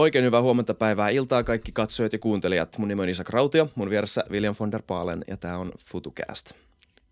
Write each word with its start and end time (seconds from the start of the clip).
Oikein 0.00 0.24
hyvää 0.24 0.42
huomenta 0.42 0.74
päivää 0.74 1.08
iltaa 1.08 1.44
kaikki 1.44 1.72
katsojat 1.72 2.12
ja 2.12 2.18
kuuntelijat. 2.18 2.78
Mun 2.78 2.88
nimi 2.88 3.02
on 3.02 3.08
Isak 3.08 3.28
Rautio, 3.28 3.70
mun 3.74 3.90
vieressä 3.90 4.24
William 4.30 4.54
von 4.60 4.72
der 4.72 4.82
Paalen 4.86 5.24
ja 5.28 5.36
tää 5.36 5.58
on 5.58 5.72
FutuCast. 5.78 6.52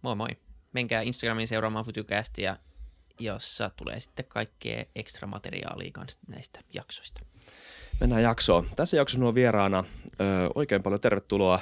Moi 0.02 0.14
moi. 0.14 0.28
Menkää 0.72 1.02
Instagramiin 1.02 1.48
seuraamaan 1.48 1.84
FutuCastia, 1.84 2.56
jossa 3.18 3.70
tulee 3.76 4.00
sitten 4.00 4.24
kaikkea 4.28 4.84
ekstra 4.96 5.28
materiaalia 5.28 5.90
kanssa 5.92 6.18
näistä 6.28 6.60
jaksoista. 6.74 7.20
Mennään 8.00 8.22
jaksoon. 8.22 8.66
Tässä 8.76 8.96
jaksossa 8.96 9.26
on 9.26 9.34
vieraana 9.34 9.84
ö, 10.20 10.24
oikein 10.54 10.82
paljon 10.82 11.00
tervetuloa 11.00 11.60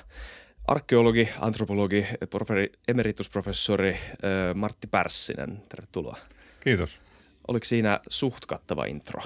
arkeologi, 0.67 1.29
antropologi, 1.41 2.07
proferi, 2.31 2.73
emeritusprofessori 2.89 3.97
ö, 4.25 4.55
Martti 4.55 4.87
Pärssinen. 4.87 5.63
Tervetuloa. 5.69 6.17
Kiitos. 6.61 7.01
Oliko 7.49 7.65
siinä 7.65 8.01
suht 8.09 8.47
kattava 8.47 8.85
intro? 8.85 9.23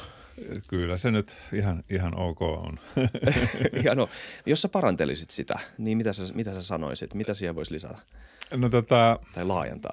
Kyllä 0.69 0.97
se 0.97 1.11
nyt 1.11 1.37
ihan, 1.53 1.85
ihan 1.91 2.19
ok 2.19 2.43
on. 2.43 2.79
no, 3.95 4.09
Jos 4.47 4.63
sä 4.63 4.69
parantelisit 4.69 5.31
sitä, 5.31 5.55
niin 5.79 5.97
mitä 5.97 6.13
sä, 6.13 6.23
mitä 6.35 6.55
sä 6.55 6.63
sanoisit? 6.63 7.15
Mitä 7.15 7.35
siihen 7.35 7.55
voisi 7.55 7.75
lisätä? 7.75 7.99
No 8.55 8.69
tota, 8.69 9.19
tai 9.33 9.45
laajentaa? 9.45 9.93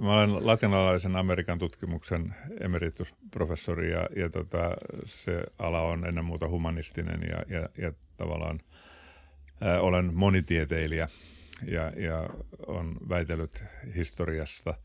Mä 0.00 0.12
olen 0.12 0.46
latinalaisen 0.46 1.16
Amerikan 1.16 1.58
tutkimuksen 1.58 2.34
emeritusprofessori 2.60 3.92
ja, 3.92 4.08
ja 4.16 4.30
tota, 4.30 4.70
se 5.04 5.42
ala 5.58 5.80
on 5.80 6.06
ennen 6.06 6.24
muuta 6.24 6.48
humanistinen 6.48 7.20
ja, 7.30 7.58
ja, 7.58 7.68
ja 7.78 7.92
tavallaan 8.16 8.60
ää, 9.60 9.80
olen 9.80 10.14
monitieteilijä 10.14 11.08
ja, 11.66 11.92
ja 11.96 12.28
on 12.66 12.96
väitellyt 13.08 13.64
historiasta– 13.94 14.74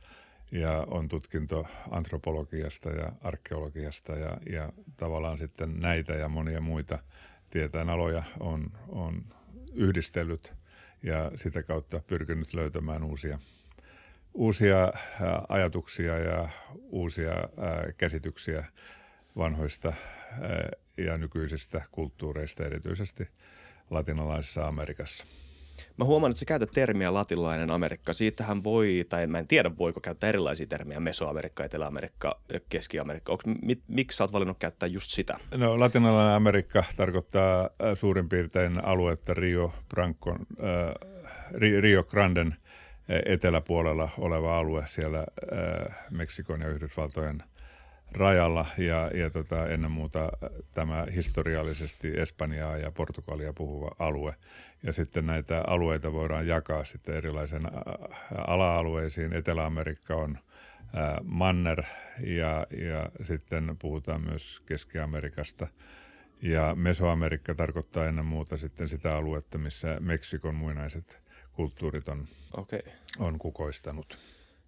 ja 0.51 0.87
on 0.87 1.07
tutkinto 1.07 1.67
antropologiasta 1.91 2.89
ja 2.89 3.11
arkeologiasta 3.21 4.13
ja, 4.13 4.37
ja 4.49 4.73
tavallaan 4.97 5.37
sitten 5.37 5.79
näitä 5.79 6.13
ja 6.13 6.29
monia 6.29 6.61
muita 6.61 6.99
tieteenaloja 7.49 8.23
on, 8.39 8.71
on 8.87 9.23
yhdistellyt 9.73 10.53
ja 11.03 11.31
sitä 11.35 11.63
kautta 11.63 12.01
pyrkinyt 12.07 12.53
löytämään 12.53 13.03
uusia, 13.03 13.39
uusia 14.33 14.93
ajatuksia 15.49 16.17
ja 16.17 16.49
uusia 16.89 17.33
käsityksiä 17.97 18.65
vanhoista 19.37 19.93
ja 20.97 21.17
nykyisistä 21.17 21.81
kulttuureista, 21.91 22.65
erityisesti 22.65 23.27
latinalaisessa 23.89 24.67
Amerikassa. 24.67 25.25
Mä 25.97 26.05
huomaan, 26.05 26.31
että 26.31 26.39
sä 26.39 26.45
käytät 26.45 26.71
termiä 26.73 27.13
latinalainen 27.13 27.71
Amerikka. 27.71 28.13
Siitähän 28.13 28.63
voi, 28.63 29.05
tai 29.09 29.27
mä 29.27 29.39
en 29.39 29.47
tiedä 29.47 29.71
voiko 29.77 29.99
käyttää 30.01 30.29
erilaisia 30.29 30.67
termiä, 30.67 30.99
Mesoamerikka, 30.99 31.63
Etelä-Amerikka 31.63 32.41
Keski-Amerikka. 32.69 33.31
Onks, 33.31 33.45
mit, 33.61 33.81
miksi 33.87 34.17
sä 34.17 34.23
oot 34.23 34.33
valinnut 34.33 34.57
käyttää 34.59 34.87
just 34.87 35.11
sitä? 35.11 35.37
No 35.55 35.79
latinalainen 35.79 36.35
Amerikka 36.35 36.83
tarkoittaa 36.97 37.61
äh, 37.61 37.69
suurin 37.95 38.29
piirtein 38.29 38.85
aluetta 38.85 39.33
Rio, 39.33 39.73
Branco, 39.89 40.31
äh, 40.31 41.09
Rio 41.81 42.03
Granden 42.03 42.47
äh, 42.47 43.33
eteläpuolella 43.33 44.09
oleva 44.17 44.57
alue 44.57 44.83
siellä 44.85 45.19
äh, 45.19 45.97
Meksikon 46.09 46.61
ja 46.61 46.67
Yhdysvaltojen 46.67 47.43
rajalla 48.11 48.65
ja, 48.77 49.11
ja 49.13 49.29
tota, 49.29 49.67
ennen 49.67 49.91
muuta 49.91 50.29
tämä 50.71 51.07
historiallisesti 51.15 52.19
Espanjaa 52.19 52.77
ja 52.77 52.91
Portugalia 52.91 53.53
puhuva 53.53 53.91
alue. 53.99 54.35
Ja 54.83 54.93
sitten 54.93 55.25
näitä 55.25 55.63
alueita 55.67 56.13
voidaan 56.13 56.47
jakaa 56.47 56.83
sitten 56.83 57.15
erilaisen 57.15 57.61
ala-alueisiin. 58.47 59.33
Etelä-Amerikka 59.33 60.15
on 60.15 60.37
manner 61.23 61.83
ja, 62.19 62.67
ja 62.89 63.09
sitten 63.21 63.75
puhutaan 63.81 64.21
myös 64.21 64.61
Keski-Amerikasta. 64.65 65.67
Ja 66.41 66.75
Mesoamerikka 66.75 67.55
tarkoittaa 67.55 68.05
ennen 68.05 68.25
muuta 68.25 68.57
sitten 68.57 68.89
sitä 68.89 69.17
aluetta, 69.17 69.57
missä 69.57 69.97
Meksikon 69.99 70.55
muinaiset 70.55 71.21
kulttuurit 71.51 72.07
on, 72.07 72.27
okay. 72.53 72.81
on 73.19 73.39
kukoistanut. 73.39 74.17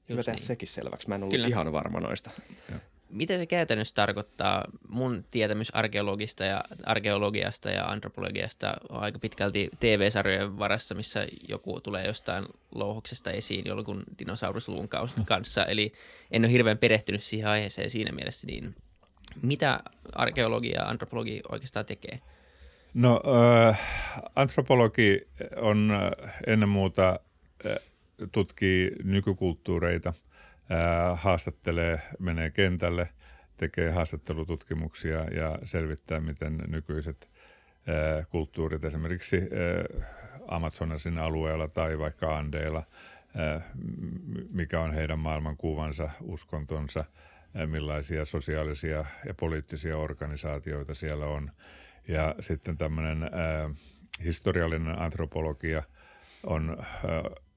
Hyvä 0.09 0.21
niin. 0.27 0.37
sekin 0.37 0.67
selväksi. 0.67 1.09
Mä 1.09 1.15
en 1.15 1.23
ollut 1.23 1.33
Kyllä. 1.33 1.47
ihan 1.47 1.71
varma 1.71 1.99
noista. 1.99 2.31
Ja 2.71 2.79
mitä 3.13 3.37
se 3.37 3.45
käytännössä 3.45 3.95
tarkoittaa? 3.95 4.65
Mun 4.87 5.25
tietämys 5.31 5.75
arkeologista 5.75 6.45
ja, 6.45 6.63
arkeologiasta 6.85 7.69
ja 7.69 7.85
antropologiasta 7.85 8.73
on 8.89 8.99
aika 8.99 9.19
pitkälti 9.19 9.69
TV-sarjojen 9.79 10.57
varassa, 10.57 10.95
missä 10.95 11.27
joku 11.49 11.79
tulee 11.81 12.07
jostain 12.07 12.45
louhoksesta 12.75 13.31
esiin 13.31 13.65
jollakin 13.65 14.03
dinosaurusluun 14.19 14.89
kanssa. 15.25 15.65
Eli 15.65 15.93
en 16.31 16.43
ole 16.43 16.51
hirveän 16.51 16.77
perehtynyt 16.77 17.23
siihen 17.23 17.49
aiheeseen 17.49 17.89
siinä 17.89 18.11
mielessä. 18.11 18.47
Niin 18.47 18.75
mitä 19.41 19.79
arkeologia 20.15 20.81
ja 20.81 20.89
antropologi 20.89 21.41
oikeastaan 21.51 21.85
tekee? 21.85 22.19
No 22.93 23.21
äh, 23.67 23.81
antropologi 24.35 25.27
on 25.55 25.91
ennen 26.47 26.69
muuta 26.69 27.19
äh, 27.65 27.75
tutkii 28.31 28.91
nykykulttuureita– 29.03 30.13
haastattelee, 31.15 32.01
menee 32.19 32.49
kentälle, 32.49 33.09
tekee 33.57 33.91
haastattelututkimuksia 33.91 35.17
ja 35.23 35.59
selvittää, 35.63 36.19
miten 36.19 36.63
nykyiset 36.67 37.29
kulttuurit 38.29 38.85
esimerkiksi 38.85 39.37
Amazonasin 40.47 41.17
alueella 41.17 41.67
tai 41.67 41.99
vaikka 41.99 42.37
Andeilla, 42.37 42.83
mikä 44.49 44.81
on 44.81 44.93
heidän 44.93 45.19
maailmankuvansa, 45.19 46.09
uskontonsa, 46.21 47.05
millaisia 47.65 48.25
sosiaalisia 48.25 49.05
ja 49.25 49.33
poliittisia 49.33 49.97
organisaatioita 49.97 50.93
siellä 50.93 51.25
on. 51.25 51.51
Ja 52.07 52.35
sitten 52.39 52.77
tämmöinen 52.77 53.29
historiallinen 54.23 54.99
antropologia 54.99 55.83
on 56.43 56.77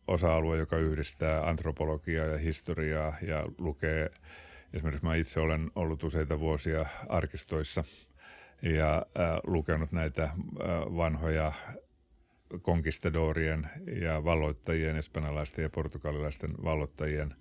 osa-alue, 0.08 0.56
joka 0.56 0.76
yhdistää 0.76 1.48
antropologiaa 1.48 2.26
ja 2.26 2.38
historiaa 2.38 3.16
ja 3.22 3.44
lukee, 3.58 4.10
esimerkiksi 4.72 5.04
mä 5.04 5.14
itse 5.14 5.40
olen 5.40 5.70
ollut 5.74 6.04
useita 6.04 6.40
vuosia 6.40 6.86
arkistoissa 7.08 7.84
ja 8.62 8.96
äh, 8.96 9.38
lukenut 9.46 9.92
näitä 9.92 10.22
äh, 10.22 10.32
vanhoja 10.96 11.52
konkistadorien 12.62 13.68
ja 14.00 14.24
valloittajien, 14.24 14.96
espanjalaisten 14.96 15.62
ja 15.62 15.70
portugalilaisten 15.70 16.50
valloittajien 16.64 17.34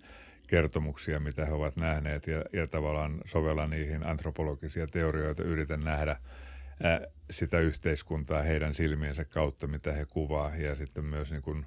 kertomuksia, 0.46 1.20
mitä 1.20 1.46
he 1.46 1.52
ovat 1.52 1.76
nähneet 1.76 2.26
ja, 2.26 2.42
ja 2.52 2.66
tavallaan 2.66 3.20
sovella 3.24 3.66
niihin 3.66 4.06
antropologisia 4.06 4.86
teorioita, 4.86 5.42
yritän 5.42 5.80
nähdä 5.80 6.10
äh, 6.10 7.00
sitä 7.30 7.58
yhteiskuntaa 7.58 8.42
heidän 8.42 8.74
silmiensä 8.74 9.24
kautta, 9.24 9.66
mitä 9.66 9.92
he 9.92 10.06
kuvaa 10.06 10.56
ja 10.56 10.74
sitten 10.74 11.04
myös 11.04 11.30
niin 11.30 11.42
kuin, 11.42 11.66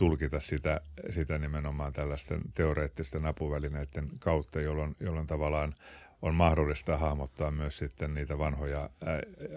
tulkita 0.00 0.40
sitä, 0.40 0.80
sitä 1.10 1.38
nimenomaan 1.38 1.92
tällaisten 1.92 2.40
teoreettisten 2.54 3.26
apuvälineiden 3.26 4.08
kautta, 4.20 4.60
jolloin, 4.60 4.96
jolloin 5.00 5.26
tavallaan 5.26 5.74
on 6.22 6.34
mahdollista 6.34 6.96
hahmottaa 6.96 7.50
myös 7.50 7.78
sitten 7.78 8.14
niitä 8.14 8.38
vanhoja 8.38 8.90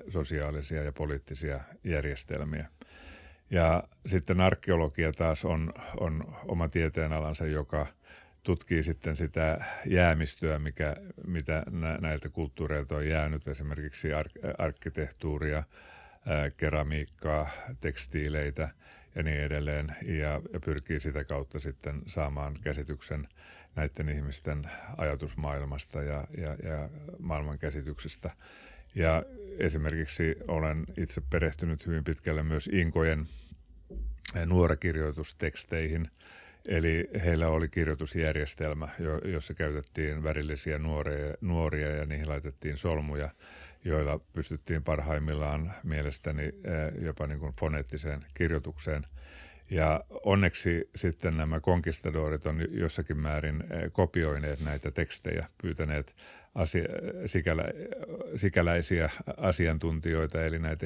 sosiaalisia 0.10 0.84
ja 0.84 0.92
poliittisia 0.92 1.60
järjestelmiä. 1.84 2.68
Ja 3.50 3.84
sitten 4.06 4.42
arkeologia 4.42 5.12
taas 5.12 5.46
on, 5.46 5.72
on 6.00 6.36
oma 6.48 6.68
tieteenalansa, 6.68 7.46
joka 7.46 7.88
tutkii 8.44 8.84
sitten 8.84 9.16
sitä 9.16 9.66
jäämistöä, 9.86 10.60
mikä, 10.60 10.96
mitä 11.28 11.64
näiltä 12.02 12.30
kulttuureilta 12.30 12.96
on 12.96 13.08
jäänyt, 13.08 13.48
esimerkiksi 13.48 14.14
ar- 14.14 14.56
arkkitehtuuria, 14.58 15.64
keramiikkaa, 16.58 17.50
tekstiileitä– 17.82 18.70
ja 19.16 19.24
niin 19.24 19.42
edelleen, 19.42 19.96
ja, 20.02 20.42
ja 20.54 20.60
pyrkii 20.66 21.00
sitä 21.00 21.24
kautta 21.24 21.60
sitten 21.60 22.02
saamaan 22.08 22.56
käsityksen 22.64 23.28
näiden 23.76 24.10
ihmisten 24.10 24.64
ajatusmaailmasta 24.98 26.02
ja, 26.02 26.28
ja, 26.38 26.70
ja 26.70 26.90
maailman 27.20 27.60
käsityksestä. 27.60 28.32
Ja 28.96 29.24
esimerkiksi 29.58 30.36
olen 30.48 30.86
itse 30.98 31.22
perehtynyt 31.30 31.86
hyvin 31.88 32.04
pitkälle 32.04 32.44
myös 32.44 32.70
Inkojen 32.74 33.28
nuorakirjoitusteksteihin, 34.46 36.10
Eli 36.66 37.10
heillä 37.26 37.48
oli 37.48 37.70
kirjoitusjärjestelmä, 37.70 38.90
jossa 39.26 39.54
käytettiin 39.54 40.24
värillisiä 40.24 40.80
nuoria, 40.80 41.34
nuoria 41.42 41.90
ja 41.90 42.06
niihin 42.06 42.30
laitettiin 42.30 42.78
solmuja 42.78 43.30
joilla 43.86 44.20
pystyttiin 44.34 44.84
parhaimmillaan 44.84 45.74
mielestäni 45.84 46.44
eh, 46.44 46.54
jopa 47.02 47.28
niin 47.28 47.40
kuin 47.40 47.54
foneettiseen 47.60 48.26
kirjoitukseen. 48.34 49.06
Ja 49.70 50.04
onneksi 50.24 50.90
sitten 50.96 51.38
nämä 51.38 51.60
konkistadorit 51.60 52.46
on 52.46 52.62
jossakin 52.72 53.18
määrin 53.18 53.64
eh, 53.72 53.92
kopioineet 53.92 54.60
näitä 54.66 54.92
tekstejä, 54.92 55.48
pyytäneet 55.62 56.16
asia, 56.56 56.86
sikälä, 57.26 57.64
sikäläisiä 58.36 59.10
asiantuntijoita, 59.38 60.44
eli 60.44 60.60
näitä 60.60 60.86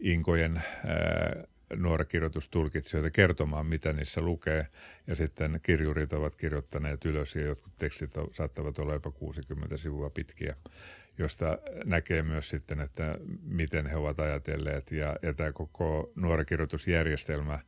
inkojen 0.00 0.56
eh, 0.56 1.44
nuorakirjoitustulkitsijoita 1.76 3.10
kertomaan, 3.10 3.66
mitä 3.66 3.92
niissä 3.92 4.20
lukee. 4.20 4.66
Ja 5.06 5.16
sitten 5.16 5.60
kirjurit 5.62 6.12
ovat 6.12 6.36
kirjoittaneet 6.36 7.04
ylös 7.04 7.36
ja 7.36 7.42
jotkut 7.42 7.72
tekstit 7.78 8.10
saattavat 8.32 8.78
olla 8.78 8.92
jopa 8.92 9.10
60 9.10 9.76
sivua 9.76 10.10
pitkiä 10.10 10.56
josta 11.18 11.58
näkee 11.84 12.22
myös 12.22 12.48
sitten, 12.48 12.80
että 12.80 13.18
miten 13.42 13.86
he 13.86 13.96
ovat 13.96 14.20
ajatelleet. 14.20 14.92
Ja, 14.92 15.16
ja 15.22 15.34
tämä 15.34 15.52
koko 15.52 16.12
nuorikirjoitusjärjestelmä 16.14 17.58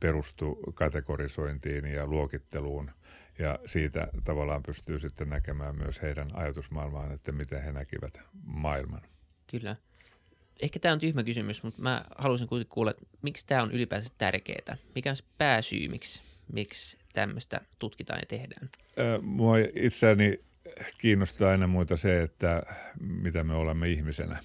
perustuu 0.00 0.72
kategorisointiin 0.74 1.84
ja 1.84 2.06
luokitteluun. 2.06 2.90
Ja 3.38 3.58
siitä 3.66 4.08
tavallaan 4.24 4.62
pystyy 4.62 4.98
sitten 4.98 5.28
näkemään 5.28 5.76
myös 5.76 6.02
heidän 6.02 6.28
ajatusmaailmaan, 6.34 7.12
että 7.12 7.32
miten 7.32 7.62
he 7.62 7.72
näkivät 7.72 8.20
maailman. 8.44 9.02
Kyllä. 9.50 9.76
Ehkä 10.62 10.78
tämä 10.78 10.92
on 10.92 10.98
tyhmä 10.98 11.22
kysymys, 11.22 11.62
mutta 11.62 11.82
mä 11.82 12.04
haluaisin 12.18 12.48
kuitenkin 12.48 12.74
kuulla, 12.74 12.90
että 12.90 13.06
miksi 13.22 13.46
tämä 13.46 13.62
on 13.62 13.72
ylipäänsä 13.72 14.14
tärkeää? 14.18 14.76
Mikä 14.94 15.10
on 15.10 15.16
se 15.16 15.24
pääsyy, 15.38 15.88
miksi, 15.88 16.22
miksi 16.52 16.98
tämmöistä 17.12 17.60
tutkitaan 17.78 18.20
ja 18.22 18.26
tehdään? 18.26 18.68
Mua 19.22 19.54
itseäni 19.74 20.40
kiinnostaa 20.98 21.50
aina 21.50 21.66
muuta 21.66 21.96
se, 21.96 22.22
että 22.22 22.62
mitä 23.00 23.44
me 23.44 23.54
olemme 23.54 23.88
ihmisenä. 23.88 24.38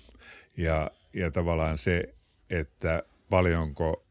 Ja, 0.58 0.92
ja 1.14 1.32
tavallaan 1.32 1.78
se, 1.78 2.02
että 2.50 3.04
paljonko 3.30 4.06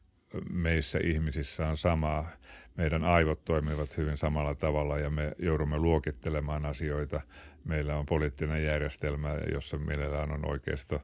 meissä 0.50 0.98
ihmisissä 1.02 1.68
on 1.68 1.76
samaa. 1.76 2.30
Meidän 2.76 3.04
aivot 3.04 3.44
toimivat 3.44 3.96
hyvin 3.96 4.16
samalla 4.16 4.54
tavalla 4.54 4.98
ja 4.98 5.10
me 5.10 5.32
joudumme 5.38 5.78
luokittelemaan 5.78 6.66
asioita. 6.66 7.20
Meillä 7.64 7.96
on 7.96 8.06
poliittinen 8.06 8.64
järjestelmä, 8.64 9.34
jossa 9.52 9.78
mielellään 9.78 10.32
on 10.32 10.50
oikeisto, 10.50 11.02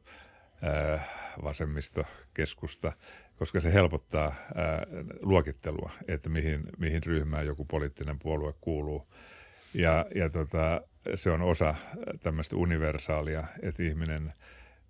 vasemmisto, 1.43 2.05
keskusta, 2.34 2.93
koska 3.37 3.60
se 3.60 3.72
helpottaa 3.72 4.34
luokittelua, 5.20 5.93
että 6.08 6.28
mihin, 6.28 6.62
mihin 6.78 7.02
ryhmään 7.06 7.46
joku 7.46 7.64
poliittinen 7.64 8.19
puolue 8.19 8.55
kuuluu. 8.60 9.08
Ja, 9.75 10.06
ja 10.14 10.31
tota, 10.31 10.81
se 11.14 11.31
on 11.31 11.43
osa 11.43 11.75
tämmöistä 12.22 12.56
universaalia, 12.56 13.44
että 13.62 13.82
ihminen 13.82 14.32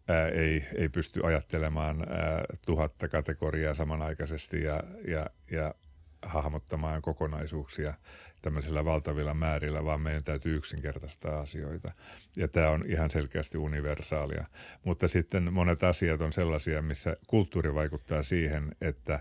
ää, 0.08 0.28
ei, 0.28 0.64
ei 0.74 0.88
pysty 0.88 1.20
ajattelemaan 1.26 2.00
ää, 2.00 2.44
tuhatta 2.66 3.08
kategoriaa 3.08 3.74
samanaikaisesti 3.74 4.62
ja, 4.62 4.82
ja, 5.08 5.26
ja 5.50 5.74
hahmottamaan 6.22 7.02
kokonaisuuksia 7.02 7.94
tämmöisillä 8.42 8.84
valtavilla 8.84 9.34
määrillä, 9.34 9.84
vaan 9.84 10.00
meidän 10.00 10.24
täytyy 10.24 10.56
yksinkertaistaa 10.56 11.40
asioita. 11.40 11.92
Ja 12.36 12.48
tämä 12.48 12.70
on 12.70 12.84
ihan 12.86 13.10
selkeästi 13.10 13.58
universaalia. 13.58 14.44
Mutta 14.84 15.08
sitten 15.08 15.52
monet 15.52 15.82
asiat 15.82 16.22
on 16.22 16.32
sellaisia, 16.32 16.82
missä 16.82 17.16
kulttuuri 17.26 17.74
vaikuttaa 17.74 18.22
siihen, 18.22 18.76
että, 18.80 19.20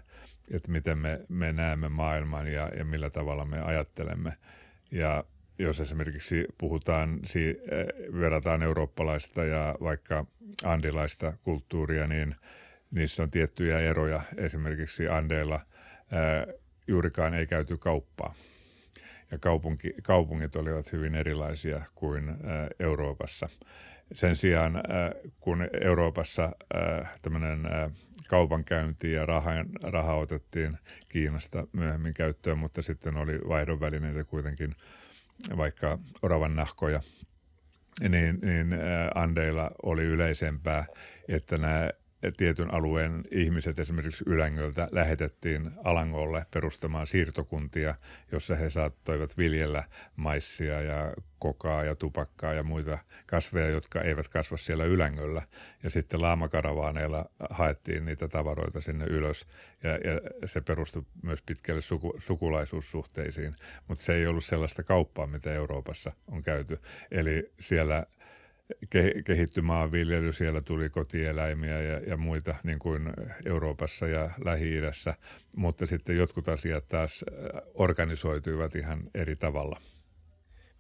että 0.52 0.72
miten 0.72 0.98
me, 0.98 1.20
me 1.30 1.54
näemme 1.54 1.90
maailman 1.90 2.48
ja, 2.48 2.72
ja 2.78 2.86
millä 2.86 3.10
tavalla 3.10 3.46
me 3.46 3.62
ajattelemme. 3.62 4.34
Ja 4.92 5.24
jos 5.60 5.80
esimerkiksi 5.80 6.46
puhutaan, 6.58 7.20
verrataan 8.20 8.64
eurooppalaista 8.64 9.44
ja 9.44 9.76
vaikka 9.82 10.26
andilaista 10.64 11.34
kulttuuria, 11.44 12.08
niin 12.08 12.36
niissä 12.92 13.24
on 13.24 13.32
tiettyjä 13.32 13.80
eroja. 13.80 14.22
Esimerkiksi 14.38 15.08
Andeilla 15.08 15.60
ää, 16.12 16.48
juurikaan 16.88 17.34
ei 17.34 17.48
käyty 17.48 17.78
kauppaa. 17.78 18.34
Ja 19.32 19.38
kaupunki, 19.38 19.94
kaupungit 20.04 20.56
olivat 20.56 20.92
hyvin 20.92 21.16
erilaisia 21.16 21.82
kuin 21.96 22.30
ää, 22.30 22.68
Euroopassa. 22.80 23.50
Sen 24.14 24.36
sijaan, 24.36 24.76
ää, 24.76 25.12
kun 25.40 25.68
Euroopassa 25.82 26.52
tämmöinen 27.22 27.60
kaupankäynti 28.28 29.12
ja 29.12 29.26
raha, 29.26 29.52
raha 29.84 30.14
otettiin 30.14 30.72
Kiinasta 31.10 31.68
myöhemmin 31.74 32.14
käyttöön, 32.14 32.58
mutta 32.58 32.82
sitten 32.82 33.18
oli 33.18 33.40
vaihdonvälineitä 33.48 34.24
kuitenkin– 34.24 34.76
vaikka 35.58 36.00
oravan 36.22 36.56
nahkoja, 36.56 37.02
niin, 38.10 38.40
niin 38.42 38.68
Andeilla 39.16 39.72
oli 39.84 40.04
yleisempää, 40.04 40.86
että 41.28 41.58
nämä 41.58 41.90
tietyn 42.38 42.74
alueen 42.74 43.24
ihmiset 43.32 43.80
esimerkiksi 43.80 44.24
Ylängöltä 44.28 44.88
lähetettiin 44.92 45.72
Alangolle 45.84 46.46
perustamaan 46.54 47.08
siirtokuntia, 47.08 47.96
jossa 48.32 48.56
he 48.56 48.70
saattoivat 48.70 49.38
viljellä 49.38 49.84
maissia 50.16 50.82
ja 50.82 51.14
kokaa 51.40 51.84
ja 51.84 51.96
tupakkaa 51.96 52.54
ja 52.54 52.64
muita 52.64 52.98
kasveja, 53.26 53.70
jotka 53.70 54.02
eivät 54.02 54.28
kasva 54.28 54.58
siellä 54.58 54.86
Ylängöllä. 54.86 55.42
Ja 55.84 55.90
sitten 55.90 56.22
laamakaravaaneilla 56.22 57.26
haettiin 57.50 58.06
niitä 58.06 58.28
tavaroita 58.28 58.82
sinne 58.82 59.06
ylös 59.06 59.46
ja, 59.84 59.92
ja 59.92 60.48
se 60.48 60.62
perustui 60.62 61.04
myös 61.24 61.42
pitkälle 61.46 61.82
suku, 61.82 62.14
sukulaisuussuhteisiin, 62.18 63.56
mutta 63.88 64.04
se 64.04 64.14
ei 64.14 64.28
ollut 64.28 64.46
sellaista 64.46 64.84
kauppaa, 64.84 65.28
mitä 65.28 65.54
Euroopassa 65.54 66.12
on 66.28 66.44
käyty. 66.44 66.80
Eli 67.12 67.52
siellä– 67.60 68.06
kehittyi 69.26 69.64
maanviljely, 69.64 70.34
siellä 70.34 70.62
tuli 70.62 70.90
kotieläimiä 70.90 71.82
ja, 71.82 72.00
ja 72.00 72.18
muita 72.18 72.56
niin 72.64 72.80
kuin 72.80 73.10
Euroopassa 73.46 74.08
ja 74.08 74.30
Lähi-idässä, 74.46 75.14
mutta 75.56 75.86
sitten 75.86 76.18
jotkut 76.18 76.48
asiat 76.48 76.88
taas 76.88 77.26
äh, 77.32 77.62
organisoituivat 77.74 78.76
ihan 78.76 79.02
eri 79.16 79.36
tavalla. 79.36 79.82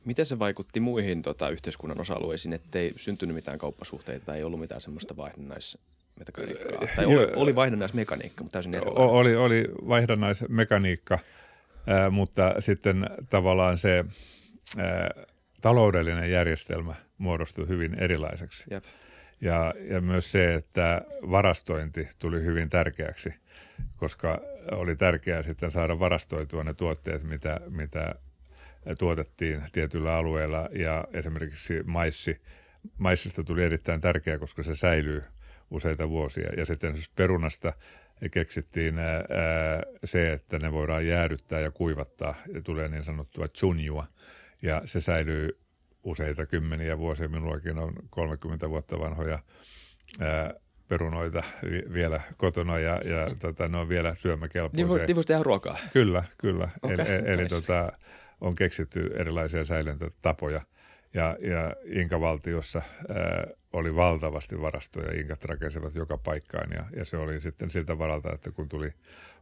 Miten 0.05 0.25
se 0.25 0.39
vaikutti 0.39 0.79
muihin 0.79 1.21
tota, 1.21 1.49
yhteiskunnan 1.49 2.01
osa-alueisiin, 2.01 2.53
ettei 2.53 2.93
syntynyt 2.97 3.35
mitään 3.35 3.57
kauppasuhteita 3.57 4.25
tai 4.25 4.37
ei 4.37 4.43
ollut 4.43 4.59
mitään 4.59 4.81
semmoista 4.81 5.17
vaihdannaismekaniikkaa? 5.17 6.87
Tai 6.95 7.05
oli, 7.05 7.33
oli 7.35 7.55
vaihdannaismekaniikka, 7.55 8.43
mutta 8.43 8.53
täysin 8.53 8.73
erilainen. 8.73 9.09
Oli, 9.09 9.35
oli 9.35 9.65
vaihdannaismekaniikka, 9.87 11.13
äh, 11.13 12.11
mutta 12.11 12.55
sitten 12.59 13.09
tavallaan 13.29 13.77
se 13.77 14.05
äh, 14.79 15.25
taloudellinen 15.61 16.31
järjestelmä– 16.31 16.95
muodostui 17.17 17.67
hyvin 17.67 17.99
erilaiseksi. 17.99 18.63
Jep. 18.71 18.83
Ja, 19.41 19.73
ja 19.89 20.01
myös 20.01 20.31
se, 20.31 20.53
että 20.53 21.01
varastointi 21.31 22.07
tuli 22.19 22.43
hyvin 22.43 22.69
tärkeäksi, 22.69 23.33
koska 23.95 24.41
oli 24.71 24.95
tärkeää 24.95 25.43
sitten 25.43 25.71
saada 25.71 25.99
varastoitua 25.99 26.63
ne 26.63 26.73
tuotteet, 26.73 27.23
mitä, 27.23 27.59
mitä 27.69 28.15
tuotettiin 28.97 29.63
tietyillä 29.71 30.15
alueilla. 30.15 30.69
Ja 30.71 31.07
esimerkiksi 31.13 31.83
maissi, 31.85 32.41
maissista 32.97 33.43
tuli 33.43 33.63
erittäin 33.63 34.01
tärkeää, 34.01 34.37
koska 34.37 34.63
se 34.63 34.75
säilyy 34.75 35.23
useita 35.71 36.09
vuosia. 36.09 36.49
Ja 36.57 36.65
sitten 36.65 36.95
perunasta 37.15 37.73
keksittiin 38.31 38.99
ää, 38.99 39.17
se, 40.03 40.31
että 40.31 40.59
ne 40.59 40.71
voidaan 40.71 41.07
jäädyttää 41.07 41.59
ja 41.59 41.71
kuivattaa. 41.71 42.35
Ja 42.53 42.61
tulee 42.61 42.87
niin 42.87 43.03
sanottua 43.03 43.47
chunjua. 43.47 44.07
Ja 44.61 44.81
se 44.85 45.01
säilyy 45.01 45.59
useita 46.03 46.45
kymmeniä 46.45 46.97
vuosia. 46.97 47.27
Minullakin 47.27 47.77
on 47.77 47.93
30 48.09 48.69
vuotta 48.69 48.99
vanhoja 48.99 49.39
ää, 50.19 50.53
perunoita 50.87 51.43
vi- 51.63 51.93
vielä 51.93 52.21
kotona 52.37 52.79
ja, 52.79 53.01
ja 53.05 53.35
tota, 53.39 53.67
ne 53.67 53.77
on 53.77 53.89
vielä 53.89 54.15
syömäkelpoisia. 54.15 54.87
Niin, 54.87 55.05
niin 55.05 55.15
voisi 55.15 55.27
tehdä 55.27 55.43
ruokaa? 55.43 55.77
Kyllä, 55.93 56.23
kyllä. 56.37 56.69
Okay, 56.81 56.93
eli 56.93 57.03
nice. 57.03 57.33
eli 57.33 57.47
tota, 57.47 57.91
on 58.41 58.55
keksitty 58.55 59.11
erilaisia 59.15 59.65
säilöntätapoja. 59.65 60.61
Ja, 61.13 61.37
ja 61.41 61.75
Inka-valtiossa 61.85 62.81
ää, 63.09 63.47
oli 63.73 63.95
valtavasti 63.95 64.61
varastoja. 64.61 65.19
Inkat 65.19 65.45
rakensivat 65.45 65.95
joka 65.95 66.17
paikkaan 66.17 66.71
ja, 66.71 66.85
ja 66.95 67.05
se 67.05 67.17
oli 67.17 67.41
sitten 67.41 67.69
siltä 67.69 67.97
varalta, 67.97 68.33
että 68.33 68.51
kun 68.51 68.69
tuli 68.69 68.93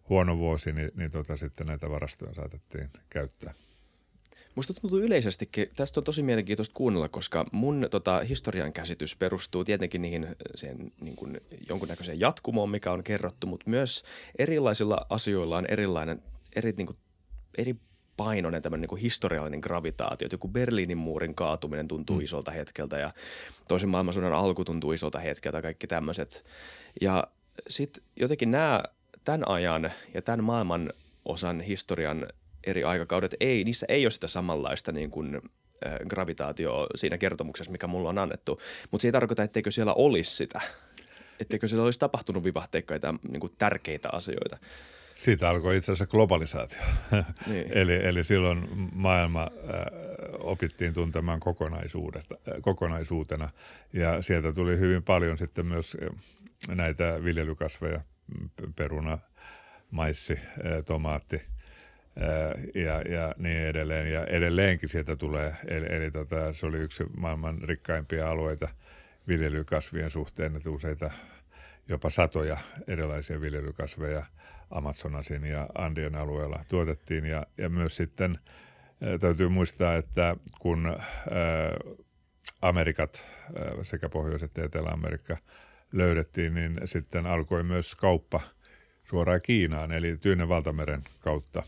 huono 0.09 0.37
vuosi, 0.37 0.73
niin, 0.73 0.91
niin 0.95 1.11
tota, 1.11 1.37
sitten 1.37 1.67
näitä 1.67 1.89
varastoja 1.89 2.33
saatettiin 2.33 2.89
käyttää. 3.09 3.53
Musta 4.55 4.73
tuntuu 4.73 4.99
yleisestikin, 4.99 5.67
tästä 5.75 5.99
on 5.99 6.03
tosi 6.03 6.23
mielenkiintoista 6.23 6.73
kuunnella, 6.75 7.09
koska 7.09 7.45
mun 7.51 7.87
tota, 7.91 8.19
historian 8.19 8.73
käsitys 8.73 9.15
perustuu 9.15 9.63
tietenkin 9.63 10.01
niihin 10.01 10.27
sen, 10.55 10.91
niin 11.01 11.15
kuin, 11.15 11.41
jonkunnäköiseen 11.69 12.19
jatkumoon, 12.19 12.69
mikä 12.69 12.91
on 12.91 13.03
kerrottu, 13.03 13.47
mutta 13.47 13.69
myös 13.69 14.03
erilaisilla 14.39 15.05
asioilla 15.09 15.57
on 15.57 15.65
erilainen, 15.65 16.23
eri, 16.55 16.73
niin 16.77 16.87
kuin, 16.87 16.97
eri 17.57 17.75
painoinen 18.17 18.61
tämmöinen 18.61 18.81
niin 18.81 18.89
kuin 18.89 19.01
historiallinen 19.01 19.59
gravitaatio. 19.59 20.27
Joku 20.31 20.47
Berliinin 20.47 20.97
muurin 20.97 21.35
kaatuminen 21.35 21.87
tuntuu 21.87 22.15
mm. 22.15 22.23
isolta 22.23 22.51
hetkeltä 22.51 22.97
ja 22.97 23.11
toisen 23.67 23.89
maailmansodan 23.89 24.33
alku 24.33 24.65
tuntuu 24.65 24.91
isolta 24.91 25.19
hetkeltä, 25.19 25.61
kaikki 25.61 25.87
tämmöiset. 25.87 26.45
Ja 27.01 27.27
sitten 27.67 28.03
jotenkin 28.15 28.51
nämä 28.51 28.83
tämän 29.23 29.47
ajan 29.47 29.91
ja 30.13 30.21
tämän 30.21 30.43
maailman 30.43 30.93
osan 31.25 31.61
historian 31.61 32.27
eri 32.65 32.83
aikakaudet, 32.83 33.35
ei, 33.39 33.63
niissä 33.63 33.85
ei 33.89 34.05
ole 34.05 34.11
sitä 34.11 34.27
samanlaista 34.27 34.91
niin 34.91 35.11
kuin, 35.11 35.35
äh, 35.35 35.99
gravitaatio 36.09 36.87
siinä 36.95 37.17
kertomuksessa, 37.17 37.71
mikä 37.71 37.87
mulla 37.87 38.09
on 38.09 38.17
annettu. 38.17 38.61
Mutta 38.91 39.01
se 39.01 39.07
ei 39.07 39.11
tarkoita, 39.11 39.43
etteikö 39.43 39.71
siellä 39.71 39.93
olisi 39.93 40.35
sitä. 40.35 40.61
Etteikö 41.39 41.67
siellä 41.67 41.85
olisi 41.85 41.99
tapahtunut 41.99 42.43
vivahteikkaita 42.43 43.15
niin 43.31 43.39
kuin 43.39 43.53
tärkeitä 43.57 44.09
asioita. 44.11 44.57
Siitä 45.15 45.49
alkoi 45.49 45.77
itse 45.77 45.91
asiassa 45.91 46.11
globalisaatio. 46.11 46.81
Niin. 47.47 47.77
eli, 47.77 47.95
eli 47.95 48.23
silloin 48.23 48.67
maailma 48.93 49.41
äh, 49.41 49.49
opittiin 50.39 50.93
tuntemaan 50.93 51.39
kokonaisuudesta, 51.39 52.35
äh, 52.47 52.53
kokonaisuutena 52.61 53.49
ja 53.93 54.21
sieltä 54.21 54.53
tuli 54.53 54.79
hyvin 54.79 55.03
paljon 55.03 55.37
sitten 55.37 55.65
myös 55.65 55.97
näitä 56.67 57.23
viljelykasveja, 57.23 58.01
peruna, 58.75 59.17
maissi, 59.91 60.33
äh, 60.33 60.85
tomaatti– 60.85 61.41
ja, 62.75 63.01
ja 63.01 63.35
niin 63.37 63.57
edelleen. 63.57 64.11
Ja 64.11 64.25
edelleenkin 64.25 64.89
sieltä 64.89 65.15
tulee, 65.15 65.55
eli, 65.67 65.85
eli 65.89 66.11
tota, 66.11 66.53
se 66.53 66.65
oli 66.65 66.77
yksi 66.77 67.03
maailman 67.17 67.61
rikkaimpia 67.61 68.29
alueita 68.29 68.67
viljelykasvien 69.27 70.09
suhteen, 70.09 70.55
että 70.55 70.69
useita 70.69 71.11
jopa 71.87 72.09
satoja 72.09 72.57
erilaisia 72.87 73.41
viljelykasveja 73.41 74.23
Amazonasin 74.71 75.45
ja 75.45 75.67
Andien 75.75 76.15
alueella 76.15 76.61
tuotettiin. 76.67 77.25
Ja, 77.25 77.45
ja 77.57 77.69
myös 77.69 77.97
sitten 77.97 78.39
täytyy 79.19 79.49
muistaa, 79.49 79.95
että 79.95 80.35
kun 80.59 80.97
Amerikat, 82.61 83.25
sekä 83.83 84.09
Pohjois- 84.09 84.43
että 84.43 84.63
Etelä-Amerikka 84.63 85.37
löydettiin, 85.91 86.53
niin 86.53 86.81
sitten 86.85 87.25
alkoi 87.25 87.63
myös 87.63 87.95
kauppa 87.95 88.41
suoraan 89.05 89.41
Kiinaan, 89.41 89.91
eli 89.91 90.17
Tyynen 90.17 90.49
valtameren 90.49 91.03
kautta 91.19 91.63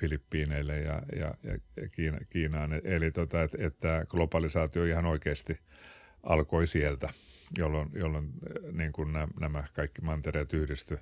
Filippiineille 0.00 0.78
ja, 0.78 1.02
ja, 1.16 1.34
ja 1.44 1.88
Kiina, 1.88 2.18
Kiinaan. 2.30 2.80
Eli 2.84 3.10
tota, 3.10 3.42
että, 3.42 3.58
että 3.66 4.06
globalisaatio 4.08 4.84
ihan 4.84 5.06
oikeasti 5.06 5.58
alkoi 6.22 6.66
sieltä 6.66 7.08
jolloin, 7.58 7.90
jolloin 7.94 8.24
eh, 8.24 8.72
niin 8.72 8.92
kuin 8.92 9.12
nämä 9.40 9.64
kaikki 9.72 10.02
mantereet 10.02 10.52
yhdisty. 10.52 10.98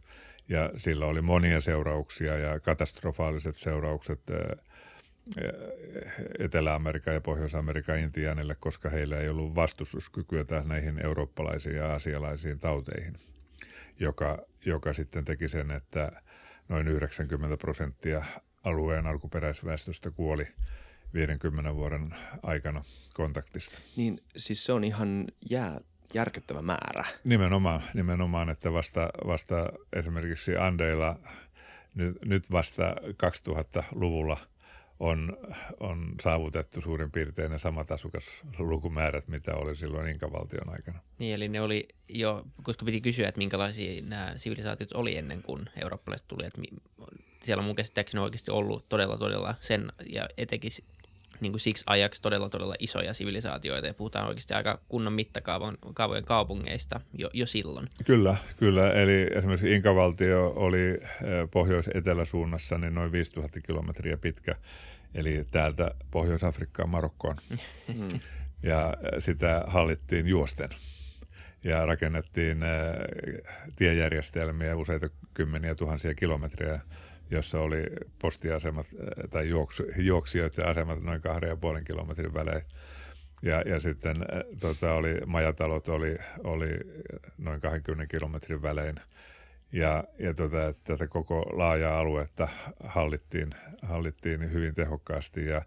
Ja 0.49 0.71
sillä 0.77 1.07
oli 1.07 1.23
monia 1.23 1.61
seurauksia 1.61 2.39
ja 2.39 2.61
katastrofaaliset 2.61 3.57
seuraukset 3.57 4.21
eh, 4.31 4.59
eh, 5.45 5.53
Etelä-Amerikan 6.39 7.15
ja 7.15 7.21
Pohjois-Amerikan 7.21 7.99
intiaanille, 7.99 8.57
koska 8.61 8.91
heillä 8.91 9.19
ei 9.19 9.29
ollut 9.29 9.55
vastustuskykyä 9.55 10.45
näihin 10.65 11.05
eurooppalaisiin 11.05 11.77
ja 11.77 11.95
asialaisiin 11.95 12.59
tauteihin, 12.59 13.15
joka, 14.01 14.39
joka 14.65 14.93
sitten 14.95 15.25
teki 15.25 15.49
sen, 15.49 15.71
että 15.71 16.23
noin 16.69 16.89
90 16.89 17.57
prosenttia 17.57 18.25
alueen 18.65 19.07
alkuperäisväestöstä 19.07 20.11
kuoli 20.11 20.49
50 21.15 21.75
vuoden 21.75 22.15
aikana 22.43 22.85
kontaktista. 23.15 23.79
Niin 23.97 24.21
siis 24.37 24.65
se 24.65 24.73
on 24.73 24.85
ihan 24.85 25.25
jää, 25.51 25.81
järkyttävä 26.15 26.63
määrä. 26.63 27.05
Nimenomaan, 27.25 27.83
nimenomaan 27.95 28.51
että 28.51 28.73
vasta, 28.73 29.11
vasta 29.27 29.73
esimerkiksi 29.93 30.57
Andeilla 30.57 31.19
nyt, 31.95 32.25
nyt 32.25 32.51
vasta 32.51 32.97
2000-luvulla 33.49 34.37
on, 35.01 35.37
on 35.81 36.15
saavutettu 36.23 36.81
suurin 36.81 37.11
piirtein 37.11 37.51
ne 37.51 37.59
samat 37.59 37.91
asukaslukumäärät, 37.91 39.29
mitä 39.29 39.55
oli 39.55 39.77
silloin 39.77 40.09
Inkavaltion 40.09 40.71
aikana. 40.71 40.99
Niin, 41.19 41.35
eli 41.35 41.49
ne 41.49 41.61
oli 41.61 41.89
jo, 42.09 42.43
koska 42.63 42.85
piti 42.85 43.01
kysyä, 43.01 43.29
että 43.29 43.39
minkälaisia 43.39 44.03
nämä 44.03 44.33
sivilisaatiot 44.37 44.93
oli 44.93 45.17
ennen 45.17 45.43
kuin 45.43 45.71
eurooppalaiset 45.83 46.29
tuli, 46.29 46.47
että 46.47 46.63
siellä 47.41 47.63
mun 47.63 47.77
käsittääkseni 47.77 48.23
oikeasti 48.25 48.51
ollut 48.51 48.89
todella, 48.89 49.19
todella 49.19 49.55
sen, 49.61 49.93
ja 50.07 50.29
etenkin 50.37 50.71
niin 51.41 51.53
kuin 51.53 51.61
siksi 51.61 51.85
ajaksi 51.87 52.23
todella 52.23 52.49
todella 52.49 52.75
isoja 52.79 53.15
sivilisaatioita 53.15 53.87
ja 53.87 53.95
puhutaan 53.95 54.29
oikeasti 54.29 54.55
aika 54.55 54.81
kunnon 54.89 55.13
mittakaavan 55.13 55.79
kaavojen 55.95 56.25
kaupungeista 56.25 57.01
jo, 57.15 57.31
jo 57.33 57.47
silloin. 57.47 57.89
Kyllä, 58.05 58.37
kyllä. 58.57 58.93
Eli 58.93 59.27
esimerkiksi 59.35 59.73
Inkavaltio 59.73 60.53
oli 60.57 60.89
eh, 60.89 61.01
pohjois-eteläsuunnassa 61.51 62.79
niin 62.79 62.95
noin 62.95 63.13
5000 63.13 63.61
kilometriä 63.61 64.17
pitkä, 64.17 64.55
eli 65.15 65.47
täältä 65.51 65.91
Pohjois-Afrikkaan 66.11 66.89
Marokkoon. 66.89 67.37
Mm. 67.95 68.09
ja 68.63 68.95
eh, 69.03 69.19
sitä 69.19 69.65
hallittiin 69.67 70.27
juosten 70.27 70.71
ja 71.65 71.87
rakennettiin 71.87 72.63
eh, 72.63 73.43
tiejärjestelmiä 73.77 74.77
useita 74.77 75.09
kymmeniä 75.35 75.75
tuhansia 75.75 76.15
kilometriä 76.15 76.81
jossa 77.31 77.61
oli 77.61 77.83
postiasemat 78.23 78.87
äh, 78.87 79.31
tai 79.31 79.49
juoksu, 79.49 79.83
juoksijoiden 79.97 80.67
asemat 80.67 81.03
noin 81.03 81.21
kahden 81.21 81.49
ja 81.49 81.57
puolen 81.57 81.85
kilometrin 81.85 82.35
välein. 82.35 82.63
Ja, 83.43 83.63
ja 83.67 83.81
sitten 83.81 84.17
äh, 84.17 84.43
tota, 84.61 84.95
oli, 84.95 85.21
majatalot 85.27 85.89
oli, 85.89 86.19
oli 86.45 86.69
noin 87.39 87.61
20 87.61 88.17
kilometrin 88.17 88.63
välein. 88.63 88.97
Ja, 89.73 90.05
ja 90.19 90.35
tota, 90.35 90.75
tätä 90.85 91.07
koko 91.07 91.41
laajaa 91.41 91.99
aluetta 91.99 92.49
hallittiin, 92.85 93.51
hallittiin 93.83 94.53
hyvin 94.53 94.75
tehokkaasti 94.75 95.47
ja 95.47 95.63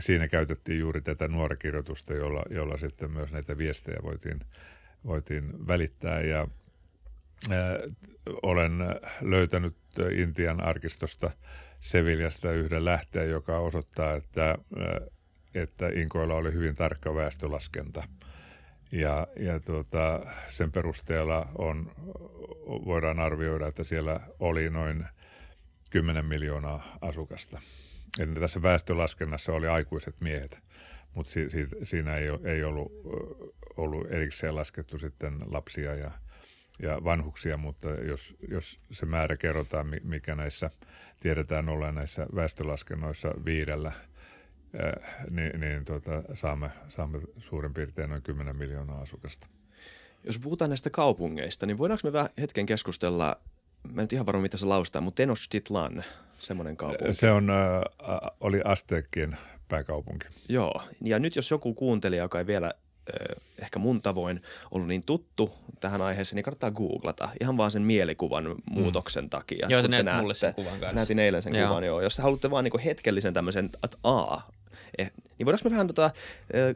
siinä 0.00 0.28
käytettiin 0.28 0.78
juuri 0.78 1.00
tätä 1.00 1.28
nuorakirjoitusta, 1.28 2.14
jolla, 2.14 2.42
jolla 2.50 2.78
sitten 2.78 3.10
myös 3.10 3.32
näitä 3.32 3.58
viestejä 3.58 3.98
voitiin, 4.02 4.40
voitiin 5.04 5.66
välittää. 5.68 6.20
Ja 6.20 6.48
olen 8.42 8.72
löytänyt 9.20 9.76
Intian 10.12 10.60
arkistosta 10.60 11.30
Seviljasta 11.80 12.52
yhden 12.52 12.84
lähteen, 12.84 13.30
joka 13.30 13.58
osoittaa, 13.58 14.14
että, 14.14 14.58
että 15.54 15.88
Inkoilla 15.88 16.34
oli 16.34 16.52
hyvin 16.52 16.74
tarkka 16.74 17.14
väestölaskenta. 17.14 18.04
Ja, 18.92 19.26
ja 19.36 19.60
tuota, 19.60 20.20
sen 20.48 20.72
perusteella 20.72 21.48
on, 21.58 21.92
voidaan 22.66 23.18
arvioida, 23.18 23.66
että 23.66 23.84
siellä 23.84 24.20
oli 24.38 24.70
noin 24.70 25.04
10 25.90 26.26
miljoonaa 26.26 26.96
asukasta. 27.00 27.60
Eli 28.20 28.34
tässä 28.34 28.62
väestölaskennassa 28.62 29.52
oli 29.52 29.68
aikuiset 29.68 30.20
miehet, 30.20 30.60
mutta 31.14 31.32
si, 31.32 31.50
si, 31.50 31.66
siinä 31.82 32.16
ei, 32.16 32.28
ei 32.44 32.64
ollut, 32.64 32.92
ollut 33.76 34.12
erikseen 34.12 34.54
laskettu 34.54 34.98
sitten 34.98 35.38
lapsia 35.46 35.94
ja, 35.94 36.10
ja 36.82 37.04
vanhuksia, 37.04 37.56
mutta 37.56 37.88
jos, 37.88 38.36
jos 38.48 38.80
se 38.90 39.06
määrä 39.06 39.36
kerrotaan, 39.36 39.86
mikä 40.02 40.34
näissä 40.34 40.70
tiedetään 41.20 41.68
olla 41.68 41.92
näissä 41.92 42.26
väestölaskennoissa 42.34 43.34
viidellä, 43.44 43.92
niin, 45.30 45.60
niin 45.60 45.84
tuota, 45.84 46.22
saamme, 46.34 46.70
saamme 46.88 47.18
suurin 47.38 47.74
piirtein 47.74 48.10
noin 48.10 48.22
10 48.22 48.56
miljoonaa 48.56 49.00
asukasta. 49.00 49.46
Jos 50.24 50.38
puhutaan 50.38 50.70
näistä 50.70 50.90
kaupungeista, 50.90 51.66
niin 51.66 51.78
voidaanko 51.78 52.00
me 52.08 52.12
vähän 52.12 52.30
hetken 52.40 52.66
keskustella, 52.66 53.36
mä 53.82 54.00
en 54.00 54.04
nyt 54.04 54.12
ihan 54.12 54.26
varma 54.26 54.42
mitä 54.42 54.56
se 54.56 54.66
laustaa, 54.66 55.02
mutta 55.02 55.16
Tenochtitlan, 55.16 56.04
semmoinen 56.38 56.76
kaupunki. 56.76 57.14
Se 57.14 57.30
on, 57.30 57.50
äh, 57.50 57.56
oli 58.40 58.60
Aztekien 58.64 59.36
pääkaupunki. 59.68 60.26
Joo, 60.48 60.82
ja 61.04 61.18
nyt 61.18 61.36
jos 61.36 61.50
joku 61.50 61.74
kuuntelija, 61.74 62.22
joka 62.22 62.38
ei 62.38 62.46
vielä 62.46 62.72
ehkä 63.62 63.78
mun 63.78 64.02
tavoin 64.02 64.42
ollut 64.70 64.88
niin 64.88 65.02
tuttu 65.06 65.52
tähän 65.80 66.02
aiheeseen, 66.02 66.36
niin 66.36 66.44
kannattaa 66.44 66.70
googlata 66.70 67.28
ihan 67.40 67.56
vaan 67.56 67.70
sen 67.70 67.82
mielikuvan 67.82 68.54
muutoksen 68.70 69.24
mm. 69.24 69.30
takia. 69.30 69.66
Joo, 69.70 69.82
sä 69.82 69.88
näet 69.88 70.20
mulle 70.20 70.34
sen 70.34 70.54
kuvan 70.54 70.72
kanssa. 70.72 70.92
Näytin 70.92 71.18
eilen 71.18 71.42
sen 71.42 71.54
joo. 71.54 71.68
kuvan, 71.68 71.84
joo. 71.84 72.00
Jos 72.00 72.18
haluatte 72.18 72.50
vaan 72.50 72.64
niin 72.64 72.80
hetkellisen 72.84 73.34
tämmöisen, 73.34 73.64
että 73.64 73.96
a, 74.04 74.40
eh, 74.98 75.12
niin 75.38 75.46
voidaanko 75.46 75.68
me 75.68 75.70
vähän 75.70 75.86
tota, 75.86 76.10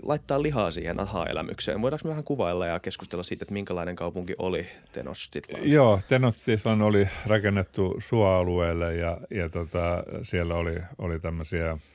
laittaa 0.02 0.42
lihaa 0.42 0.70
siihen 0.70 1.00
aha-elämykseen? 1.00 1.82
Voidaanko 1.82 2.08
me 2.08 2.10
vähän 2.10 2.24
kuvailla 2.24 2.66
ja 2.66 2.80
keskustella 2.80 3.22
siitä, 3.22 3.44
että 3.44 3.54
minkälainen 3.54 3.96
kaupunki 3.96 4.34
oli 4.38 4.66
Tenochtitlan? 4.92 5.70
Joo, 5.70 6.00
Tenochtitlan 6.08 6.82
oli 6.82 7.08
rakennettu 7.26 7.96
suoalueelle 7.98 8.96
ja, 8.96 9.18
ja 9.30 9.48
tota, 9.48 10.04
siellä 10.22 10.54
oli, 10.54 10.76
oli 10.98 11.20
tämmöisiä– 11.20 11.78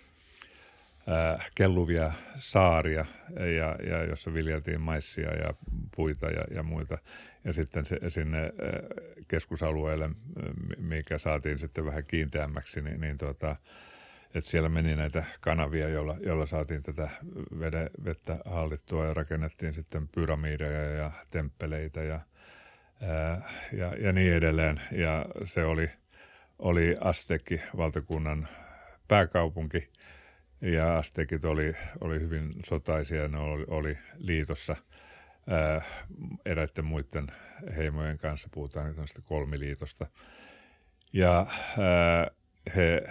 äh, 1.09 1.51
kelluvia 1.55 2.11
saaria, 2.35 3.05
ja, 3.57 3.89
ja 3.89 4.03
jossa 4.03 4.33
viljeltiin 4.33 4.81
maissia 4.81 5.35
ja 5.35 5.53
puita 5.95 6.27
ja, 6.27 6.43
ja 6.55 6.63
muita. 6.63 6.97
Ja 7.43 7.53
sitten 7.53 7.85
se, 7.85 7.97
sinne 8.09 8.41
äh, 8.43 8.51
keskusalueelle, 9.27 10.09
mikä 10.77 11.17
saatiin 11.17 11.59
sitten 11.59 11.85
vähän 11.85 12.05
kiinteämmäksi, 12.05 12.81
niin, 12.81 13.01
niin 13.01 13.17
tuota, 13.17 13.55
että 14.33 14.51
siellä 14.51 14.69
meni 14.69 14.95
näitä 14.95 15.23
kanavia, 15.41 15.89
joilla, 15.89 16.17
joilla 16.25 16.45
saatiin 16.45 16.83
tätä 16.83 17.09
vede, 17.59 17.89
vettä 18.05 18.37
hallittua 18.45 19.05
ja 19.05 19.13
rakennettiin 19.13 19.73
sitten 19.73 20.07
pyramideja 20.07 20.81
ja 20.81 21.11
temppeleitä 21.29 22.03
ja, 22.03 22.19
ää, 23.01 23.31
äh, 23.31 23.43
ja, 23.73 23.95
ja 23.95 24.13
niin 24.13 24.33
edelleen. 24.33 24.81
Ja 24.91 25.25
se 25.43 25.65
oli, 25.65 25.89
oli 26.59 26.97
Astekki 27.01 27.61
valtakunnan 27.77 28.47
pääkaupunki 29.07 29.89
ja 30.61 30.97
Astekit 30.97 31.45
oli, 31.45 31.75
oli 32.01 32.19
hyvin 32.19 32.53
sotaisia, 32.65 33.27
ne 33.27 33.37
oli, 33.37 33.65
oli 33.67 33.97
liitossa 34.17 34.75
ää, 35.47 35.81
eräiden 36.45 36.85
muiden 36.85 37.27
heimojen 37.75 38.17
kanssa, 38.17 38.49
puhutaan 38.53 38.93
tämmöistä 38.93 39.21
kolmiliitosta. 39.21 40.07
Ja 41.13 41.45
ää, 41.79 42.31
he 42.75 43.03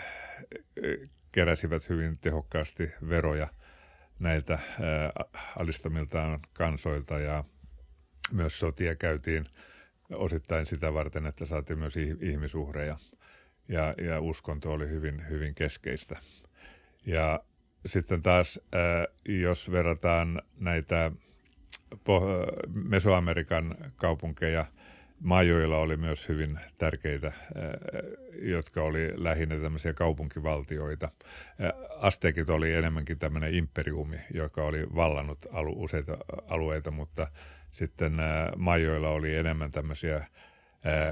keräsivät 1.33 1.89
hyvin 1.89 2.15
tehokkaasti 2.21 2.91
veroja 3.09 3.49
näiltä 4.19 4.53
ää, 4.53 5.13
alistamiltaan 5.57 6.41
kansoilta 6.53 7.19
ja 7.19 7.45
myös 8.33 8.59
sotia 8.59 8.95
käytiin 8.95 9.45
osittain 10.11 10.67
sitä 10.67 10.95
varten, 10.95 11.27
että 11.27 11.47
saatiin 11.47 11.79
myös 11.79 11.97
ihmisuhreja 12.21 12.97
ja, 13.69 13.95
ja 14.03 14.21
uskonto 14.21 14.73
oli 14.73 14.89
hyvin, 14.89 15.29
hyvin 15.29 15.55
keskeistä. 15.55 16.19
Ja 17.09 17.41
sitten 17.87 18.23
taas, 18.23 18.61
äh, 18.75 19.15
jos 19.29 19.71
verrataan 19.71 20.43
näitä 20.61 21.13
Mesoamerikan 22.69 23.75
kaupunkeja, 23.97 24.67
Majoilla 25.21 25.79
oli 25.79 25.97
myös 25.97 26.29
hyvin 26.29 26.59
tärkeitä, 26.79 27.27
äh, 27.27 27.35
jotka 28.43 28.83
oli 28.83 29.13
lähinnä 29.17 29.57
tämmöisiä 29.57 29.93
kaupunkivaltioita. 29.93 31.07
Äh, 31.07 31.73
Astekit 31.99 32.51
oli 32.51 32.73
enemmänkin 32.73 33.19
tämmöinen 33.19 33.55
imperiumi, 33.55 34.17
joka 34.35 34.65
oli 34.65 34.87
vallannut 34.95 35.47
alu, 35.53 35.83
useita 35.83 36.19
alueita, 36.49 36.91
mutta 36.91 37.27
sitten 37.71 38.13
majoilla 38.57 39.09
oli 39.09 39.37
enemmän 39.37 39.71
tämmöisiä 39.71 40.27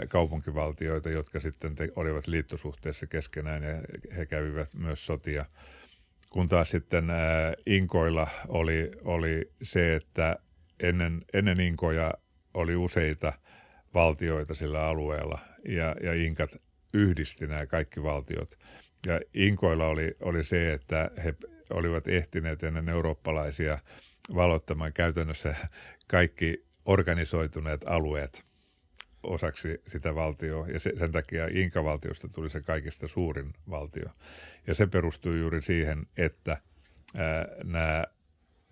kaupunkivaltioita, 0.08 1.10
jotka 1.10 1.40
sitten 1.40 1.74
te, 1.74 1.88
olivat 1.96 2.26
liittosuhteessa 2.26 3.06
keskenään 3.06 3.62
ja 3.62 3.74
he 4.16 4.26
kävivät 4.26 4.74
myös 4.74 5.06
sotia. 5.06 5.44
Kun 6.30 6.46
taas 6.46 6.70
sitten 6.70 7.10
ää, 7.10 7.54
Inkoilla 7.66 8.26
oli, 8.48 8.90
oli 9.04 9.50
se, 9.62 9.94
että 9.94 10.36
ennen, 10.80 11.22
ennen 11.34 11.60
Inkoja 11.60 12.14
oli 12.54 12.76
useita 12.76 13.32
valtioita 13.94 14.54
sillä 14.54 14.86
alueella 14.86 15.38
ja, 15.68 15.96
ja 16.02 16.14
Inkat 16.14 16.50
yhdisti 16.94 17.46
nämä 17.46 17.66
kaikki 17.66 18.02
valtiot. 18.02 18.58
Ja 19.06 19.20
Inkoilla 19.34 19.86
oli, 19.86 20.16
oli 20.20 20.44
se, 20.44 20.72
että 20.72 21.10
he 21.24 21.34
olivat 21.70 22.08
ehtineet 22.08 22.62
ennen 22.62 22.88
eurooppalaisia 22.88 23.78
valottamaan 24.34 24.92
käytännössä 24.92 25.54
kaikki 26.06 26.66
organisoituneet 26.84 27.84
alueet 27.86 28.45
osaksi 29.26 29.82
sitä 29.86 30.14
valtioa, 30.14 30.68
ja 30.68 30.80
se, 30.80 30.92
sen 30.98 31.12
takia 31.12 31.48
Inka-valtiosta 31.50 32.28
tuli 32.28 32.50
se 32.50 32.60
kaikista 32.60 33.08
suurin 33.08 33.52
valtio. 33.70 34.08
Ja 34.66 34.74
se 34.74 34.86
perustuu 34.86 35.32
juuri 35.32 35.62
siihen, 35.62 36.06
että 36.16 36.56
ää, 37.16 37.48
nämä 37.64 38.04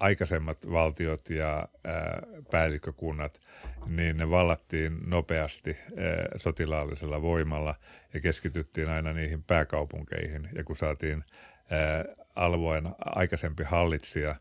aikaisemmat 0.01 0.71
valtiot 0.71 1.31
ja 1.31 1.69
ää, 1.85 2.23
päällikkökunnat, 2.51 3.41
niin 3.87 4.17
ne 4.17 4.31
vallattiin 4.31 4.99
nopeasti 5.07 5.71
ää, 5.71 6.27
sotilaallisella 6.37 7.23
voimalla 7.23 7.75
ja 8.15 8.21
keskityttiin 8.21 8.89
aina 8.89 9.13
niihin 9.13 9.43
pääkaupunkeihin. 9.43 10.49
Ja 10.53 10.65
kun 10.65 10.77
saatiin 10.77 11.25
ää, 11.71 12.05
alueen 12.37 12.85
aikaisempi 12.99 13.63
hallitsija 13.63 14.37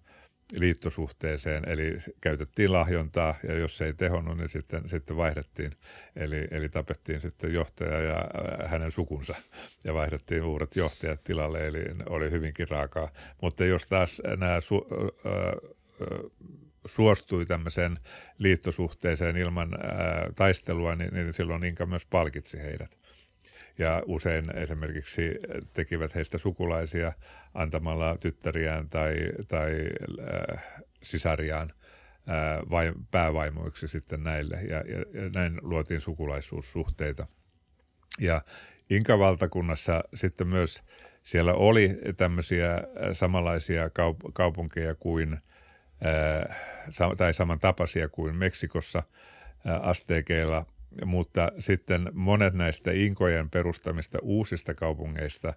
liittosuhteeseen, 0.54 1.70
eli 1.70 1.98
käytettiin 2.22 2.74
lahjontaa 2.74 3.36
ja 3.48 3.58
jos 3.58 3.78
se 3.78 3.86
ei 3.86 3.94
tehonnut, 3.94 4.38
niin 4.38 4.50
sitten, 4.50 4.90
sitten 4.90 5.18
vaihdettiin. 5.18 5.72
Eli, 6.16 6.48
eli 6.52 6.70
tapettiin 6.70 7.22
sitten 7.22 7.54
johtaja 7.54 8.02
ja 8.02 8.18
äh, 8.18 8.72
hänen 8.72 8.92
sukunsa 8.92 9.36
ja 9.84 9.94
vaihdettiin 9.94 10.44
uudet 10.44 10.76
johtajat 10.76 11.24
tilalle, 11.24 11.68
eli 11.68 11.84
oli 12.06 12.32
hyvinkin 12.32 12.70
raakaa. 12.70 13.10
Mutta 13.42 13.66
jos 13.66 13.86
taas 13.86 14.22
nämä 14.38 14.62
su, 14.62 14.88
äh, 14.92 15.32
äh, 15.38 16.32
suostui 16.86 17.46
tämmöiseen 17.46 18.00
liittosuhteeseen 18.38 19.38
ilman 19.38 19.74
ää, 19.74 20.30
taistelua, 20.36 20.96
niin, 20.96 21.14
niin 21.14 21.34
silloin 21.34 21.64
Inka 21.64 21.86
myös 21.86 22.06
palkitsi 22.06 22.60
heidät 22.60 23.03
ja 23.78 24.02
usein 24.06 24.58
esimerkiksi 24.58 25.26
tekivät 25.74 26.16
heistä 26.16 26.38
sukulaisia 26.38 27.14
antamalla 27.54 28.18
tyttäriään 28.18 28.90
tai, 28.90 29.16
tai 29.48 29.72
äh, 30.54 30.64
sisariaan 31.04 31.74
äh, 32.30 32.70
vai, 32.70 32.94
päävaimoiksi 33.12 33.88
sitten 33.88 34.24
näille 34.24 34.56
ja, 34.56 34.78
ja, 34.78 35.22
ja 35.22 35.30
näin 35.36 35.60
luotiin 35.62 36.02
sukulaisuussuhteita. 36.02 37.28
Ja 38.20 38.42
Inka-valtakunnassa 38.90 40.04
sitten 40.14 40.48
myös 40.48 40.84
siellä 41.24 41.54
oli 41.54 42.00
tämmöisiä 42.18 42.84
samanlaisia 43.14 43.88
kaup- 43.88 44.32
kaupunkeja 44.34 44.96
kuin 44.96 45.34
äh, 45.34 46.58
tai 47.18 47.34
samantapaisia 47.34 48.10
kuin 48.10 48.36
Meksikossa 48.36 49.04
asteekeilla 49.82 50.66
mutta 51.06 51.52
sitten 51.60 52.10
monet 52.14 52.56
näistä 52.56 52.92
inkojen 52.92 53.50
perustamista 53.50 54.18
uusista 54.22 54.74
kaupungeista 54.74 55.54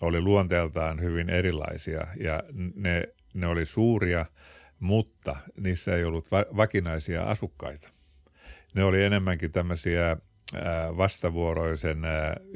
oli 0.00 0.20
luonteeltaan 0.20 1.00
hyvin 1.00 1.30
erilaisia 1.30 2.06
ja 2.20 2.42
ne, 2.74 3.04
ne 3.34 3.46
oli 3.46 3.66
suuria, 3.66 4.26
mutta 4.80 5.36
niissä 5.56 5.96
ei 5.96 6.04
ollut 6.04 6.30
va- 6.30 6.56
vakinaisia 6.56 7.22
asukkaita. 7.22 7.88
Ne 8.74 8.84
oli 8.84 9.02
enemmänkin 9.02 9.52
tämmöisiä 9.52 10.16
vastavuoroisen 10.96 11.98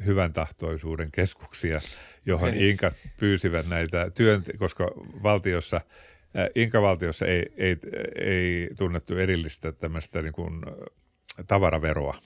hyvän 0.06 0.32
tahtoisuuden 0.32 1.10
keskuksia, 1.12 1.80
johon 2.26 2.54
inkat 2.54 2.94
pyysivät 3.20 3.68
näitä 3.68 4.10
työnte- 4.10 4.58
koska 4.58 4.90
valtiossa 5.22 5.80
Inka-valtiossa 6.54 7.26
ei, 7.26 7.46
ei, 7.56 7.76
ei 8.18 8.70
tunnettu 8.78 9.16
erillistä 9.16 9.72
tämmöistä 9.72 10.22
niin 10.22 10.32
kuin 10.32 10.60
tavaraveroa 11.46 12.18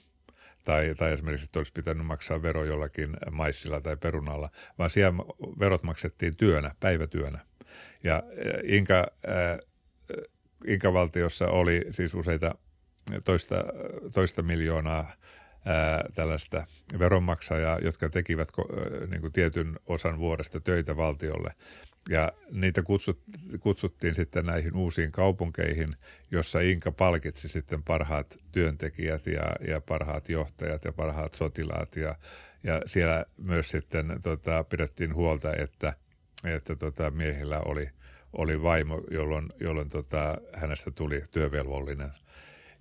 tai, 0.65 0.95
tai 0.97 1.13
esimerkiksi, 1.13 1.45
että 1.45 1.59
olisi 1.59 1.73
pitänyt 1.73 2.05
maksaa 2.05 2.41
vero 2.41 2.63
jollakin 2.63 3.17
maissilla 3.31 3.81
tai 3.81 3.97
perunalla, 3.97 4.49
vaan 4.77 4.89
siellä 4.89 5.13
verot 5.59 5.83
maksettiin 5.83 6.37
työnä, 6.37 6.75
päivätyönä. 6.79 7.39
Ja 8.03 8.23
Inka, 8.63 9.07
äh, 9.29 9.59
Inka-valtiossa 10.67 11.47
oli 11.47 11.85
siis 11.91 12.13
useita 12.13 12.55
toista, 13.25 13.55
toista 14.13 14.43
miljoonaa 14.43 15.13
ää, 15.65 16.05
tällaista 16.15 16.65
veronmaksajaa, 16.99 17.79
jotka 17.79 18.09
tekivät 18.09 18.49
ää, 18.57 19.07
niin 19.07 19.21
kuin 19.21 19.33
tietyn 19.33 19.79
osan 19.85 20.19
vuodesta 20.19 20.59
töitä 20.59 20.97
valtiolle. 20.97 21.53
Ja 22.09 22.31
niitä 22.51 22.83
kutsut, 22.83 23.19
kutsuttiin 23.59 24.13
sitten 24.13 24.45
näihin 24.45 24.75
uusiin 24.75 25.11
kaupunkeihin, 25.11 25.89
jossa 26.31 26.59
Inka 26.59 26.91
palkitsi 26.91 27.49
sitten 27.49 27.83
parhaat 27.83 28.37
työntekijät 28.51 29.27
ja, 29.27 29.55
ja 29.67 29.81
parhaat 29.81 30.29
johtajat 30.29 30.85
ja 30.85 30.93
parhaat 30.93 31.33
sotilaat. 31.33 31.95
Ja, 31.95 32.15
ja 32.63 32.81
siellä 32.85 33.25
myös 33.37 33.69
sitten 33.69 34.19
tota, 34.23 34.63
pidettiin 34.63 35.15
huolta, 35.15 35.55
että, 35.55 35.93
että 36.43 36.75
tota, 36.75 37.11
miehillä 37.11 37.59
oli, 37.59 37.89
oli 38.33 38.61
vaimo, 38.61 39.01
jolloin, 39.11 39.49
jolloin 39.59 39.89
tota, 39.89 40.37
hänestä 40.53 40.91
tuli 40.91 41.23
työvelvollinen. 41.31 42.11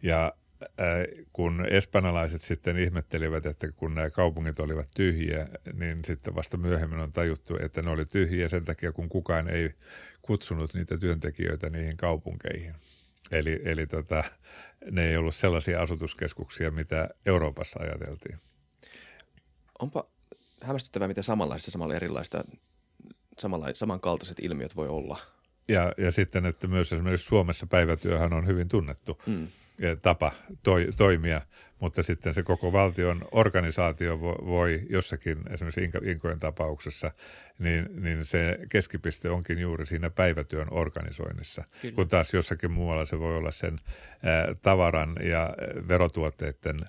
Ja 0.02 0.32
kun 1.32 1.66
espanjalaiset 1.70 2.42
sitten 2.42 2.78
ihmettelivät, 2.78 3.46
että 3.46 3.72
kun 3.72 3.94
nämä 3.94 4.10
kaupungit 4.10 4.60
olivat 4.60 4.88
tyhjiä, 4.94 5.48
niin 5.72 6.04
sitten 6.04 6.34
vasta 6.34 6.56
myöhemmin 6.56 6.98
on 6.98 7.12
tajuttu, 7.12 7.56
että 7.62 7.82
ne 7.82 7.90
oli 7.90 8.04
tyhjiä 8.04 8.48
sen 8.48 8.64
takia, 8.64 8.92
kun 8.92 9.08
kukaan 9.08 9.48
ei 9.48 9.74
kutsunut 10.22 10.74
niitä 10.74 10.98
työntekijöitä 10.98 11.70
niihin 11.70 11.96
kaupunkeihin. 11.96 12.74
Eli, 13.30 13.60
eli 13.64 13.86
tota, 13.86 14.24
ne 14.90 15.08
ei 15.08 15.16
ollut 15.16 15.34
sellaisia 15.34 15.82
asutuskeskuksia, 15.82 16.70
mitä 16.70 17.08
Euroopassa 17.26 17.80
ajateltiin. 17.80 18.38
Onpa 19.78 20.04
hämmästyttävää, 20.62 21.08
miten 21.08 21.24
samanlaista, 21.24 21.70
samalla 21.70 21.94
erilaista, 21.94 22.44
samalla, 23.38 23.66
samankaltaiset 23.72 24.40
ilmiöt 24.40 24.76
voi 24.76 24.88
olla. 24.88 25.18
Ja, 25.68 25.92
ja 25.98 26.12
sitten, 26.12 26.46
että 26.46 26.66
myös 26.66 26.92
esimerkiksi 26.92 27.26
Suomessa 27.26 27.66
päivätyöhän 27.66 28.32
on 28.32 28.46
hyvin 28.46 28.68
tunnettu. 28.68 29.22
Mm 29.26 29.48
tapa 30.02 30.32
toi, 30.62 30.88
toimia, 30.96 31.40
mutta 31.80 32.02
sitten 32.02 32.34
se 32.34 32.42
koko 32.42 32.72
valtion 32.72 33.28
organisaatio 33.32 34.20
voi, 34.20 34.36
voi 34.46 34.86
jossakin, 34.90 35.38
esimerkiksi 35.52 35.90
Inkojen 36.10 36.38
tapauksessa, 36.38 37.10
niin, 37.58 38.02
niin 38.02 38.24
se 38.24 38.58
keskipiste 38.70 39.30
onkin 39.30 39.58
juuri 39.58 39.86
siinä 39.86 40.10
päivätyön 40.10 40.68
organisoinnissa, 40.70 41.64
Kyllä. 41.82 41.94
kun 41.94 42.08
taas 42.08 42.34
jossakin 42.34 42.70
muualla 42.70 43.04
se 43.04 43.18
voi 43.18 43.36
olla 43.36 43.50
sen 43.50 43.80
ä, 43.80 44.54
tavaran 44.62 45.16
ja 45.22 45.54
verotuotteiden 45.88 46.80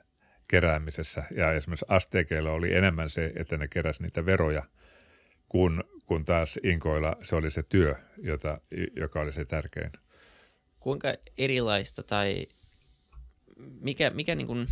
keräämisessä. 0.47 1.23
Ja 1.36 1.54
esimerkiksi 1.54 1.86
asteekeilla 1.89 2.52
oli 2.52 2.73
enemmän 2.73 3.10
se, 3.10 3.32
että 3.36 3.58
ne 3.58 3.67
keräs 3.67 3.99
niitä 3.99 4.25
veroja, 4.25 4.63
kun, 5.49 5.84
kun 6.06 6.25
taas 6.25 6.60
Inkoilla 6.63 7.15
se 7.21 7.36
oli 7.36 7.52
se 7.52 7.63
työ, 7.69 7.95
jota, 8.17 8.62
joka 8.95 9.21
oli 9.21 9.34
se 9.34 9.45
tärkein. 9.45 9.91
Kuinka 10.80 11.13
erilaista 11.38 12.04
tai 12.04 12.47
mikä, 13.82 14.10
mikä 14.10 14.36
niin 14.36 14.48
kuin, 14.48 14.67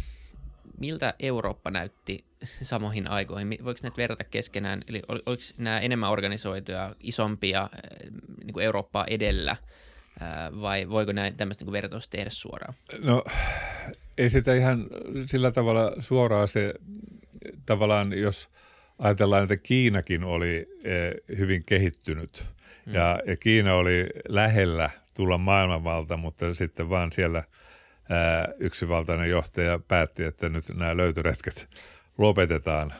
miltä 0.80 1.13
Eurooppa 1.19 1.71
näytti 1.71 2.26
samoihin 2.62 3.08
aikoihin? 3.08 3.58
Voiko 3.63 3.80
näitä 3.84 3.97
verrata 3.97 4.23
keskenään? 4.23 4.82
Eli 4.88 5.02
ol, 5.08 5.19
oliko 5.26 5.43
nämä 5.58 5.80
enemmän 5.80 6.10
organisoituja, 6.10 6.95
isompia 7.00 7.69
eh, 7.73 8.12
niin 8.43 8.54
kuin 8.54 8.65
Eurooppaa 8.65 9.06
edellä, 9.06 9.52
eh, 10.21 10.62
vai 10.62 10.89
voiko 10.89 11.12
näin 11.12 11.38
tämmöistä 11.38 11.65
niin 11.65 11.71
vertausta 11.71 12.12
tehdä 12.12 12.30
suoraan? 12.30 12.73
No 13.00 13.23
ei 14.17 14.30
sitä 14.30 14.56
ihan 14.56 14.88
sillä 15.26 15.52
tavalla 15.52 15.91
suoraan 16.00 16.47
se 16.47 16.73
tavallaan, 17.65 18.13
jos 18.13 18.50
ajatellaan, 19.00 19.43
että 19.43 19.58
Kiinakin 19.58 20.23
oli 20.23 20.65
eh, 20.84 21.38
hyvin 21.38 21.63
kehittynyt 21.65 22.45
hmm. 22.86 22.95
ja, 22.95 23.19
ja 23.28 23.38
Kiina 23.38 23.76
oli 23.76 24.08
lähellä 24.30 24.89
tulla 25.13 25.38
maailmanvalta, 25.38 26.17
mutta 26.17 26.54
sitten 26.54 26.89
vaan 26.89 27.12
siellä– 27.12 27.43
yksivaltainen 28.60 29.30
johtaja 29.30 29.80
päätti, 29.88 30.24
että 30.24 30.50
nyt 30.50 30.65
nämä 30.76 30.98
löytöretket 30.98 31.67
lopetetaan, 32.17 32.93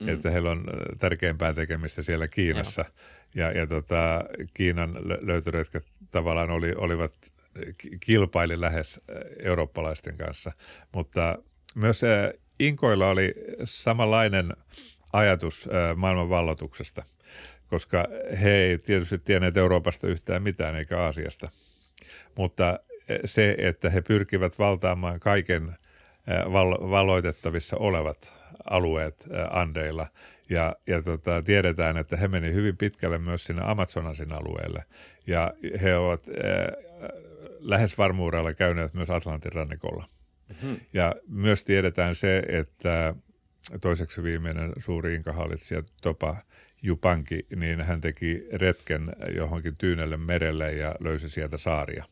mm. 0.00 0.08
että 0.08 0.30
heillä 0.30 0.50
on 0.50 0.64
tärkeimpää 0.98 1.54
tekemistä 1.54 2.02
siellä 2.02 2.28
Kiinassa. 2.28 2.84
Ja, 3.34 3.50
ja 3.50 3.66
tota, 3.66 4.24
Kiinan 4.54 4.96
löytöretket 5.20 5.84
tavallaan 6.10 6.50
oli, 6.50 6.72
olivat 6.76 7.14
kilpaili 8.00 8.60
lähes 8.60 9.00
eurooppalaisten 9.42 10.16
kanssa, 10.16 10.52
mutta 10.92 11.38
myös 11.74 12.02
Inkoilla 12.60 13.08
oli 13.08 13.34
samanlainen 13.64 14.52
ajatus 15.12 15.68
maailman 15.96 16.28
vallotuksesta, 16.28 17.04
koska 17.66 18.04
he 18.42 18.50
ei 18.50 18.78
tietysti 18.78 19.18
tienneet 19.18 19.56
Euroopasta 19.56 20.06
yhtään 20.06 20.42
mitään 20.42 20.76
eikä 20.76 21.00
Aasiasta. 21.00 21.48
Mutta 22.36 22.80
se, 23.24 23.54
että 23.58 23.90
he 23.90 24.00
pyrkivät 24.00 24.58
valtaamaan 24.58 25.20
kaiken 25.20 25.70
val- 26.52 26.90
valoitettavissa 26.90 27.76
olevat 27.76 28.32
alueet 28.70 29.26
Andeilla. 29.50 30.06
Ja, 30.50 30.76
ja 30.86 31.02
tota, 31.02 31.42
tiedetään, 31.42 31.96
että 31.96 32.16
he 32.16 32.28
meni 32.28 32.52
hyvin 32.52 32.76
pitkälle 32.76 33.18
myös 33.18 33.44
sinne 33.44 33.62
Amazonasin 33.64 34.32
alueelle. 34.32 34.84
Ja 35.26 35.52
he 35.82 35.96
ovat 35.96 36.26
äh, 36.28 36.34
lähes 37.58 37.98
varmuudella 37.98 38.54
käyneet 38.54 38.94
myös 38.94 39.10
Atlantin 39.10 39.52
rannikolla. 39.52 40.08
Mm-hmm. 40.48 40.76
Ja 40.92 41.14
myös 41.28 41.64
tiedetään 41.64 42.14
se, 42.14 42.42
että 42.48 43.14
toiseksi 43.80 44.22
viimeinen 44.22 44.72
suuri 44.78 45.14
inkahallitsija 45.14 45.82
Topa 46.02 46.36
Jupanki, 46.82 47.46
niin 47.56 47.80
hän 47.80 48.00
teki 48.00 48.46
retken 48.52 49.12
johonkin 49.36 49.76
Tyynelle 49.78 50.16
merelle 50.16 50.72
ja 50.72 50.94
löysi 51.00 51.28
sieltä 51.28 51.56
saaria. 51.56 52.04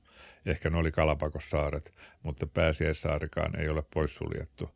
Ehkä 0.47 0.71
ne 0.71 0.77
oli 0.77 0.93
Kalapakossaaret, 0.93 1.93
mutta 2.23 2.47
pääsiäissaarikaan 2.47 3.61
ei 3.61 3.69
ole 3.69 3.83
poissuljettu. 3.95 4.71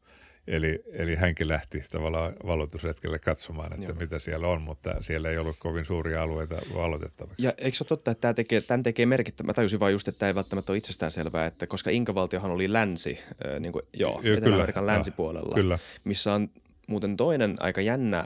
Eli, 0.46 0.82
eli 0.92 1.14
hänkin 1.14 1.48
lähti 1.48 1.84
tavallaan 1.90 2.32
valotusretkelle 2.46 3.18
katsomaan, 3.18 3.72
että 3.72 3.86
Joo. 3.86 4.00
mitä 4.00 4.18
siellä 4.18 4.48
on, 4.48 4.62
mutta 4.62 4.94
siellä 5.00 5.30
ei 5.30 5.38
ollut 5.38 5.56
kovin 5.58 5.84
suuria 5.84 6.22
alueita 6.22 6.56
valotettavaksi. 6.74 7.42
Ja 7.42 7.52
eikö 7.58 7.76
se 7.76 7.84
ole 7.84 7.88
totta, 7.88 8.10
että 8.10 8.20
tämä 8.20 8.34
tekee, 8.34 8.60
tämän 8.60 8.82
tekee 8.82 9.06
merkittävä, 9.06 9.46
mä 9.46 9.54
tajusin 9.54 9.80
vain 9.80 9.92
just, 9.92 10.08
että 10.08 10.18
tämä 10.18 10.28
ei 10.28 10.34
välttämättä 10.34 10.72
ole 10.72 10.78
itsestään 10.78 11.12
selvää, 11.12 11.46
että 11.46 11.66
koska 11.66 11.90
Inkavaltiohan 11.90 12.50
oli 12.50 12.72
länsi, 12.72 13.18
äh, 13.46 13.60
niin 13.60 13.72
kuin, 13.72 13.82
joo, 13.92 14.20
Etelä-Amerikan 14.24 14.86
länsipuolella, 14.86 15.54
kyllä. 15.54 15.78
missä 16.04 16.34
on 16.34 16.50
muuten 16.86 17.16
toinen 17.16 17.56
aika 17.60 17.80
jännä 17.80 18.24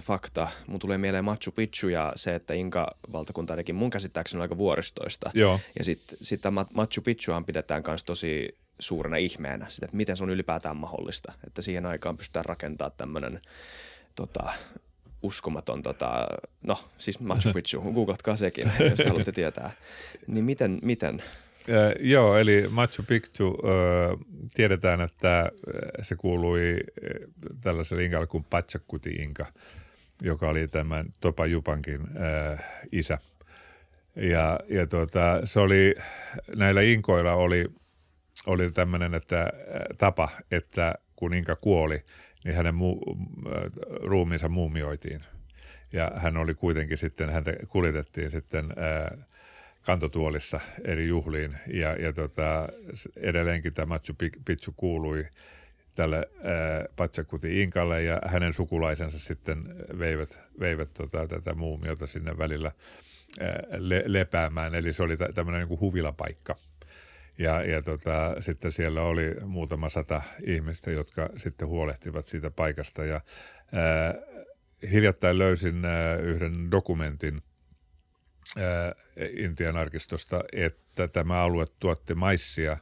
fakta. 0.00 0.48
Mun 0.66 0.78
tulee 0.80 0.98
mieleen 0.98 1.24
Machu 1.24 1.52
Picchu 1.52 1.88
ja 1.88 2.12
se, 2.16 2.34
että 2.34 2.54
Inka-valtakunta 2.54 3.52
ainakin 3.52 3.74
mun 3.74 3.90
käsittääkseni 3.90 4.38
on 4.38 4.42
aika 4.42 4.58
vuoristoista. 4.58 5.30
Joo. 5.34 5.60
Ja 5.78 5.84
sitten 5.84 6.18
sit 6.22 6.42
Machu 6.74 7.00
Picchuhan 7.00 7.44
pidetään 7.44 7.82
myös 7.86 8.04
tosi 8.04 8.58
suurena 8.78 9.16
ihmeenä, 9.16 9.66
sitä, 9.68 9.86
että 9.86 9.96
miten 9.96 10.16
se 10.16 10.24
on 10.24 10.30
ylipäätään 10.30 10.76
mahdollista, 10.76 11.32
että 11.46 11.62
siihen 11.62 11.86
aikaan 11.86 12.16
pystytään 12.16 12.44
rakentamaan 12.44 12.92
tämmöinen 12.96 13.40
tota, 14.14 14.52
uskomaton, 15.22 15.82
tota, 15.82 16.26
no 16.62 16.78
siis 16.98 17.20
Machu 17.20 17.52
Picchu, 17.54 17.80
googlatkaa 17.80 18.36
sekin, 18.36 18.72
jos 18.90 19.06
haluatte 19.08 19.32
tietää. 19.32 19.70
Niin 20.26 20.44
miten, 20.44 20.78
miten? 20.82 21.22
Äh, 21.70 21.92
joo, 22.00 22.38
eli 22.38 22.68
Machu 22.70 23.02
Picchu, 23.02 23.58
äh, 23.64 24.18
tiedetään, 24.54 25.00
että 25.00 25.50
se 26.02 26.16
kuului 26.16 26.76
tällaiselle 27.62 28.04
inkalle 28.04 28.26
kuin 28.26 28.44
Pachacuti 28.50 29.10
Inka, 29.10 29.46
joka 30.24 30.48
oli 30.48 30.68
tämän 30.68 31.06
Topa 31.20 31.46
Jupankin 31.46 32.00
äh, 32.00 32.64
isä. 32.92 33.18
Ja, 34.16 34.60
ja 34.68 34.86
tuota, 34.86 35.40
se 35.44 35.60
oli, 35.60 35.94
näillä 36.56 36.80
inkoilla 36.80 37.34
oli– 37.34 37.66
oli 38.46 38.70
tämmöinen 38.70 39.14
että, 39.14 39.40
äh, 39.40 39.50
tapa, 39.98 40.28
että 40.50 40.94
kun 41.16 41.34
Inka 41.34 41.56
kuoli, 41.56 42.02
niin 42.44 42.54
hänen 42.54 42.74
mu- 42.74 43.16
äh, 43.56 43.62
ruumiinsa 44.02 44.48
muumioitiin. 44.48 45.20
Ja 45.92 46.12
hän 46.16 46.36
oli 46.36 46.54
kuitenkin 46.54 46.98
sitten, 46.98 47.30
häntä 47.30 47.52
kuljetettiin 47.68 48.30
sitten 48.30 48.64
äh, 48.64 49.26
kantotuolissa 49.82 50.60
eri 50.84 51.08
juhliin. 51.08 51.58
Ja, 51.66 51.92
ja 51.92 52.12
tota, 52.12 52.68
edelleenkin 53.16 53.74
tämä 53.74 53.86
Machu 53.86 54.14
Picchu 54.44 54.72
kuului 54.76 55.26
tälle 55.94 56.28
Pachakuti 56.96 57.62
Inkalle 57.62 58.02
ja 58.02 58.20
hänen 58.26 58.52
sukulaisensa 58.52 59.18
sitten 59.18 59.64
veivät, 59.98 60.40
veivät 60.60 60.94
tota, 60.94 61.26
tätä 61.26 61.54
muumiota 61.54 62.06
sinne 62.06 62.38
välillä 62.38 62.72
ää, 63.40 63.62
le, 63.78 64.02
lepäämään. 64.06 64.74
Eli 64.74 64.92
se 64.92 65.02
oli 65.02 65.16
tämmöinen 65.34 65.68
niin 65.68 65.80
huvilapaikka– 65.80 66.56
ja, 67.38 67.62
ja 67.62 67.82
tota, 67.82 68.36
sitten 68.40 68.72
siellä 68.72 69.02
oli 69.02 69.34
muutama 69.44 69.88
sata 69.88 70.22
ihmistä, 70.42 70.90
jotka 70.90 71.28
sitten 71.36 71.68
huolehtivat 71.68 72.26
siitä 72.26 72.50
paikasta. 72.50 73.04
Ja 73.04 73.20
ää, 73.72 74.14
hiljattain 74.90 75.38
löysin 75.38 75.84
ää, 75.84 76.16
yhden 76.16 76.70
dokumentin 76.70 77.42
ää, 78.56 78.94
Intian 79.36 79.76
arkistosta, 79.76 80.44
että 80.52 81.08
tämä 81.08 81.42
alue 81.42 81.66
tuotti 81.80 82.14
maissia 82.14 82.76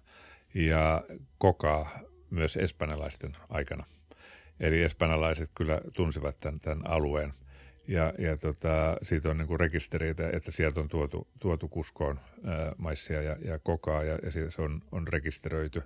ja 0.55 1.05
kokaa 1.39 2.01
myös 2.33 2.57
espanjalaisten 2.57 3.37
aikana. 3.49 3.85
Eli 4.61 4.83
espanjalaiset 4.83 5.51
kyllä 5.55 5.81
tunsivat 5.95 6.41
tämän, 6.41 6.61
tämän 6.61 6.91
alueen. 6.91 7.33
Ja, 7.89 8.13
ja 8.19 8.37
tota, 8.37 8.97
siitä 9.03 9.31
on 9.31 9.39
niin 9.39 9.61
rekistereitä, 9.61 10.31
että 10.33 10.51
sieltä 10.51 10.81
on 10.81 10.89
tuotu, 10.89 11.29
tuotu 11.41 11.69
kuskoon 11.69 12.21
ää, 12.45 12.73
maissia 12.79 13.23
ja, 13.23 13.37
ja 13.45 13.59
kokaa 13.59 14.03
ja, 14.03 14.19
ja 14.23 14.51
se 14.51 14.63
on, 14.63 14.83
on 14.93 15.09
rekisteröity. 15.09 15.83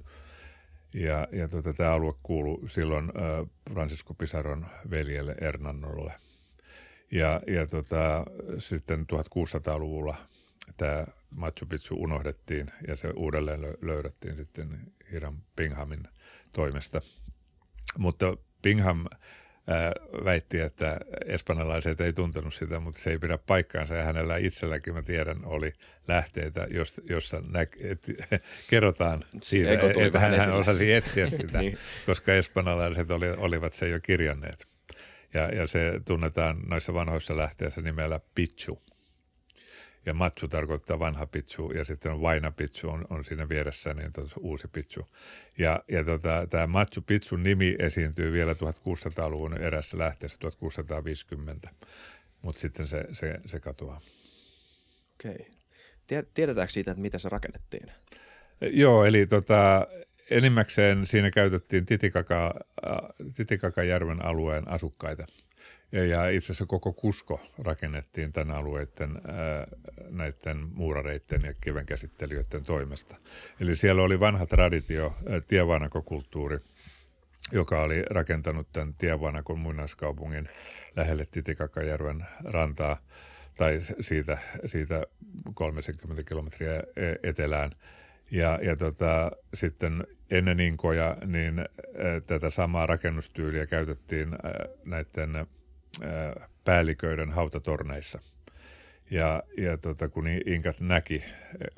Ja, 0.94 1.28
ja 1.32 1.48
tota, 1.48 1.72
tämä 1.72 1.92
alue 1.92 2.14
kuuluu 2.22 2.68
silloin 2.68 3.12
ää, 3.14 3.44
Francisco 3.72 4.14
Pisaron 4.14 4.66
veljelle 4.90 5.36
Hernannolle. 5.40 6.12
Ja, 7.10 7.40
ja 7.46 7.66
tota, 7.66 8.24
sitten 8.58 9.06
1600-luvulla 9.12 10.16
tämä 10.76 11.06
Machu 11.36 11.66
Picchu 11.68 12.02
unohdettiin 12.02 12.70
ja 12.88 12.96
se 12.96 13.12
uudelleen 13.16 13.60
löydettiin 13.82 14.36
sitten 14.36 14.92
Hiram 15.12 15.40
Pinghamin 15.56 16.08
toimesta. 16.52 17.00
Mutta 17.98 18.36
Pingham 18.62 19.04
väitti, 20.24 20.60
että 20.60 20.96
espanjalaiset 21.26 22.00
ei 22.00 22.12
tuntenut 22.12 22.54
sitä, 22.54 22.80
mutta 22.80 23.00
se 23.00 23.10
ei 23.10 23.18
pidä 23.18 23.38
paikkaansa 23.38 23.94
ja 23.94 24.04
hänellä 24.04 24.36
itselläkin, 24.36 24.94
mä 24.94 25.02
tiedän, 25.02 25.44
oli 25.44 25.72
lähteitä, 26.08 26.66
jossa 27.08 27.42
nä- 27.50 27.60
et, 27.80 28.06
kerrotaan 28.70 29.24
siitä, 29.42 29.72
että 29.72 30.20
hän, 30.20 30.40
hän 30.40 30.52
osasi 30.52 30.92
etsiä 30.92 31.26
sitä, 31.36 31.58
niin. 31.58 31.78
koska 32.06 32.34
espanjalaiset 32.34 33.10
oli, 33.10 33.30
olivat 33.30 33.72
se 33.72 33.88
jo 33.88 34.00
kirjanneet. 34.00 34.66
Ja, 35.34 35.48
ja 35.48 35.66
se 35.66 36.00
tunnetaan 36.04 36.60
noissa 36.68 36.94
vanhoissa 36.94 37.36
lähteissä 37.36 37.80
nimellä 37.80 38.20
Pichu 38.34 38.82
ja 40.06 40.14
Matsu 40.14 40.48
tarkoittaa 40.48 40.98
vanha 40.98 41.26
pitsu 41.26 41.70
ja 41.70 41.84
sitten 41.84 42.12
on 42.12 42.22
Vaina 42.22 42.52
pitsu 42.52 42.88
on, 42.88 43.04
on 43.10 43.24
siinä 43.24 43.48
vieressä, 43.48 43.94
niin 43.94 44.12
uusi 44.40 44.68
pitsu. 44.68 45.06
Ja, 45.58 45.84
ja 45.88 46.04
tota, 46.04 46.46
tämä 46.50 46.66
Matsu 46.66 47.02
Pitsun 47.02 47.42
nimi 47.42 47.76
esiintyy 47.78 48.32
vielä 48.32 48.52
1600-luvun 48.52 49.60
erässä 49.60 49.98
lähteessä 49.98 50.38
1650, 50.40 51.68
mutta 52.42 52.60
sitten 52.60 52.88
se, 52.88 53.04
se, 53.12 53.40
se 53.46 53.60
katoaa. 53.60 54.00
Okei. 55.14 55.50
Tiedetäänkö 56.34 56.72
siitä, 56.72 56.90
että 56.90 57.00
miten 57.00 57.20
se 57.20 57.28
rakennettiin? 57.28 57.92
Joo, 58.60 59.04
eli 59.04 59.26
tota, 59.26 59.86
enimmäkseen 60.30 61.06
siinä 61.06 61.30
käytettiin 61.30 61.86
Titikaka, 61.86 62.54
Titikakajärven 63.36 64.24
alueen 64.24 64.68
asukkaita– 64.68 65.26
ja 66.04 66.28
itse 66.28 66.46
asiassa 66.46 66.66
koko 66.66 66.92
Kusko 66.92 67.40
rakennettiin 67.58 68.32
tämän 68.32 68.56
alueiden 68.56 69.20
näiden 70.10 70.68
muurareiden 70.74 71.40
ja 71.44 71.54
kivenkäsittelijöiden 71.60 72.64
toimesta. 72.64 73.16
Eli 73.60 73.76
siellä 73.76 74.02
oli 74.02 74.20
vanha 74.20 74.46
traditio, 74.46 75.16
tievanakokulttuuri, 75.48 76.58
joka 77.52 77.82
oli 77.82 78.02
rakentanut 78.10 78.66
tämän 78.72 78.94
Tievanakon 78.94 79.58
muinaiskaupungin 79.58 80.48
lähelle 80.96 81.24
Titikakajärven 81.30 82.26
rantaa 82.44 82.96
tai 83.56 83.80
siitä, 84.00 84.38
siitä 84.66 85.02
30 85.54 86.22
kilometriä 86.22 86.74
e-, 86.74 86.82
etelään. 87.22 87.72
Ja, 88.30 88.58
ja 88.62 88.76
tota, 88.76 89.30
sitten 89.54 90.06
ennen 90.30 90.60
Inkoja 90.60 91.16
niin 91.26 91.58
ä, 91.58 91.64
tätä 92.26 92.50
samaa 92.50 92.86
rakennustyyliä 92.86 93.66
käytettiin 93.66 94.34
ä, 94.34 94.38
näiden 94.84 95.46
päälliköiden 96.64 97.30
hautatorneissa. 97.30 98.20
Ja, 99.10 99.42
ja 99.58 99.78
tota, 99.78 100.08
kun 100.08 100.26
Inkat 100.46 100.80
näki 100.80 101.24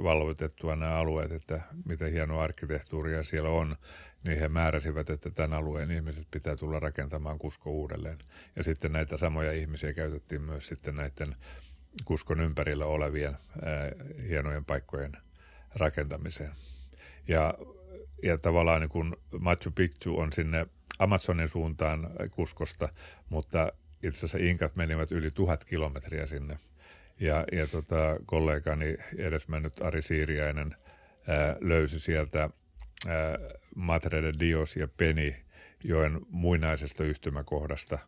valvotettua 0.02 0.76
nämä 0.76 0.94
alueet, 0.94 1.32
että 1.32 1.60
miten 1.84 2.12
hienoa 2.12 2.44
arkkitehtuuria 2.44 3.22
siellä 3.22 3.50
on, 3.50 3.76
niin 4.24 4.38
he 4.38 4.48
määräsivät, 4.48 5.10
että 5.10 5.30
tämän 5.30 5.58
alueen 5.58 5.90
ihmiset 5.90 6.26
pitää 6.30 6.56
tulla 6.56 6.80
rakentamaan 6.80 7.38
Kusko 7.38 7.70
uudelleen. 7.70 8.18
Ja 8.56 8.62
sitten 8.62 8.92
näitä 8.92 9.16
samoja 9.16 9.52
ihmisiä 9.52 9.92
käytettiin 9.92 10.42
myös 10.42 10.68
sitten 10.68 10.96
näiden 10.96 11.36
Kuskon 12.04 12.40
ympärillä 12.40 12.84
olevien 12.84 13.36
ää, 13.62 13.92
hienojen 14.28 14.64
paikkojen 14.64 15.12
rakentamiseen. 15.74 16.52
Ja, 17.28 17.54
ja 18.22 18.38
tavallaan 18.38 18.80
niin 18.80 18.90
kun 18.90 19.16
Machu 19.40 19.70
Picchu 19.70 20.18
on 20.18 20.32
sinne 20.32 20.66
Amazonin 20.98 21.48
suuntaan 21.48 22.10
Kuskosta, 22.30 22.88
mutta 23.28 23.72
itse 24.02 24.18
asiassa 24.18 24.38
Inkat 24.38 24.76
menivät 24.76 25.12
yli 25.12 25.30
tuhat 25.30 25.64
kilometriä 25.64 26.26
sinne. 26.26 26.58
Ja, 27.20 27.44
ja 27.52 27.66
tota, 27.66 28.16
kollegani 28.26 28.96
edesmennyt 29.16 29.82
Ari 29.82 30.02
Siiriäinen 30.02 30.76
ää, 31.28 31.56
löysi 31.60 32.00
sieltä 32.00 32.40
ää, 32.40 33.38
Matre 33.74 34.22
de 34.22 34.32
Dios 34.40 34.76
ja 34.76 34.88
Peni 34.96 35.36
joen 35.84 36.20
muinaisesta 36.30 37.04
yhtymäkohdasta 37.04 37.98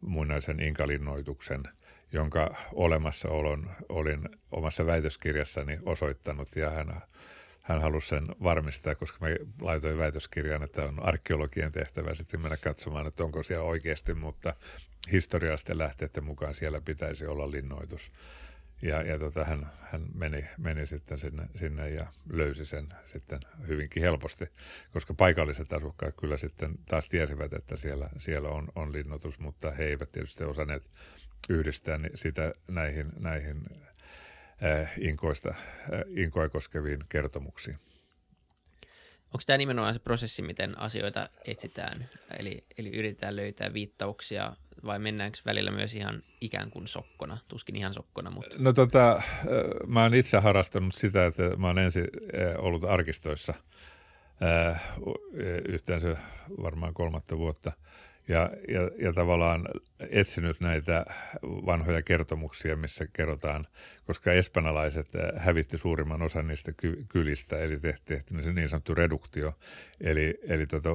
muinaisen 0.00 0.60
inkalinnoituksen, 0.60 1.62
jonka 2.12 2.54
olemassaolon 2.72 3.70
olin 3.88 4.28
omassa 4.52 4.86
väitöskirjassani 4.86 5.78
osoittanut 5.84 6.56
ja 6.56 6.70
hän 6.70 7.00
hän 7.62 7.82
halusi 7.82 8.08
sen 8.08 8.26
varmistaa, 8.42 8.94
koska 8.94 9.18
mä 9.20 9.26
laitoin 9.60 9.98
väitöskirjan, 9.98 10.62
että 10.62 10.84
on 10.84 11.02
arkeologien 11.02 11.72
tehtävä 11.72 12.14
sitten 12.14 12.40
mennä 12.40 12.56
katsomaan, 12.56 13.06
että 13.06 13.24
onko 13.24 13.42
siellä 13.42 13.64
oikeasti, 13.64 14.14
mutta 14.14 14.54
historiallisten 15.12 15.78
lähteiden 15.78 16.24
mukaan 16.24 16.54
siellä 16.54 16.80
pitäisi 16.80 17.26
olla 17.26 17.50
linnoitus. 17.50 18.12
Ja, 18.82 19.02
ja 19.02 19.18
tota, 19.18 19.44
hän, 19.44 19.72
hän 19.80 20.06
meni, 20.14 20.44
meni 20.58 20.86
sitten 20.86 21.18
sinne, 21.18 21.46
sinne 21.58 21.90
ja 21.90 22.06
löysi 22.32 22.64
sen 22.64 22.88
sitten 23.12 23.40
hyvinkin 23.68 24.02
helposti, 24.02 24.48
koska 24.92 25.14
paikalliset 25.14 25.72
asukkaat 25.72 26.14
kyllä 26.20 26.36
sitten 26.36 26.74
taas 26.86 27.08
tiesivät, 27.08 27.52
että 27.52 27.76
siellä, 27.76 28.08
siellä 28.18 28.48
on, 28.48 28.68
on 28.74 28.92
linnoitus, 28.92 29.38
mutta 29.38 29.70
he 29.70 29.84
eivät 29.84 30.12
tietysti 30.12 30.44
osanneet 30.44 30.88
yhdistää 31.48 31.98
sitä 32.14 32.52
näihin, 32.68 33.12
näihin 33.18 33.62
äh, 34.64 34.92
inkoista, 34.98 35.48
äh, 35.48 35.56
inkoja 36.16 36.48
koskeviin 36.48 37.00
kertomuksiin. 37.08 37.78
Onko 39.26 39.42
tämä 39.46 39.58
nimenomaan 39.58 39.94
se 39.94 40.00
prosessi, 40.00 40.42
miten 40.42 40.78
asioita 40.78 41.28
etsitään? 41.44 42.08
Eli, 42.38 42.64
eli 42.78 42.96
yritetään 42.96 43.36
löytää 43.36 43.72
viittauksia 43.72 44.56
vai 44.84 44.98
mennäänkö 44.98 45.38
välillä 45.46 45.70
myös 45.70 45.94
ihan 45.94 46.22
ikään 46.40 46.70
kuin 46.70 46.88
sokkona? 46.88 47.38
Tuskin 47.48 47.76
ihan 47.76 47.94
sokkona, 47.94 48.30
mutta... 48.30 48.56
No 48.58 48.72
tota, 48.72 49.22
mä 49.86 50.02
oon 50.02 50.14
itse 50.14 50.38
harastanut 50.38 50.94
sitä, 50.94 51.26
että 51.26 51.42
mä 51.56 51.66
oon 51.66 51.78
ensin 51.78 52.06
ollut 52.58 52.84
arkistoissa 52.84 53.54
yhteensä 55.68 56.16
varmaan 56.62 56.94
kolmatta 56.94 57.38
vuotta– 57.38 57.72
ja, 58.30 58.50
ja, 58.68 58.90
ja 58.98 59.12
tavallaan 59.12 59.68
etsinyt 60.10 60.60
näitä 60.60 61.04
vanhoja 61.42 62.02
kertomuksia, 62.02 62.76
missä 62.76 63.06
kerrotaan, 63.12 63.66
koska 64.06 64.32
espanjalaiset 64.32 65.08
hävitti 65.36 65.78
suurimman 65.78 66.22
osan 66.22 66.46
niistä 66.46 66.72
ky- 66.76 67.04
kylistä, 67.10 67.58
eli 67.58 67.78
tehtiin 68.04 68.54
niin 68.54 68.68
sanottu 68.68 68.94
reduktio, 68.94 69.54
eli, 70.00 70.38
eli 70.42 70.66
tota, 70.66 70.90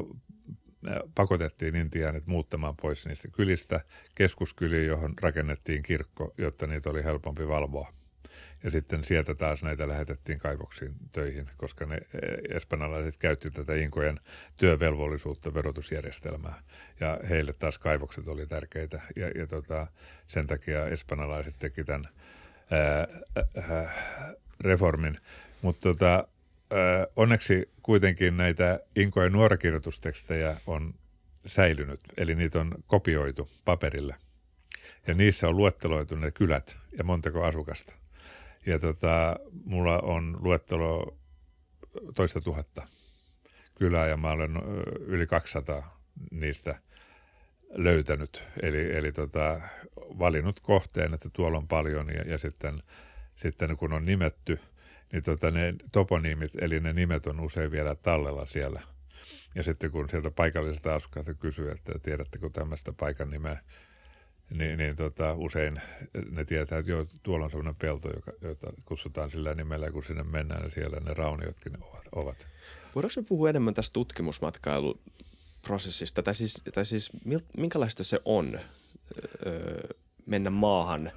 pakotettiin 1.16 1.76
Intiaanit 1.76 2.28
muuttamaan 2.28 2.76
pois 2.82 3.08
niistä 3.08 3.28
kylistä 3.28 3.82
keskuskyliin, 4.16 4.88
johon 4.88 5.14
rakennettiin 5.22 5.84
kirkko, 5.84 6.34
jotta 6.38 6.68
niitä 6.68 6.90
oli 6.90 7.04
helpompi 7.04 7.48
valvoa. 7.48 7.94
Ja 8.64 8.72
sitten 8.72 9.04
sieltä 9.04 9.36
taas 9.36 9.64
näitä 9.64 9.88
lähetettiin 9.88 10.40
kaivoksiin 10.40 10.96
töihin, 11.12 11.46
koska 11.58 11.86
ne 11.86 11.96
eh, 11.96 12.56
espanjalaiset 12.56 13.18
käytti 13.18 13.52
tätä 13.52 13.76
inkojen 13.76 14.20
työvelvollisuutta 14.58 15.54
verotusjärjestelmää. 15.54 16.62
Ja 17.00 17.20
heille 17.30 17.54
taas 17.54 17.78
kaivokset 17.78 18.28
oli 18.28 18.46
tärkeitä. 18.46 19.02
Ja, 19.16 19.28
ja 19.30 19.48
tota, 19.48 19.88
sen 20.28 20.48
takia 20.48 20.88
espanjalaiset 20.88 21.56
teki 21.60 21.84
tämän 21.84 22.08
ää, 22.72 23.08
ää, 23.70 23.94
reformin. 24.62 25.18
Mutta 25.62 25.82
tota, 25.82 26.28
onneksi 27.16 27.70
kuitenkin 27.84 28.38
näitä 28.38 28.80
inkojen 28.96 29.32
nuorakirjoitustekstejä 29.32 30.56
on 30.68 30.94
säilynyt, 31.46 32.00
eli 32.18 32.36
niitä 32.36 32.60
on 32.60 32.72
kopioitu 32.88 33.50
paperille. 33.66 34.16
Ja 35.08 35.14
niissä 35.14 35.48
on 35.48 35.58
luetteloitu 35.58 36.16
ne 36.16 36.32
kylät 36.32 36.78
ja 36.98 37.04
montako 37.04 37.44
asukasta. 37.44 37.96
Ja 38.66 38.80
tota, 38.80 39.40
mulla 39.66 40.00
on 40.00 40.38
luettelo 40.40 41.18
toista 42.16 42.42
tuhatta 42.42 42.88
kylää 43.76 44.08
ja 44.08 44.18
mä 44.18 44.32
olen 44.32 44.52
yli 45.00 45.28
200 45.28 46.00
niistä 46.32 46.80
löytänyt. 47.70 48.44
Eli, 48.62 48.96
eli 48.96 49.12
tota, 49.12 49.62
valinnut 49.98 50.60
kohteen, 50.60 51.14
että 51.14 51.30
tuolla 51.34 51.58
on 51.58 51.68
paljon 51.68 52.10
ja, 52.10 52.22
ja 52.22 52.38
sitten, 52.38 52.84
sitten 53.36 53.78
kun 53.78 53.94
on 53.94 54.06
nimetty, 54.06 54.60
niin 55.12 55.24
tota 55.24 55.52
ne 55.52 55.74
toponiimit, 55.92 56.52
eli 56.62 56.80
ne 56.80 56.94
nimet 56.94 57.28
on 57.28 57.40
usein 57.40 57.72
vielä 57.72 57.96
tallella 57.96 58.46
siellä. 58.46 58.82
Ja 59.56 59.64
sitten 59.64 59.92
kun 59.92 60.10
sieltä 60.10 60.32
paikalliselta 60.32 60.96
asukkailta 60.96 61.34
kysyy, 61.34 61.72
että 61.72 62.00
tiedättekö 62.00 62.50
tämmöistä 62.50 62.94
paikan 62.94 63.30
nimeä, 63.30 63.60
niin, 64.50 64.78
niin 64.78 64.96
tota, 64.96 65.34
usein 65.34 65.82
ne 66.32 66.46
tietää, 66.46 66.80
että 66.80 66.92
joo, 66.92 67.06
tuolla 67.24 67.46
on 67.46 67.52
sellainen 67.52 67.76
pelto, 67.76 68.10
joka, 68.16 68.32
jota 68.42 68.74
kutsutaan 68.86 69.32
sillä 69.32 69.56
nimellä, 69.56 69.92
kun 69.92 70.04
sinne 70.04 70.24
mennään 70.24 70.64
ja 70.64 70.70
siellä 70.70 71.00
ne 71.00 71.14
rauniotkin 71.14 71.78
ovat. 71.82 72.04
ovat. 72.12 72.48
Voidaanko 72.96 73.22
me 73.22 73.28
puhua 73.28 73.50
enemmän 73.50 73.74
tästä 73.74 73.94
tutkimusmatkailuprosessista, 73.94 76.24
tai 76.24 76.36
siis, 76.36 76.62
tai 76.74 76.86
siis 76.86 77.12
minkälaista 77.58 78.04
se 78.04 78.20
on 78.26 78.60
öö, 79.46 79.88
mennä 80.26 80.50
maahan, 80.50 81.12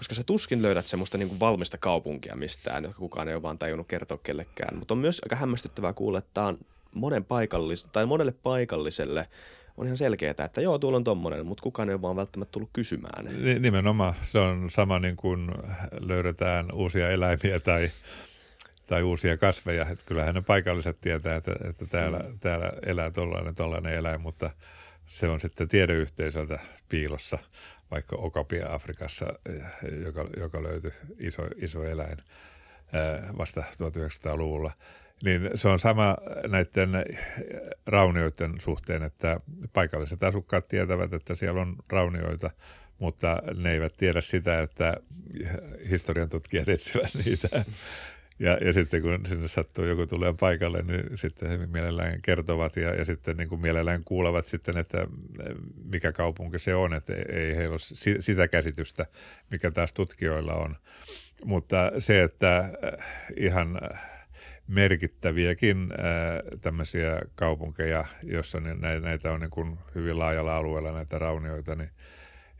koska 0.00 0.14
sä 0.14 0.24
tuskin 0.24 0.62
löydät 0.62 0.86
semmoista 0.86 1.18
niin 1.18 1.28
kuin 1.28 1.40
valmista 1.40 1.78
kaupunkia 1.78 2.36
mistään, 2.36 2.84
joka 2.84 2.98
kukaan 2.98 3.28
ei 3.28 3.34
ole 3.34 3.42
vaan 3.42 3.58
tajunnut 3.58 3.88
kertoa 3.88 4.18
kellekään, 4.22 4.78
mutta 4.78 4.94
on 4.94 4.98
myös 4.98 5.20
aika 5.24 5.36
hämmästyttävää 5.36 5.92
kuulla, 5.92 6.18
että 6.18 6.30
tämä 6.34 6.46
on 6.46 6.58
monen 6.94 7.24
paikallis- 7.24 7.88
tai 7.92 8.06
monelle 8.06 8.34
paikalliselle– 8.42 9.28
on 9.80 9.86
ihan 9.86 9.96
selkeää, 9.96 10.34
että 10.44 10.60
joo, 10.60 10.78
tuolla 10.78 10.96
on 10.96 11.04
tommonen, 11.04 11.46
mutta 11.46 11.62
kukaan 11.62 11.88
ei 11.88 11.94
ole 11.94 12.02
vaan 12.02 12.16
välttämättä 12.16 12.52
tullut 12.52 12.70
kysymään. 12.72 13.28
Nimenomaan. 13.62 14.14
Se 14.22 14.38
on 14.38 14.70
sama 14.70 14.98
niin 14.98 15.16
kuin 15.16 15.50
löydetään 16.00 16.72
uusia 16.72 17.10
eläimiä 17.10 17.60
tai, 17.60 17.90
tai 18.86 19.02
uusia 19.02 19.36
kasveja. 19.36 19.86
Että 19.88 20.04
kyllähän 20.04 20.34
ne 20.34 20.42
paikalliset 20.42 21.00
tietää, 21.00 21.36
että, 21.36 21.52
että 21.68 21.86
täällä, 21.86 22.18
mm. 22.18 22.38
täällä 22.38 22.72
elää 22.86 23.10
tollainen, 23.10 23.54
tollainen 23.54 23.94
eläin, 23.94 24.20
mutta 24.20 24.50
se 25.06 25.28
on 25.28 25.40
sitten 25.40 25.68
tiedeyhteisöltä 25.68 26.58
piilossa, 26.88 27.38
vaikka 27.90 28.16
Okapia 28.16 28.72
Afrikassa, 28.72 29.26
joka, 30.04 30.26
joka 30.36 30.62
löytyi 30.62 30.92
iso, 31.18 31.42
iso 31.56 31.84
eläin 31.84 32.16
vasta 33.38 33.60
1900-luvulla– 33.60 34.72
niin 35.24 35.50
se 35.54 35.68
on 35.68 35.78
sama 35.78 36.16
näiden 36.48 37.04
raunioiden 37.86 38.60
suhteen, 38.60 39.02
että 39.02 39.40
paikalliset 39.72 40.22
asukkaat 40.22 40.68
tietävät, 40.68 41.12
että 41.12 41.34
siellä 41.34 41.60
on 41.60 41.76
raunioita, 41.88 42.50
mutta 42.98 43.42
ne 43.56 43.72
eivät 43.72 43.94
tiedä 43.96 44.20
sitä, 44.20 44.60
että 44.60 44.96
historian 45.90 46.28
tutkijat 46.28 46.68
etsivät 46.68 47.10
niitä. 47.24 47.64
Ja, 48.40 48.58
ja 48.64 48.72
sitten 48.72 49.02
kun 49.02 49.20
sinne 49.28 49.48
sattuu 49.48 49.84
joku 49.84 50.06
tulee 50.06 50.34
paikalle, 50.40 50.82
niin 50.82 51.18
sitten 51.18 51.50
he 51.50 51.66
mielellään 51.66 52.22
kertovat 52.22 52.76
ja, 52.76 52.94
ja 52.94 53.04
sitten 53.04 53.36
niin 53.36 53.48
kuin 53.48 53.60
mielellään 53.60 54.04
kuulevat 54.04 54.46
sitten, 54.46 54.76
että 54.76 55.06
mikä 55.84 56.12
kaupunki 56.12 56.58
se 56.58 56.74
on, 56.74 56.94
että 56.94 57.12
ei 57.32 57.56
heillä 57.56 57.72
ole 57.72 58.20
sitä 58.20 58.48
käsitystä, 58.48 59.06
mikä 59.50 59.70
taas 59.70 59.92
tutkijoilla 59.92 60.54
on. 60.54 60.76
Mutta 61.44 61.92
se, 61.98 62.22
että 62.22 62.70
ihan 63.36 63.80
merkittäviäkin 64.66 65.88
ää, 65.98 66.42
tämmöisiä 66.60 67.20
kaupunkeja, 67.34 68.04
joissa 68.22 68.60
näitä 69.00 69.32
on 69.32 69.40
niin 69.40 69.50
kuin 69.50 69.78
hyvin 69.94 70.18
laajalla 70.18 70.56
alueella 70.56 70.92
näitä 70.92 71.18
raunioita, 71.18 71.74
niin 71.74 71.90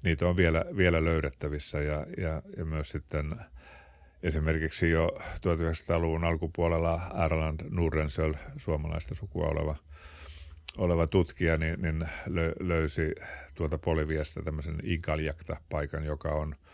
niitä 0.03 0.27
on 0.29 0.37
vielä, 0.37 0.65
vielä 0.77 1.05
löydettävissä 1.05 1.79
ja, 1.81 2.07
ja, 2.19 2.43
ja 2.57 2.65
myös 2.65 2.89
sitten 2.89 3.35
esimerkiksi 4.23 4.91
jo 4.91 5.09
1900-luvun 5.19 6.25
alkupuolella 6.25 7.01
Erland 7.25 7.61
Nurensöl, 7.71 8.35
suomalaista 8.57 9.15
sukua 9.15 9.47
oleva, 9.47 9.77
oleva 10.79 11.07
tutkija, 11.07 11.57
niin, 11.57 11.83
niin 11.83 12.09
löysi 12.61 13.15
tuolta 13.55 13.79
Poliviasta 13.79 14.43
tämmöisen 14.43 14.79
Inkaljakta-paikan, 14.83 16.05
joka 16.05 16.29
on– 16.29 16.55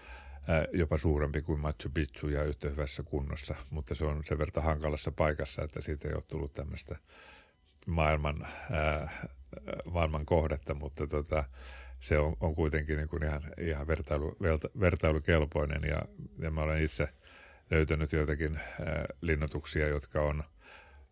jopa 0.73 0.99
suurempi 0.99 1.43
kuin 1.43 1.61
Machu 1.61 1.89
Picchu 1.95 2.29
ja 2.29 2.45
yhtä 2.45 2.69
hyvässä 2.69 3.03
kunnossa, 3.03 3.55
mutta 3.71 3.95
se 3.95 4.05
on 4.05 4.25
sen 4.25 4.39
verran 4.39 4.65
hankalassa 4.65 5.13
paikassa, 5.13 5.63
että 5.63 5.81
siitä 5.81 6.09
ei 6.09 6.15
ole 6.15 6.23
tullut 6.29 6.53
tämmöistä 6.53 6.97
maailman, 7.87 8.37
ää, 8.71 9.27
maailman 9.85 10.27
kohdetta, 10.27 10.75
mutta 10.75 11.07
tota, 11.07 11.45
se 12.01 12.19
on, 12.19 12.37
on 12.41 12.55
kuitenkin 12.55 12.97
niin 12.97 13.09
kuin 13.09 13.23
ihan, 13.23 13.43
ihan 13.59 13.87
vertailu, 13.87 14.37
vertailukelpoinen. 14.81 15.83
Ja, 15.83 16.03
ja 16.39 16.51
mä 16.51 16.63
olen 16.63 16.83
itse 16.83 17.09
löytänyt 17.71 18.13
joitakin 18.13 18.57
ää, 18.57 19.07
linnoituksia, 19.21 19.89
jotka 19.89 20.23
on, 20.23 20.45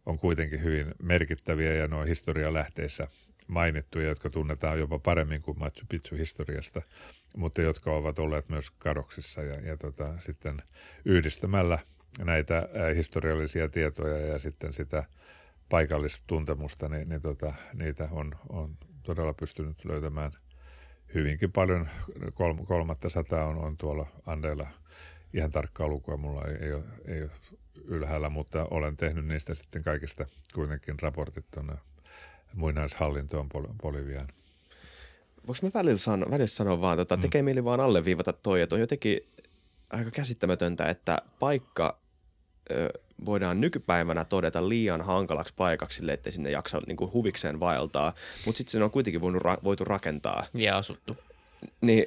on 0.07 0.19
kuitenkin 0.19 0.63
hyvin 0.63 0.95
merkittäviä 1.03 1.75
ja 1.75 1.89
nuo 1.89 2.05
historialähteissä 2.05 3.09
mainittuja, 3.47 4.09
jotka 4.09 4.31
tunnetaan 4.31 4.79
jopa 4.79 4.99
paremmin 4.99 5.43
kuin 5.43 5.59
Machu 5.59 5.85
Picchu 5.89 6.17
historiasta– 6.17 6.83
mutta 7.37 7.63
jotka 7.63 7.93
ovat 7.93 8.19
olleet 8.19 8.49
myös 8.49 8.71
kadoksissa 8.71 9.43
ja, 9.43 9.61
ja 9.61 9.77
tota, 9.77 10.19
sitten 10.19 10.63
yhdistämällä 11.05 11.79
näitä 12.25 12.57
ää, 12.57 12.91
historiallisia 12.95 13.69
tietoja 13.69 14.19
ja 14.19 14.39
sitten 14.39 14.73
sitä 14.73 15.05
paikallista 15.69 16.25
tuntemusta, 16.27 16.89
niin, 16.89 17.09
niin 17.09 17.21
tota, 17.21 17.55
niitä 17.73 18.09
on, 18.11 18.35
on 18.49 18.77
todella 19.03 19.35
pystynyt 19.35 19.85
löytämään 19.85 20.33
hyvinkin 21.15 21.53
paljon. 21.53 21.89
Kol, 22.35 22.55
kolmatta 22.55 23.09
sataa 23.09 23.45
on, 23.45 23.57
on 23.57 23.77
tuolla 23.77 24.07
Andeilla 24.27 24.69
ihan 25.35 25.51
tarkkaa 25.51 25.89
lukua 25.89 26.17
mulla 26.17 26.45
ei, 26.45 26.57
ei, 26.61 26.73
ole, 26.73 26.85
ei 27.05 27.23
ole 27.23 27.31
ylhäällä, 27.85 28.29
mutta 28.29 28.67
olen 28.71 28.97
tehnyt 28.97 29.27
niistä 29.27 29.55
sitten 29.55 29.83
kaikista 29.83 30.27
kuitenkin 30.55 30.95
raportit 31.01 31.45
tuonne 31.51 31.75
muinaishallintoon 32.55 33.49
Boliviaan 33.83 34.29
voiko 35.47 35.59
mä 35.63 35.71
välillä 35.75 35.99
sanoa, 35.99 36.31
välillä 36.31 36.47
sanoa 36.47 36.81
vaan, 36.81 36.97
tota, 36.97 37.17
mm. 37.17 37.21
tekee 37.21 37.43
mieli 37.43 37.65
vaan 37.65 37.81
alleviivata 37.81 38.33
toi, 38.33 38.61
että 38.61 38.75
on 38.75 38.81
jotenkin 38.81 39.21
aika 39.91 40.11
käsittämätöntä, 40.11 40.89
että 40.89 41.19
paikka 41.39 41.99
ö, 42.71 42.89
voidaan 43.25 43.61
nykypäivänä 43.61 44.25
todeta 44.25 44.69
liian 44.69 45.03
hankalaksi 45.03 45.55
paikaksi 45.57 45.97
sille, 45.97 46.13
ettei 46.13 46.33
sinne 46.33 46.51
jaksa 46.51 46.81
niin 46.87 46.97
kuin 46.97 47.13
huvikseen 47.13 47.61
vaeltaa, 47.61 48.15
mutta 48.47 48.57
sitten 48.59 48.73
se 48.73 48.85
on 48.85 48.91
kuitenkin 48.91 49.21
voinut 49.21 49.43
ra- 49.43 49.65
voitu 49.65 49.85
rakentaa. 49.85 50.47
Ja 50.55 50.77
asuttu. 50.77 51.17
Niin, 51.81 52.05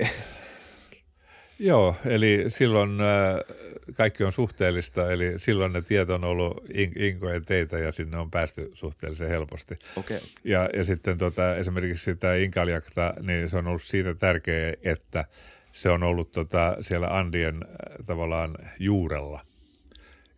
Joo, 1.59 1.95
eli 2.05 2.45
silloin 2.47 3.01
äh, 3.01 3.57
kaikki 3.93 4.23
on 4.23 4.31
suhteellista, 4.31 5.11
eli 5.11 5.33
silloin 5.37 5.73
ne 5.73 5.81
tiet 5.81 6.09
on 6.09 6.23
ollut 6.23 6.63
in- 6.73 7.01
inkojen 7.01 7.45
teitä 7.45 7.79
ja 7.79 7.91
sinne 7.91 8.17
on 8.17 8.31
päästy 8.31 8.71
suhteellisen 8.73 9.29
helposti. 9.29 9.75
Okay. 9.95 10.19
Ja, 10.43 10.69
ja 10.73 10.83
sitten 10.83 11.17
tota, 11.17 11.55
esimerkiksi 11.55 12.03
sitä 12.03 12.35
Inkaljakta, 12.35 13.13
niin 13.21 13.49
se 13.49 13.57
on 13.57 13.67
ollut 13.67 13.83
siitä 13.83 14.13
tärkeä, 14.13 14.73
että 14.83 15.25
se 15.71 15.89
on 15.89 16.03
ollut 16.03 16.31
tota, 16.31 16.77
siellä 16.81 17.07
Andien 17.07 17.55
äh, 17.55 18.05
tavallaan 18.05 18.55
juurella. 18.79 19.41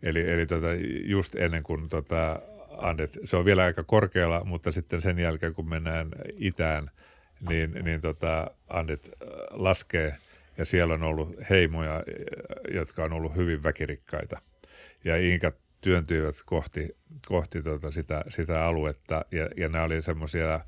Eli, 0.04 0.32
eli 0.32 0.46
tota, 0.46 0.68
just 1.04 1.36
ennen 1.36 1.64
kuin 1.64 1.90
tota, 1.90 2.40
Andet, 2.78 3.20
se 3.26 3.38
on 3.38 3.46
vielä 3.46 3.64
aika 3.64 3.84
korkealla, 3.84 4.44
mutta 4.46 4.72
sitten 4.72 5.02
sen 5.02 5.20
jälkeen 5.20 5.54
kun 5.54 5.70
mennään 5.70 6.10
itään, 6.38 6.92
niin, 7.50 7.72
niin 7.84 8.02
tota, 8.02 8.52
Andet 8.70 9.10
äh, 9.10 9.30
laskee 9.52 10.16
ja 10.60 10.66
siellä 10.66 10.94
on 10.94 11.04
ollut 11.04 11.36
heimoja, 11.50 11.96
äh, 11.96 12.04
jotka 12.74 13.04
on 13.04 13.14
ollut 13.14 13.36
hyvin 13.36 13.64
väkirikkaita. 13.64 14.42
Ja 15.04 15.18
Inkat 15.18 15.56
työntyivät 15.82 16.36
kohti, 16.46 16.90
kohti 17.28 17.62
tota 17.62 17.92
sitä, 17.92 18.24
sitä 18.30 18.66
aluetta 18.66 19.26
ja, 19.32 19.48
ja 19.58 19.70
nämä 19.70 19.84
oli 19.84 20.02
semmoisia 20.02 20.60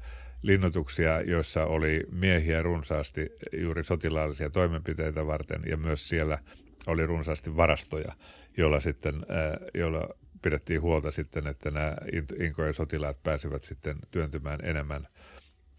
linnoituksia, 0.44 1.22
joissa 1.22 1.66
oli 1.66 2.04
miehiä 2.12 2.62
runsaasti 2.62 3.30
juuri 3.58 3.84
sotilaallisia 3.84 4.50
toimenpiteitä 4.50 5.28
varten 5.28 5.62
ja 5.66 5.78
myös 5.78 6.10
siellä 6.10 6.40
oli 6.88 7.06
runsaasti 7.06 7.56
varastoja, 7.56 8.14
joilla 8.58 8.80
sitten, 8.80 9.16
ää, 9.30 9.58
joilla 9.74 10.10
pidettiin 10.42 10.82
huolta 10.82 11.12
sitten, 11.12 11.48
että 11.48 11.72
nämä 11.72 11.96
In- 12.14 12.46
Inkojen 12.46 12.74
sotilaat 12.74 13.24
pääsivät 13.24 13.64
sitten 13.64 13.98
työntymään 14.12 14.60
enemmän, 14.64 15.08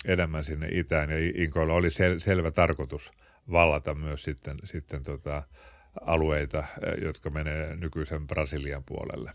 enemmän 0.08 0.44
sinne 0.44 0.68
itään. 0.70 1.10
Ja 1.10 1.16
Inkoilla 1.34 1.74
oli 1.74 1.88
sel- 1.88 2.18
selvä 2.18 2.50
tarkoitus 2.50 3.10
vallata 3.50 3.94
myös 3.94 4.22
sitten, 4.22 4.58
sitten 4.64 5.02
tota 5.02 5.42
alueita, 6.00 6.58
ää, 6.58 6.94
jotka 7.02 7.30
menee 7.30 7.76
nykyisen 7.76 8.26
Brasilian 8.26 8.84
puolelle. 8.84 9.32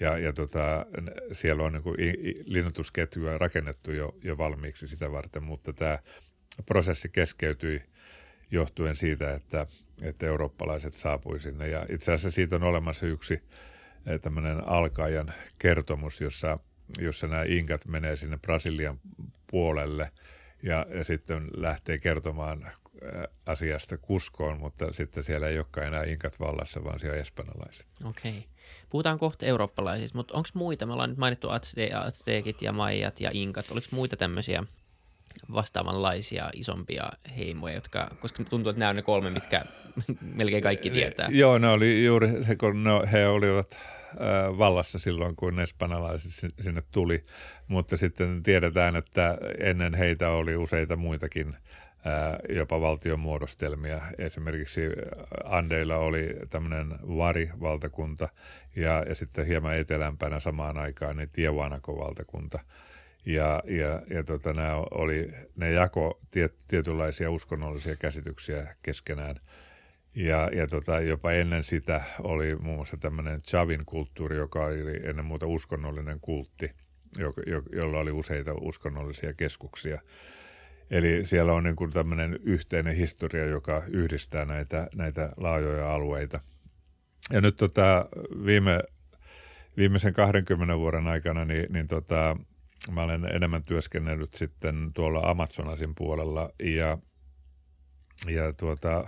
Ja, 0.00 0.18
ja 0.18 0.32
tota, 0.32 0.86
siellä 1.32 1.62
on 1.62 1.72
niin 1.72 2.36
linnoitusketjuja 2.44 3.38
rakennettu 3.38 3.92
jo, 3.92 4.14
jo 4.22 4.38
valmiiksi 4.38 4.86
sitä 4.86 5.12
varten, 5.12 5.42
mutta 5.42 5.72
tämä 5.72 5.98
prosessi 6.66 7.08
keskeytyi 7.08 7.82
johtuen 8.50 8.96
siitä, 8.96 9.32
että, 9.32 9.66
että 10.02 10.26
eurooppalaiset 10.26 10.94
saapui 10.94 11.40
sinne. 11.40 11.68
Ja 11.68 11.86
itse 11.88 12.12
asiassa 12.12 12.30
siitä 12.30 12.56
on 12.56 12.62
olemassa 12.62 13.06
yksi 13.06 13.34
eh, 14.06 14.20
tämmöinen 14.20 14.68
alkaajan 14.68 15.32
kertomus, 15.58 16.20
jossa, 16.20 16.58
jossa 16.98 17.26
nämä 17.26 17.44
inkat 17.46 17.86
menee 17.86 18.16
sinne 18.16 18.38
Brasilian 18.38 19.00
puolelle 19.50 20.10
ja, 20.62 20.86
ja 20.94 21.04
sitten 21.04 21.48
lähtee 21.56 21.98
kertomaan 21.98 22.66
eh, 22.66 22.72
asiasta 23.46 23.98
kuskoon, 23.98 24.60
mutta 24.60 24.92
sitten 24.92 25.22
siellä 25.22 25.48
ei 25.48 25.58
olekaan 25.58 25.86
enää 25.86 26.04
inkat 26.04 26.40
vallassa, 26.40 26.84
vaan 26.84 26.98
siellä 27.00 27.14
on 27.14 27.20
espanjalaiset. 27.20 27.86
Okei. 28.04 28.44
Puhutaan 28.90 29.18
kohta 29.18 29.46
eurooppalaisista, 29.46 30.18
mutta 30.18 30.34
onko 30.34 30.48
muita? 30.54 30.86
Me 30.86 30.92
ollaan 30.92 31.10
nyt 31.10 31.18
mainittu 31.18 31.48
Azte- 31.48 31.94
Aztekit 32.06 32.62
ja 32.62 32.72
Maijat 32.72 33.20
ja 33.20 33.30
Inkat. 33.32 33.70
Oliko 33.70 33.86
muita 33.90 34.16
tämmöisiä 34.16 34.64
vastaavanlaisia 35.52 36.50
isompia 36.54 37.08
heimoja, 37.38 37.74
jotka, 37.74 38.10
koska 38.20 38.44
tuntuu, 38.44 38.70
että 38.70 38.80
nämä 38.80 38.90
on 38.90 38.96
ne 38.96 39.02
kolme, 39.02 39.30
mitkä 39.30 39.64
melkein 40.38 40.62
kaikki 40.62 40.90
tietää. 40.90 41.28
Joo, 41.30 41.58
ne 41.58 41.68
oli 41.68 42.04
juuri 42.04 42.44
se, 42.44 42.56
kun 42.56 42.84
ne, 42.84 42.90
he 43.12 43.26
olivat 43.26 43.72
äh, 43.72 44.58
vallassa 44.58 44.98
silloin, 44.98 45.36
kun 45.36 45.60
espanjalaiset 45.60 46.32
si- 46.32 46.62
sinne 46.62 46.82
tuli, 46.92 47.24
mutta 47.68 47.96
sitten 47.96 48.42
tiedetään, 48.42 48.96
että 48.96 49.38
ennen 49.58 49.94
heitä 49.94 50.28
oli 50.28 50.56
useita 50.56 50.96
muitakin 50.96 51.56
jopa 52.48 52.80
valtion 52.80 53.20
muodostelmia. 53.20 54.00
Esimerkiksi 54.18 54.80
Andeilla 55.44 55.96
oli 55.96 56.36
tämmöinen 56.50 56.98
Vari-valtakunta 57.02 58.28
ja, 58.76 59.04
ja 59.08 59.14
sitten 59.14 59.46
hieman 59.46 59.76
etelämpänä 59.76 60.40
samaan 60.40 60.78
aikaan 60.78 61.16
niin 61.16 61.28
Tiewanaco-valtakunta. 61.32 62.58
Ja, 63.26 63.62
ja, 63.64 64.02
ja 64.10 64.24
tota, 64.24 64.52
nämä 64.52 64.76
oli, 64.76 65.28
ne 65.56 65.70
jako 65.70 66.20
tiet, 66.30 66.54
tietynlaisia 66.68 67.30
uskonnollisia 67.30 67.96
käsityksiä 67.96 68.76
keskenään. 68.82 69.36
Ja, 70.14 70.50
ja 70.52 70.66
tota, 70.66 71.00
jopa 71.00 71.32
ennen 71.32 71.64
sitä 71.64 72.00
oli 72.22 72.56
muun 72.56 72.76
muassa 72.76 72.96
tämmöinen 72.96 73.42
Chavin 73.42 73.86
kulttuuri, 73.86 74.36
joka 74.36 74.64
oli 74.64 75.00
ennen 75.04 75.24
muuta 75.24 75.46
uskonnollinen 75.46 76.20
kultti, 76.20 76.70
jo, 77.18 77.32
jo, 77.46 77.62
jolla 77.72 77.98
oli 77.98 78.10
useita 78.10 78.54
uskonnollisia 78.60 79.34
keskuksia. 79.34 80.00
Eli 80.90 81.24
siellä 81.24 81.52
on 81.52 81.62
niin 81.62 81.76
kuin 81.76 81.90
tämmöinen 81.90 82.38
yhteinen 82.42 82.96
historia, 82.96 83.46
joka 83.46 83.82
yhdistää 83.88 84.44
näitä, 84.44 84.88
näitä 84.94 85.32
laajoja 85.36 85.94
alueita. 85.94 86.40
Ja 87.32 87.40
nyt 87.40 87.56
tota, 87.56 88.08
viime, 88.44 88.80
viimeisen 89.76 90.12
20 90.12 90.78
vuoden 90.78 91.06
aikana 91.06 91.44
niin, 91.44 91.66
niin 91.72 91.86
tota, 91.86 92.36
mä 92.90 93.02
olen 93.02 93.24
enemmän 93.24 93.64
työskennellyt 93.64 94.32
sitten 94.32 94.90
tuolla 94.94 95.30
Amazonasin 95.30 95.94
puolella 95.94 96.50
ja, 96.62 96.98
ja 98.28 98.52
tuota, 98.52 99.04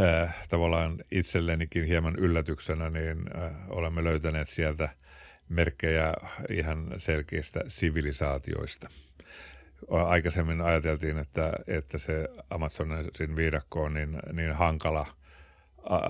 äh, 0.00 0.46
tavallaan 0.48 0.98
itsellenikin 1.10 1.84
hieman 1.84 2.16
yllätyksenä, 2.18 2.90
niin 2.90 3.18
äh, 3.36 3.52
olemme 3.68 4.04
löytäneet 4.04 4.48
sieltä 4.48 4.88
merkkejä 5.48 6.14
ihan 6.50 6.94
selkeistä 6.98 7.60
sivilisaatioista. 7.68 8.88
Aikaisemmin 9.90 10.60
ajateltiin, 10.60 11.18
että, 11.18 11.52
että 11.66 11.98
se 11.98 12.28
Amazonasin 12.50 13.36
viidakko 13.36 13.82
on 13.82 13.94
niin, 13.94 14.18
niin 14.32 14.52
hankala 14.52 15.06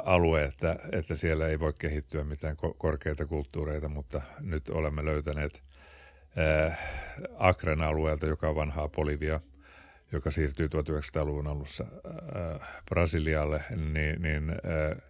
alue, 0.05 0.45
että, 0.45 0.77
että 0.93 1.15
siellä 1.15 1.49
ei 1.49 1.61
voi 1.61 1.73
kehittyä 1.79 2.25
mitään 2.25 2.57
ko- 2.57 2.75
korkeita 2.79 3.27
kulttuureita, 3.27 3.89
mutta 3.89 4.23
nyt 4.41 4.69
olemme 4.69 5.05
löytäneet 5.05 5.63
äh, 6.39 6.79
Akren 7.39 7.83
alueelta, 7.83 8.27
joka 8.27 8.49
on 8.49 8.57
vanhaa 8.57 8.89
Bolivia, 8.89 9.41
joka 10.13 10.31
siirtyy 10.31 10.67
1900-luvun 10.67 11.47
alussa 11.47 11.85
äh, 11.85 12.69
Brasilialle, 12.89 13.65
niin, 13.71 14.23
niin 14.23 14.51
äh, 14.51 15.03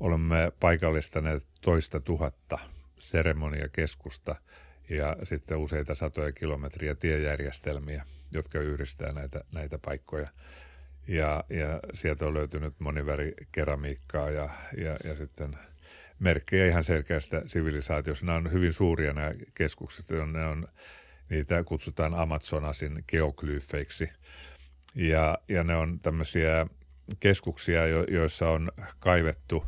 olemme 0.00 0.52
paikallistaneet 0.60 1.46
toista 1.60 2.00
tuhatta 2.00 2.58
seremoniakeskusta 2.98 4.34
ja 4.88 5.16
sitten 5.22 5.58
useita 5.58 5.94
satoja 5.94 6.32
kilometriä 6.32 6.94
tiejärjestelmiä, 6.94 8.04
jotka 8.32 8.58
yhdistää 8.58 9.12
näitä, 9.12 9.40
näitä 9.52 9.78
paikkoja. 9.78 10.28
Ja, 11.08 11.44
ja 11.50 11.80
sieltä 11.94 12.26
on 12.26 12.34
löytynyt 12.34 12.74
monivärikeramiikkaa 12.78 14.30
ja, 14.30 14.48
ja, 14.76 14.96
ja 15.04 15.14
sitten 15.14 15.58
merkkejä 16.18 16.66
ihan 16.66 16.84
selkeästä 16.84 17.42
sivilisaatiosta. 17.46 18.26
Nämä 18.26 18.38
on 18.38 18.52
hyvin 18.52 18.72
suuria 18.72 19.12
nämä 19.12 19.32
keskukset, 19.54 20.06
ne 20.32 20.44
on, 20.44 20.68
niitä 21.28 21.64
kutsutaan 21.64 22.14
Amazonasin 22.14 23.04
geoglyyfeiksi. 23.08 24.08
Ja, 24.94 25.38
ja 25.48 25.64
ne 25.64 25.76
on 25.76 26.00
tämmöisiä 26.00 26.66
keskuksia, 27.20 27.86
jo, 27.86 28.04
joissa 28.08 28.48
on 28.48 28.72
kaivettu 28.98 29.64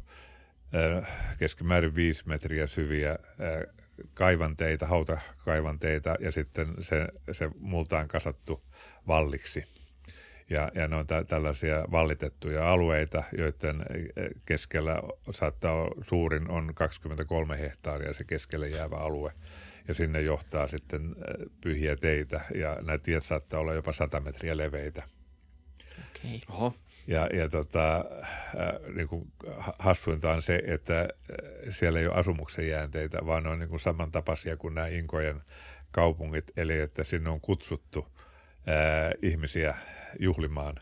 äh, 0.74 1.08
keskimäärin 1.38 1.94
viisi 1.94 2.28
metriä 2.28 2.66
syviä 2.66 3.10
äh, 3.10 3.74
kaivanteita, 4.14 4.86
hautakaivanteita 4.86 6.14
ja 6.20 6.32
sitten 6.32 6.74
se, 6.80 7.08
se 7.32 7.50
multaan 7.60 8.08
kasattu 8.08 8.62
valliksi. 9.06 9.64
Ja, 10.50 10.70
ja 10.74 10.88
ne 10.88 10.96
on 10.96 11.06
tä, 11.06 11.24
tällaisia 11.24 11.84
vallitettuja 11.90 12.72
alueita, 12.72 13.24
joiden 13.38 13.84
keskellä 14.46 15.02
saattaa 15.30 15.72
olla, 15.72 16.04
suurin 16.04 16.50
on 16.50 16.74
23 16.74 17.58
hehtaaria 17.58 18.14
se 18.14 18.24
keskelle 18.24 18.68
jäävä 18.68 18.96
alue. 18.96 19.32
Ja 19.88 19.94
sinne 19.94 20.20
johtaa 20.20 20.68
sitten 20.68 21.16
pyhiä 21.60 21.96
teitä 21.96 22.40
ja 22.54 22.76
nämä 22.82 22.98
tiet 22.98 23.24
saattaa 23.24 23.60
olla 23.60 23.74
jopa 23.74 23.92
100 23.92 24.20
metriä 24.20 24.56
leveitä. 24.56 25.02
Okei. 25.98 26.42
Oho. 26.50 26.74
Ja, 27.08 27.28
ja 27.32 27.48
tota, 27.48 27.96
äh, 27.96 28.94
niin 28.94 29.08
kuin 29.08 29.32
hassuinta 29.78 30.32
on 30.32 30.42
se, 30.42 30.62
että 30.66 31.00
äh, 31.00 31.08
siellä 31.70 32.00
ei 32.00 32.06
ole 32.06 32.14
asumuksen 32.14 32.68
jäänteitä, 32.68 33.18
vaan 33.26 33.42
ne 33.42 33.48
on 33.48 33.58
niin 33.58 33.68
kuin 33.68 33.80
samantapaisia 33.80 34.56
kuin 34.56 34.74
nämä 34.74 34.86
Inkojen 34.86 35.42
kaupungit, 35.90 36.52
eli 36.56 36.80
että 36.80 37.04
sinne 37.04 37.30
on 37.30 37.40
kutsuttu 37.40 38.06
äh, 38.68 39.12
ihmisiä 39.22 39.74
juhlimaan. 40.18 40.74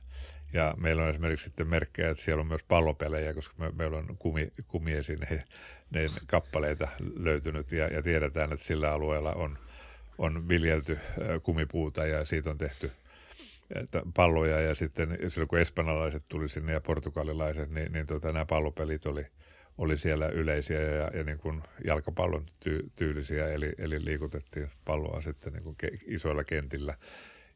Ja 0.52 0.74
meillä 0.78 1.02
on 1.02 1.10
esimerkiksi 1.10 1.44
sitten 1.44 1.68
merkkejä, 1.68 2.10
että 2.10 2.22
siellä 2.22 2.40
on 2.40 2.46
myös 2.46 2.64
pallopelejä, 2.64 3.34
koska 3.34 3.54
me, 3.58 3.70
meillä 3.70 3.98
on 3.98 4.16
kumi, 4.18 4.52
kumiesin 4.68 5.18
ne, 5.30 5.44
ne 5.90 6.06
kappaleita 6.26 6.88
löytynyt 7.16 7.72
ja, 7.72 7.86
ja 7.86 8.02
tiedetään, 8.02 8.52
että 8.52 8.66
sillä 8.66 8.92
alueella 8.92 9.32
on, 9.32 9.58
on 10.18 10.48
viljelty 10.48 10.92
äh, 10.92 11.42
kumipuuta 11.42 12.06
ja 12.06 12.24
siitä 12.24 12.50
on 12.50 12.58
tehty 12.58 12.92
palloja 14.14 14.60
ja 14.60 14.74
sitten 14.74 15.18
silloin 15.28 15.48
kun 15.48 15.58
espanjalaiset 15.58 16.22
tuli 16.28 16.48
sinne 16.48 16.72
ja 16.72 16.80
portugalilaiset, 16.80 17.70
niin, 17.70 17.92
niin 17.92 18.06
tota, 18.06 18.32
nämä 18.32 18.46
pallopelit 18.46 19.06
oli, 19.06 19.26
oli 19.78 19.96
siellä 19.96 20.28
yleisiä 20.28 20.80
ja, 20.80 21.10
ja 21.14 21.24
niin 21.24 21.38
kuin 21.38 21.62
jalkapallon 21.84 22.46
ty, 22.60 22.90
tyylisiä, 22.96 23.48
eli, 23.48 23.72
eli 23.78 24.04
liikutettiin 24.04 24.70
palloa 24.84 25.20
sitten 25.20 25.52
niin 25.52 25.62
kuin 25.62 25.76
ke, 25.76 25.90
isoilla 26.06 26.44
kentillä. 26.44 26.94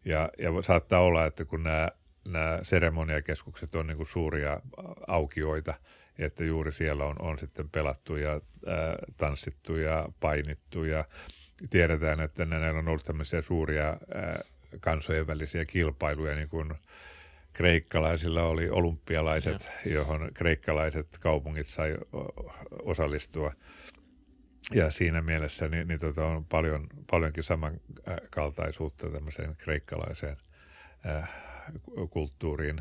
Ja, 0.05 0.31
ja 0.39 0.51
saattaa 0.63 1.01
olla, 1.01 1.27
että 1.27 1.45
kun 1.45 1.63
nämä, 1.63 1.89
nämä 2.29 2.59
seremoniakeskukset 2.63 3.75
on 3.75 3.87
niin 3.87 3.97
kuin 3.97 4.07
suuria 4.07 4.61
aukioita, 5.07 5.75
että 6.19 6.45
juuri 6.45 6.73
siellä 6.73 7.05
on, 7.05 7.17
on 7.19 7.39
sitten 7.39 7.71
pelattu 7.71 8.17
ja 8.17 8.31
ää, 8.31 8.97
tanssittu 9.17 9.77
ja 9.77 10.09
painittu 10.21 10.85
ja 10.85 11.05
tiedetään, 11.71 12.21
että 12.21 12.45
näillä 12.45 12.79
on 12.79 12.89
ollut 12.89 13.05
tämmöisiä 13.05 13.43
suuria 13.43 13.87
ää, 14.15 14.41
kansojen 14.81 15.27
välisiä 15.27 15.65
kilpailuja, 15.65 16.35
niin 16.35 16.49
kuin 16.49 16.75
kreikkalaisilla 17.53 18.43
oli 18.43 18.71
olympialaiset, 18.71 19.71
ja. 19.85 19.93
johon 19.93 20.31
kreikkalaiset 20.35 21.19
kaupungit 21.21 21.67
sai 21.67 21.97
osallistua. 22.83 23.53
Ja 24.75 24.91
siinä 24.91 25.23
mielessä 25.23 25.69
niin, 25.69 25.89
niin 25.89 26.01
tota 26.01 26.27
on 26.27 26.45
paljon, 26.45 26.87
paljonkin 27.11 27.45
samankaltaisuutta 27.45 29.11
tämmöiseen 29.11 29.57
kreikkalaiseen 29.57 30.37
äh, 31.07 31.31
kulttuuriin. 32.11 32.81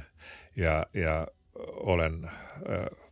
Ja, 0.55 0.85
ja 0.93 1.27
olen 1.67 2.31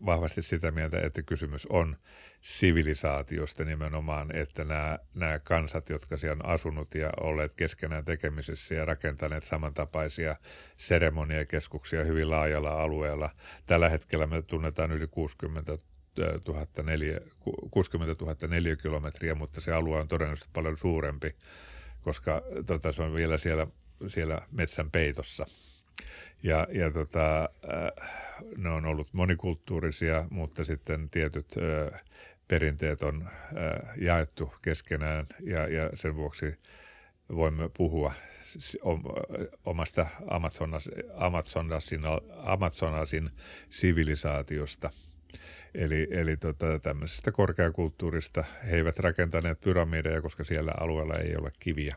vahvasti 0.05 0.41
sitä 0.41 0.71
mieltä, 0.71 1.01
että 1.01 1.21
kysymys 1.21 1.65
on 1.65 1.97
sivilisaatiosta 2.41 3.65
nimenomaan, 3.65 4.35
että 4.35 4.63
nämä, 4.63 4.99
nämä 5.13 5.39
kansat, 5.39 5.89
jotka 5.89 6.17
siellä 6.17 6.43
on 6.43 6.49
asunut 6.49 6.95
ja 6.95 7.09
olleet 7.21 7.55
keskenään 7.55 8.05
tekemisissä 8.05 8.75
ja 8.75 8.85
rakentaneet 8.85 9.43
samantapaisia 9.43 10.35
seremoniakeskuksia 10.77 12.03
hyvin 12.03 12.29
laajalla 12.29 12.81
alueella. 12.81 13.29
Tällä 13.65 13.89
hetkellä 13.89 14.27
me 14.27 14.41
tunnetaan 14.41 14.91
yli 14.91 15.07
60 15.07 15.77
000 16.47 16.65
neljä, 16.83 17.19
60 17.71 18.25
000 18.25 18.35
neliökilometriä, 18.47 19.35
mutta 19.35 19.61
se 19.61 19.73
alue 19.73 19.99
on 19.99 20.07
todennäköisesti 20.07 20.49
paljon 20.53 20.77
suurempi, 20.77 21.35
koska 22.01 22.41
tota, 22.65 22.91
se 22.91 23.03
on 23.03 23.13
vielä 23.13 23.37
siellä, 23.37 23.67
siellä 24.07 24.41
metsän 24.51 24.91
peitossa– 24.91 25.45
ja, 26.43 26.67
ja 26.71 26.91
tota, 26.91 27.41
äh, 27.43 28.09
ne 28.57 28.69
on 28.69 28.85
ollut 28.85 29.07
monikulttuurisia, 29.13 30.25
mutta 30.29 30.63
sitten 30.63 31.09
tietyt 31.11 31.47
äh, 31.57 32.01
perinteet 32.47 33.03
on 33.03 33.27
äh, 33.27 33.97
jaettu 34.01 34.53
keskenään 34.61 35.27
ja, 35.39 35.67
ja 35.67 35.89
sen 35.93 36.15
vuoksi 36.15 36.55
voimme 37.35 37.69
puhua 37.77 38.13
omasta 39.65 40.07
Amazonas, 40.27 40.89
Amazonasin, 41.15 42.01
Amazonasin 42.37 43.29
sivilisaatiosta. 43.69 44.89
Eli, 45.75 46.07
eli 46.11 46.37
tota, 46.37 46.79
tämmöisestä 46.79 47.31
korkeakulttuurista 47.31 48.43
he 48.65 48.75
eivät 48.75 48.99
rakentaneet 48.99 49.61
pyramideja, 49.61 50.21
koska 50.21 50.43
siellä 50.43 50.71
alueella 50.79 51.15
ei 51.15 51.35
ole 51.35 51.51
kiviä, 51.59 51.91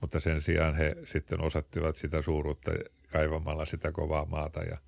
mutta 0.00 0.20
sen 0.20 0.40
sijaan 0.40 0.74
he 0.74 0.96
sitten 1.04 1.40
osattivat 1.40 1.96
sitä 1.96 2.22
suuruutta 2.22 2.70
kaivamalla 3.14 3.66
sitä 3.66 3.92
kovaa 3.92 4.24
maata 4.24 4.62
ja 4.62 4.78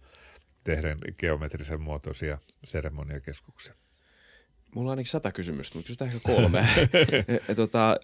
tehden 0.64 0.98
geometrisen 1.18 1.80
muotoisia 1.80 2.38
seremoniakeskuksia. 2.64 3.74
Mulla 4.74 4.88
on 4.88 4.92
ainakin 4.92 5.10
sata 5.10 5.32
kysymystä, 5.32 5.78
mutta 5.78 5.86
kysytään 5.86 6.10
ehkä 6.10 6.20
kolme. 6.34 6.66
tota, 7.56 7.96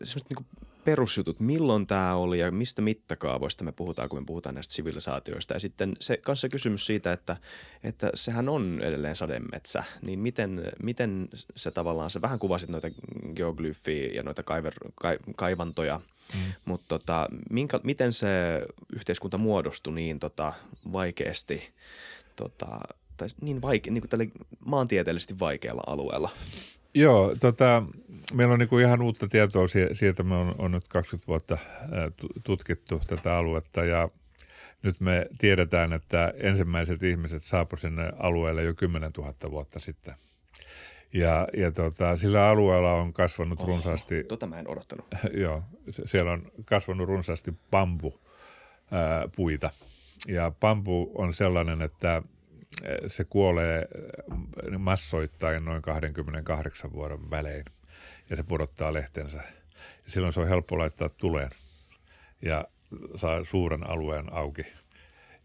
niin 0.00 0.46
perusjutut, 0.84 1.40
milloin 1.40 1.86
tämä 1.86 2.14
oli 2.14 2.38
ja 2.38 2.52
mistä 2.52 2.82
mittakaavoista 2.82 3.64
me 3.64 3.72
puhutaan, 3.72 4.08
kun 4.08 4.18
me 4.18 4.24
puhutaan 4.26 4.54
näistä 4.54 4.74
sivilisaatioista. 4.74 5.54
Ja 5.54 5.60
sitten 5.60 5.96
se 6.00 6.16
kanssa 6.16 6.48
kysymys 6.48 6.86
siitä, 6.86 7.12
että, 7.12 7.36
että 7.84 8.10
sehän 8.14 8.48
on 8.48 8.80
edelleen 8.82 9.16
sademetsä, 9.16 9.84
niin 10.02 10.18
miten, 10.18 10.62
miten 10.82 11.28
se 11.56 11.70
tavallaan, 11.70 12.10
se 12.10 12.20
vähän 12.20 12.38
kuvasit 12.38 12.68
noita 12.68 12.88
geoglyfiä 13.34 14.10
ja 14.14 14.22
noita 14.22 14.42
kaiver, 14.42 14.74
ka, 14.94 15.08
kaivantoja, 15.36 16.00
mm. 16.34 16.52
mutta 16.64 16.86
tota, 16.88 17.28
minkä, 17.50 17.80
miten 17.82 18.12
se 18.12 18.28
yhteiskunta 18.92 19.38
muodostui 19.38 19.94
niin 19.94 20.18
tota, 20.18 20.52
vaikeasti 20.92 21.68
tota, 22.36 22.80
tai 23.16 23.28
niin, 23.40 23.62
vaike, 23.62 23.90
niin 23.90 24.02
kuin 24.02 24.10
tälle 24.10 24.28
maantieteellisesti 24.64 25.38
vaikealla 25.40 25.82
alueella? 25.86 26.30
Joo, 26.94 27.36
tota, 27.40 27.82
meillä 28.32 28.52
on 28.52 28.58
niin 28.58 28.68
kuin 28.68 28.84
ihan 28.84 29.02
uutta 29.02 29.28
tietoa 29.28 29.66
sieltä. 29.92 30.22
Me 30.22 30.34
on, 30.34 30.54
on 30.58 30.72
nyt 30.72 30.88
20 30.88 31.26
vuotta 31.26 31.58
tutkittu 32.44 33.00
tätä 33.06 33.36
aluetta 33.36 33.84
ja 33.84 34.08
nyt 34.82 35.00
me 35.00 35.26
tiedetään, 35.38 35.92
että 35.92 36.32
ensimmäiset 36.36 37.02
ihmiset 37.02 37.42
saapuivat 37.42 37.80
sinne 37.80 38.10
alueelle 38.18 38.62
jo 38.62 38.74
10 38.74 39.10
000 39.18 39.34
vuotta 39.50 39.78
sitten. 39.78 40.14
Ja, 41.12 41.48
ja 41.56 41.72
tota, 41.72 42.16
sillä 42.16 42.48
alueella 42.48 42.92
on 42.92 43.12
kasvanut 43.12 43.60
Oho, 43.60 43.68
runsaasti... 43.68 44.24
Tota 44.24 44.46
mä 44.46 44.58
en 44.58 44.68
odottanut. 44.68 45.06
joo, 45.42 45.62
siellä 46.04 46.32
on 46.32 46.42
kasvanut 46.64 47.08
runsaasti 47.08 47.54
bambu 47.70 48.20
puita. 49.36 49.70
Ja 50.28 50.52
bambu 50.60 51.12
on 51.14 51.34
sellainen, 51.34 51.82
että 51.82 52.22
se 53.06 53.24
kuolee 53.24 53.88
massoittain 54.78 55.64
noin 55.64 55.82
28 55.82 56.92
vuoden 56.92 57.30
välein 57.30 57.64
ja 58.30 58.36
se 58.36 58.42
pudottaa 58.42 58.92
lehtensä. 58.92 59.36
Ja 60.04 60.10
silloin 60.10 60.32
se 60.32 60.40
on 60.40 60.48
helppo 60.48 60.78
laittaa 60.78 61.08
tuleen 61.08 61.50
ja 62.42 62.64
saa 63.16 63.44
suuren 63.44 63.90
alueen 63.90 64.32
auki. 64.32 64.66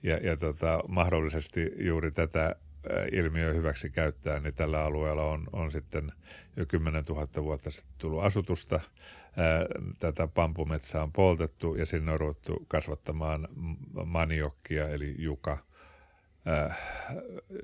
Ja, 0.03 0.18
ja 0.18 0.38
tota, 0.38 0.80
mahdollisesti 0.88 1.72
juuri 1.80 2.11
tätä 2.11 2.55
ilmiöä 3.11 3.53
hyväksi 3.53 3.89
käyttää, 3.89 4.39
niin 4.39 4.53
tällä 4.53 4.83
alueella 4.83 5.23
on, 5.23 5.47
on 5.53 5.71
sitten 5.71 6.11
jo 6.57 6.65
10 6.65 7.03
000 7.09 7.43
vuotta 7.43 7.71
sitten 7.71 7.95
tullut 7.97 8.23
asutusta. 8.23 8.79
Tätä 9.99 10.27
pampumetsää 10.27 11.03
on 11.03 11.11
poltettu 11.11 11.75
ja 11.75 11.86
sinne 11.86 12.11
on 12.11 12.19
ruvettu 12.19 12.65
kasvattamaan 12.67 13.47
maniokkia 14.05 14.89
eli 14.89 15.15
juka– 15.17 15.57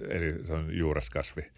eli 0.10 0.48
se 0.48 0.54
on 0.54 0.78
juuraskasvi, 0.78 1.52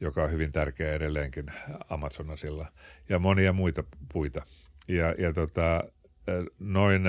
joka 0.00 0.22
on 0.22 0.30
hyvin 0.30 0.52
tärkeä 0.52 0.92
edelleenkin 0.92 1.46
Amazonasilla, 1.88 2.66
ja 3.08 3.18
monia 3.18 3.52
muita 3.52 3.84
puita. 4.12 4.42
Ja, 4.88 5.14
ja 5.18 5.32
tota, 5.32 5.84
noin 6.58 7.02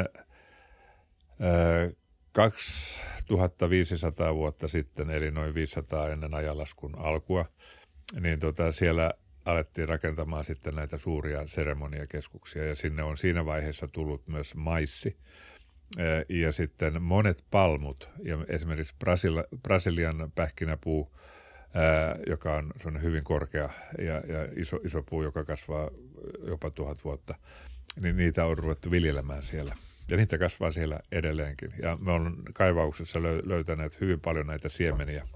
2500 2.34 4.36
vuotta 4.36 4.68
sitten, 4.68 5.10
eli 5.10 5.32
noin 5.32 5.54
500 5.54 6.10
ennen 6.10 6.34
ajanlaskun 6.34 6.98
alkua, 6.98 7.46
niin 8.20 8.40
tota, 8.40 8.72
siellä 8.72 9.12
alettiin 9.46 9.90
rakentamaan 9.90 10.46
sitten 10.46 10.76
näitä 10.76 10.98
suuria 10.98 11.48
seremoniakeskuksia 11.48 12.66
ja 12.66 12.76
sinne 12.76 13.04
on 13.04 13.18
siinä 13.18 13.46
vaiheessa 13.46 13.88
tullut 13.88 14.28
myös 14.28 14.56
maissi, 14.56 15.18
ja 16.30 16.52
sitten 16.52 17.02
monet 17.02 17.46
palmut 17.52 18.10
ja 18.24 18.38
esimerkiksi 18.48 18.96
Brasilian 19.64 20.32
pähkinäpuu, 20.36 21.18
joka 22.28 22.64
on 22.86 23.02
hyvin 23.02 23.24
korkea 23.24 23.70
ja, 23.98 24.14
ja 24.14 24.48
iso, 24.56 24.80
iso 24.84 25.04
puu, 25.04 25.24
joka 25.24 25.44
kasvaa 25.44 25.90
jopa 26.48 26.70
tuhat 26.70 27.04
vuotta, 27.04 27.36
niin 28.02 28.18
niitä 28.18 28.46
on 28.46 28.58
ruvettu 28.58 28.92
viljelemään 28.92 29.44
siellä. 29.44 29.76
Ja 30.10 30.18
niitä 30.18 30.38
kasvaa 30.38 30.72
siellä 30.72 31.00
edelleenkin. 31.12 31.72
Ja 31.82 31.98
me 32.02 32.12
ollaan 32.12 32.38
kaivauksessa 32.54 33.20
löytäneet 33.22 34.02
hyvin 34.02 34.20
paljon 34.20 34.48
näitä 34.48 34.70
siemeniä, 34.70 35.28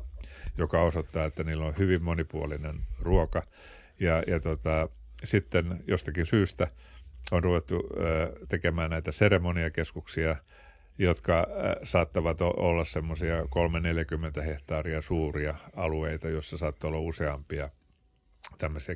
joka 0.57 0.81
osoittaa, 0.81 1.25
että 1.25 1.43
niillä 1.43 1.65
on 1.65 1.77
hyvin 1.77 2.03
monipuolinen 2.03 2.75
ruoka. 2.99 3.43
Ja, 3.99 4.23
ja 4.27 4.39
tota, 4.39 4.89
sitten 5.23 5.83
jostakin 5.87 6.25
syystä– 6.25 6.67
on 7.31 7.43
ruvettu 7.43 7.89
tekemään 8.49 8.89
näitä 8.89 9.11
seremoniakeskuksia, 9.11 10.35
jotka 10.97 11.47
saattavat 11.83 12.41
olla 12.41 12.85
semmoisia 12.85 13.41
3-40 14.39 14.41
hehtaaria 14.41 15.01
suuria 15.01 15.55
alueita, 15.75 16.29
joissa 16.29 16.57
saattaa 16.57 16.87
olla 16.87 16.99
useampia 16.99 17.69
tämmöisiä 18.57 18.95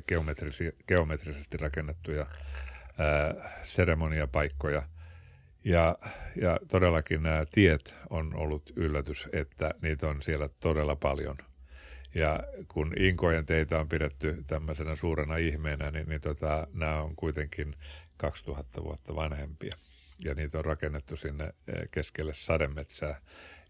geometrisesti 0.88 1.56
rakennettuja 1.56 2.26
seremoniapaikkoja. 3.62 4.82
Ja, 5.64 5.98
ja 6.36 6.58
todellakin 6.68 7.22
nämä 7.22 7.44
tiet 7.52 7.94
on 8.10 8.34
ollut 8.34 8.72
yllätys, 8.76 9.28
että 9.32 9.74
niitä 9.82 10.08
on 10.08 10.22
siellä 10.22 10.48
todella 10.60 10.96
paljon. 10.96 11.36
Ja 12.14 12.40
kun 12.68 12.92
Inkojen 12.96 13.46
teitä 13.46 13.80
on 13.80 13.88
pidetty 13.88 14.36
tämmöisenä 14.46 14.96
suurena 14.96 15.36
ihmeenä, 15.36 15.90
niin, 15.90 16.08
niin 16.08 16.20
tota, 16.20 16.66
nämä 16.72 17.02
on 17.02 17.16
kuitenkin 17.16 17.74
2000 18.16 18.84
vuotta 18.84 19.14
vanhempia 19.14 19.72
ja 20.24 20.34
niitä 20.34 20.58
on 20.58 20.64
rakennettu 20.64 21.16
sinne 21.16 21.44
eh, 21.44 21.82
keskelle 21.90 22.34
sademetsää. 22.34 23.20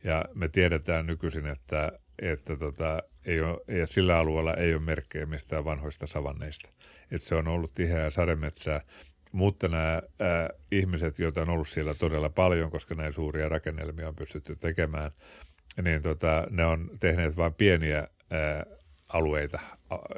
Ja 0.04 0.24
me 0.34 0.48
tiedetään 0.48 1.06
nykyisin, 1.06 1.46
että, 1.46 1.92
että 2.18 2.56
tota, 2.56 3.02
ei 3.24 3.40
ole, 3.40 3.78
ja 3.78 3.86
sillä 3.86 4.18
alueella 4.18 4.54
ei 4.54 4.74
ole 4.74 4.82
merkkejä 4.82 5.26
mistään 5.26 5.64
vanhoista 5.64 6.06
savanneista. 6.06 6.70
Että 7.10 7.28
se 7.28 7.34
on 7.34 7.48
ollut 7.48 7.72
tiheää 7.72 8.10
sademetsää, 8.10 8.80
mutta 9.32 9.68
nämä 9.68 10.02
ää, 10.20 10.50
ihmiset, 10.72 11.18
joita 11.18 11.42
on 11.42 11.50
ollut 11.50 11.68
siellä 11.68 11.94
todella 11.94 12.30
paljon, 12.30 12.70
koska 12.70 12.94
näin 12.94 13.12
suuria 13.12 13.48
rakennelmia 13.48 14.08
on 14.08 14.16
pystytty 14.16 14.56
tekemään, 14.56 15.10
niin 15.82 16.02
tota, 16.02 16.46
ne 16.50 16.64
on 16.64 16.90
tehneet 17.00 17.36
vain 17.36 17.54
pieniä 17.54 18.08
ää, 18.30 18.66
alueita, 19.08 19.60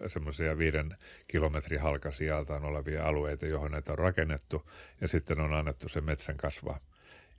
semmoisia 0.06 0.58
viiden 0.58 0.96
kilometrin 1.28 1.80
halkasijaltaan 1.80 2.64
olevia 2.64 3.06
alueita, 3.06 3.46
johon 3.46 3.70
näitä 3.70 3.92
on 3.92 3.98
rakennettu 3.98 4.70
ja 5.00 5.08
sitten 5.08 5.40
on 5.40 5.52
annettu 5.54 5.88
se 5.88 6.00
metsän 6.00 6.36
kasvaa. 6.36 6.80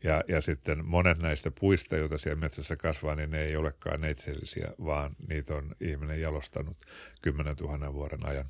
Ja, 0.04 0.24
ja 0.28 0.42
sitten 0.42 0.86
monet 0.86 1.18
näistä 1.18 1.52
puista, 1.60 1.98
joita 1.98 2.18
siellä 2.18 2.40
metsässä 2.40 2.76
kasvaa, 2.76 3.16
niin 3.16 3.30
ne 3.30 3.44
ei 3.44 3.56
olekaan 3.56 4.02
neitsellisiä, 4.02 4.72
vaan 4.86 5.16
niitä 5.28 5.56
on 5.56 5.76
ihminen 5.82 6.22
jalostanut 6.22 6.78
10 7.22 7.56
000 7.56 7.94
vuoden 7.94 8.26
ajan. 8.26 8.46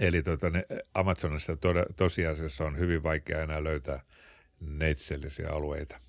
Eli 0.00 0.22
tuota, 0.22 0.50
ne 0.50 0.66
Amazonissa 0.94 1.56
to, 1.56 1.72
tosiasiassa 1.96 2.64
on 2.64 2.78
hyvin 2.78 3.02
vaikea 3.02 3.42
enää 3.42 3.64
löytää 3.64 4.00
neitsellisiä 4.60 5.48
alueita. 5.50 6.00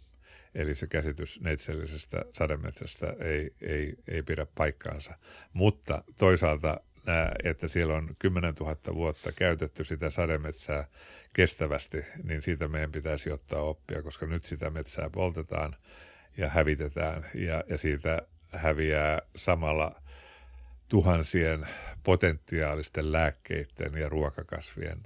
Eli 0.56 0.76
se 0.76 0.88
käsitys 0.88 1.42
neitsellisestä 1.42 2.26
sademetsästä 2.34 3.16
ei, 3.20 3.52
ei, 3.62 3.96
ei 4.08 4.24
pidä 4.24 4.48
paikkaansa. 4.56 5.14
Mutta 5.54 6.04
toisaalta 6.18 6.80
että 7.44 7.68
siellä 7.68 7.96
on 7.96 8.16
10 8.20 8.54
000 8.60 8.78
vuotta 8.96 9.32
käytetty 9.32 9.84
sitä 9.84 10.10
sademetsää 10.10 10.88
kestävästi, 11.34 12.06
niin 12.24 12.42
siitä 12.42 12.68
meidän 12.68 12.92
pitäisi 12.92 13.32
ottaa 13.32 13.62
oppia, 13.62 14.04
koska 14.04 14.26
nyt 14.26 14.46
sitä 14.46 14.70
metsää 14.70 15.10
poltetaan 15.10 15.76
ja 16.38 16.50
hävitetään 16.50 17.26
ja, 17.34 17.64
ja 17.70 17.78
siitä 17.78 18.22
häviää 18.52 19.22
samalla 19.36 20.02
tuhansien 20.90 21.68
potentiaalisten 22.04 23.12
lääkkeiden 23.12 23.94
ja 23.94 24.10
ruokakasvien 24.10 25.02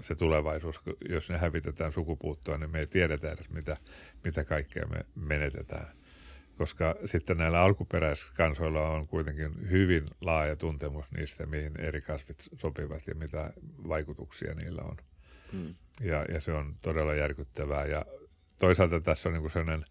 se 0.00 0.14
tulevaisuus, 0.14 0.80
jos 1.08 1.30
ne 1.30 1.38
hävitetään 1.38 1.92
sukupuuttoon, 1.92 2.60
niin 2.60 2.70
me 2.70 2.78
ei 2.78 2.86
tiedetä 2.86 3.32
edes, 3.32 3.50
mitä, 3.50 3.76
mitä 4.24 4.44
kaikkea 4.44 4.86
me 4.86 5.06
menetetään. 5.14 5.86
Koska 6.58 6.94
sitten 7.04 7.36
näillä 7.36 7.60
alkuperäiskansoilla 7.60 8.88
on 8.88 9.08
kuitenkin 9.08 9.70
hyvin 9.70 10.06
laaja 10.20 10.56
tuntemus 10.56 11.06
niistä, 11.10 11.46
mihin 11.46 11.80
eri 11.80 12.00
kasvit 12.00 12.48
sopivat 12.58 13.06
ja 13.06 13.14
mitä 13.14 13.52
vaikutuksia 13.88 14.54
niillä 14.54 14.82
on. 14.82 14.96
Hmm. 15.52 15.74
Ja, 16.00 16.24
ja 16.28 16.40
se 16.40 16.52
on 16.52 16.76
todella 16.82 17.14
järkyttävää. 17.14 17.86
Ja 17.86 18.04
toisaalta 18.58 19.00
tässä 19.00 19.28
on 19.28 19.32
niin 19.32 19.50
sellainen 19.50 19.84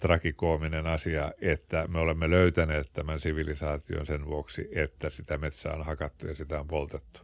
trakikoominen 0.00 0.86
asia, 0.86 1.32
että 1.40 1.88
me 1.88 1.98
olemme 1.98 2.30
löytäneet 2.30 2.92
tämän 2.92 3.20
sivilisaation 3.20 4.06
sen 4.06 4.26
vuoksi, 4.26 4.68
että 4.72 5.10
sitä 5.10 5.38
metsää 5.38 5.74
on 5.74 5.84
hakattu 5.86 6.26
ja 6.26 6.34
sitä 6.34 6.60
on 6.60 6.66
poltettu. 6.66 7.20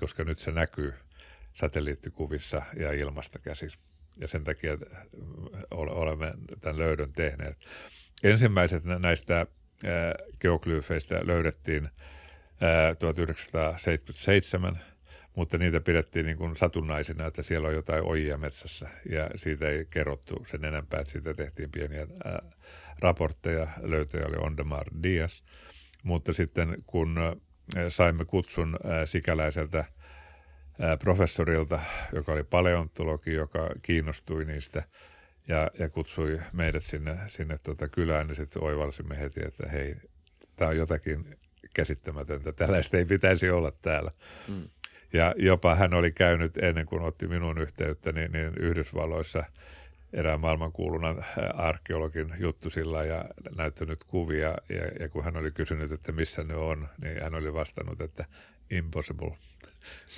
Koska 0.00 0.24
nyt 0.24 0.38
se 0.38 0.52
näkyy– 0.52 0.94
satelliittikuvissa 1.54 2.62
ja 2.76 2.92
ilmasta 2.92 3.38
käsin. 3.38 3.70
Ja 4.16 4.28
sen 4.28 4.44
takia 4.44 4.78
olemme 5.70 6.34
tämän 6.60 6.78
löydön 6.78 7.12
tehneet. 7.12 7.56
Ensimmäiset 8.22 8.82
näistä 8.84 9.46
geoglyyfeistä 10.40 11.20
löydettiin 11.26 11.88
1977, 12.98 14.80
mutta 15.36 15.58
niitä 15.58 15.80
pidettiin 15.80 16.26
niin 16.26 16.36
kuin 16.36 16.56
satunnaisina, 16.56 17.26
että 17.26 17.42
siellä 17.42 17.68
on 17.68 17.74
jotain 17.74 18.04
ojia 18.04 18.38
metsässä 18.38 18.88
ja 19.10 19.30
siitä 19.34 19.68
ei 19.68 19.86
kerrottu 19.90 20.44
sen 20.46 20.64
enempää, 20.64 21.00
että 21.00 21.12
siitä 21.12 21.34
tehtiin 21.34 21.70
pieniä 21.70 22.06
raportteja, 22.98 23.66
löytöjä 23.80 24.26
oli 24.26 24.36
Ondemar 24.36 24.86
Dias, 25.02 25.44
mutta 26.02 26.32
sitten 26.32 26.76
kun 26.86 27.16
saimme 27.88 28.24
kutsun 28.24 28.76
sikäläiseltä– 29.04 29.84
professorilta, 31.02 31.80
joka 32.12 32.32
oli 32.32 32.44
paleontologi, 32.44 33.32
joka 33.32 33.70
kiinnostui 33.82 34.44
niistä 34.44 34.82
ja, 35.48 35.70
ja 35.78 35.88
kutsui 35.88 36.40
meidät 36.52 36.84
sinne, 36.84 37.18
sinne 37.26 37.58
tuota 37.62 37.88
kylään, 37.88 38.26
niin 38.26 38.36
sitten 38.36 38.62
oivalsimme 38.62 39.18
heti, 39.18 39.40
että 39.46 39.68
hei, 39.68 39.96
tämä 40.56 40.68
on 40.68 40.76
jotakin 40.76 41.38
käsittämätöntä, 41.74 42.52
tällaista 42.52 42.96
ei 42.96 43.04
pitäisi 43.04 43.50
olla 43.50 43.72
täällä. 43.82 44.10
Mm. 44.48 44.62
Ja 45.12 45.34
jopa 45.36 45.74
hän 45.74 45.94
oli 45.94 46.12
käynyt 46.12 46.58
ennen 46.58 46.86
kuin 46.86 47.02
otti 47.02 47.28
minun 47.28 47.58
yhteyttä, 47.58 48.12
niin, 48.12 48.32
niin 48.32 48.54
Yhdysvalloissa 48.58 49.44
erään 50.12 50.40
maailmankuulun 50.40 51.02
arkeologin 51.54 52.34
juttusilla 52.38 53.04
ja 53.04 53.24
näyttänyt 53.56 54.04
kuvia. 54.04 54.54
Ja, 54.68 54.86
ja 55.00 55.08
kun 55.08 55.24
hän 55.24 55.36
oli 55.36 55.50
kysynyt, 55.50 55.92
että 55.92 56.12
missä 56.12 56.44
ne 56.44 56.54
on, 56.54 56.88
niin 57.02 57.22
hän 57.22 57.34
oli 57.34 57.54
vastannut, 57.54 58.00
että 58.00 58.24
impossible 58.70 59.30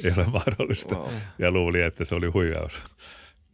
ei 0.05 0.12
ole 0.16 0.26
mahdollista. 0.26 0.95
Wow. 0.95 1.12
Ja 1.38 1.51
luuli, 1.51 1.82
että 1.82 2.05
se 2.05 2.14
oli 2.14 2.26
huijaus. 2.26 2.84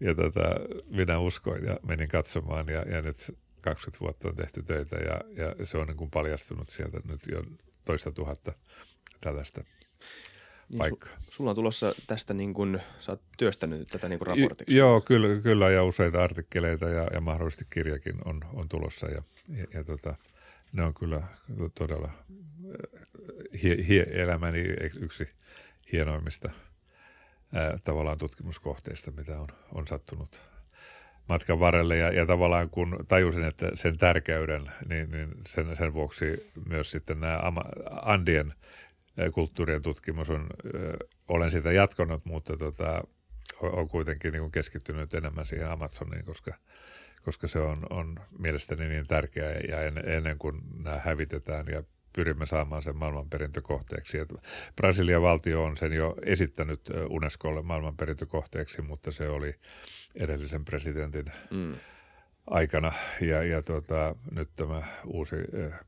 Ja 0.00 0.14
tota, 0.14 0.42
minä 0.90 1.18
uskoin 1.18 1.64
ja 1.64 1.76
menin 1.82 2.08
katsomaan 2.08 2.66
ja, 2.68 2.82
ja 2.82 3.02
nyt 3.02 3.36
20 3.60 4.00
vuotta 4.00 4.28
on 4.28 4.36
tehty 4.36 4.62
töitä 4.62 4.96
ja, 4.96 5.20
ja 5.36 5.66
se 5.66 5.78
on 5.78 5.86
niin 5.86 5.96
kuin 5.96 6.10
paljastunut 6.10 6.68
sieltä 6.68 7.00
nyt 7.08 7.20
jo 7.32 7.42
toista 7.84 8.12
tuhatta 8.12 8.52
tällaista 9.20 9.64
niin, 10.68 10.78
paikkaa. 10.78 11.16
Su, 11.20 11.30
sulla 11.30 11.50
on 11.50 11.56
tulossa 11.56 11.92
tästä, 12.06 12.34
niin 12.34 12.54
kuin, 12.54 12.80
sä 13.00 13.12
oot 13.12 13.22
työstänyt 13.38 13.88
tätä 13.88 14.08
niin 14.08 14.20
raportiksi. 14.20 14.74
Y- 14.74 14.78
joo, 14.78 15.00
kyllä, 15.00 15.40
kyllä 15.40 15.70
ja 15.70 15.84
useita 15.84 16.24
artikkeleita 16.24 16.88
ja, 16.88 17.06
ja 17.12 17.20
mahdollisesti 17.20 17.66
kirjakin 17.70 18.14
on, 18.24 18.40
on 18.54 18.68
tulossa 18.68 19.06
ja, 19.06 19.22
ja, 19.48 19.64
ja 19.74 19.84
tota, 19.84 20.14
ne 20.72 20.82
on 20.84 20.94
kyllä 20.94 21.22
todella 21.74 22.10
hie, 23.62 23.86
hie, 23.88 24.06
elämäni 24.10 24.64
yksi 25.00 25.28
hienoimmista 25.92 26.50
ää, 27.54 27.78
tavallaan 27.84 28.18
tutkimuskohteista, 28.18 29.10
mitä 29.10 29.40
on, 29.40 29.48
on 29.72 29.86
sattunut 29.86 30.42
matkan 31.28 31.60
varrelle. 31.60 31.96
Ja, 31.96 32.12
ja 32.12 32.26
tavallaan 32.26 32.70
kun 32.70 33.04
tajusin, 33.08 33.44
että 33.44 33.70
sen 33.74 33.98
tärkeyden, 33.98 34.66
niin, 34.88 35.10
niin 35.10 35.28
sen, 35.46 35.76
sen 35.76 35.94
vuoksi 35.94 36.50
myös 36.68 36.90
sitten 36.90 37.20
nämä 37.20 37.40
Andien 38.02 38.54
kulttuurien 39.32 39.82
tutkimus 39.82 40.30
on, 40.30 40.46
olen 41.28 41.50
sitä 41.50 41.72
jatkanut, 41.72 42.24
mutta 42.24 42.56
tota, 42.56 43.02
on 43.62 43.88
kuitenkin 43.88 44.32
niin 44.32 44.50
keskittynyt 44.50 45.14
enemmän 45.14 45.46
siihen 45.46 45.70
Amazoniin, 45.70 46.24
koska, 46.24 46.54
koska 47.22 47.46
se 47.46 47.58
on, 47.58 47.86
on 47.90 48.20
mielestäni 48.38 48.88
niin 48.88 49.06
tärkeää 49.06 49.52
ja 49.68 49.82
ennen, 49.82 50.08
ennen 50.08 50.38
kuin 50.38 50.60
nämä 50.84 50.98
hävitetään 50.98 51.66
ja 51.66 51.82
pyrimme 52.12 52.46
saamaan 52.46 52.82
sen 52.82 52.96
maailmanperintökohteeksi. 52.96 54.18
Et 54.18 54.28
Brasilian 54.76 55.22
valtio 55.22 55.64
on 55.64 55.76
sen 55.76 55.92
jo 55.92 56.14
esittänyt 56.22 56.80
Unescolle 57.08 57.62
maailmanperintökohteeksi, 57.62 58.82
mutta 58.82 59.12
se 59.12 59.28
oli 59.28 59.54
edellisen 60.14 60.64
presidentin 60.64 61.24
mm. 61.50 61.74
aikana. 62.46 62.92
Ja, 63.20 63.42
ja 63.42 63.62
tuota, 63.62 64.16
nyt 64.30 64.50
tämä 64.56 64.82
uusi 65.06 65.36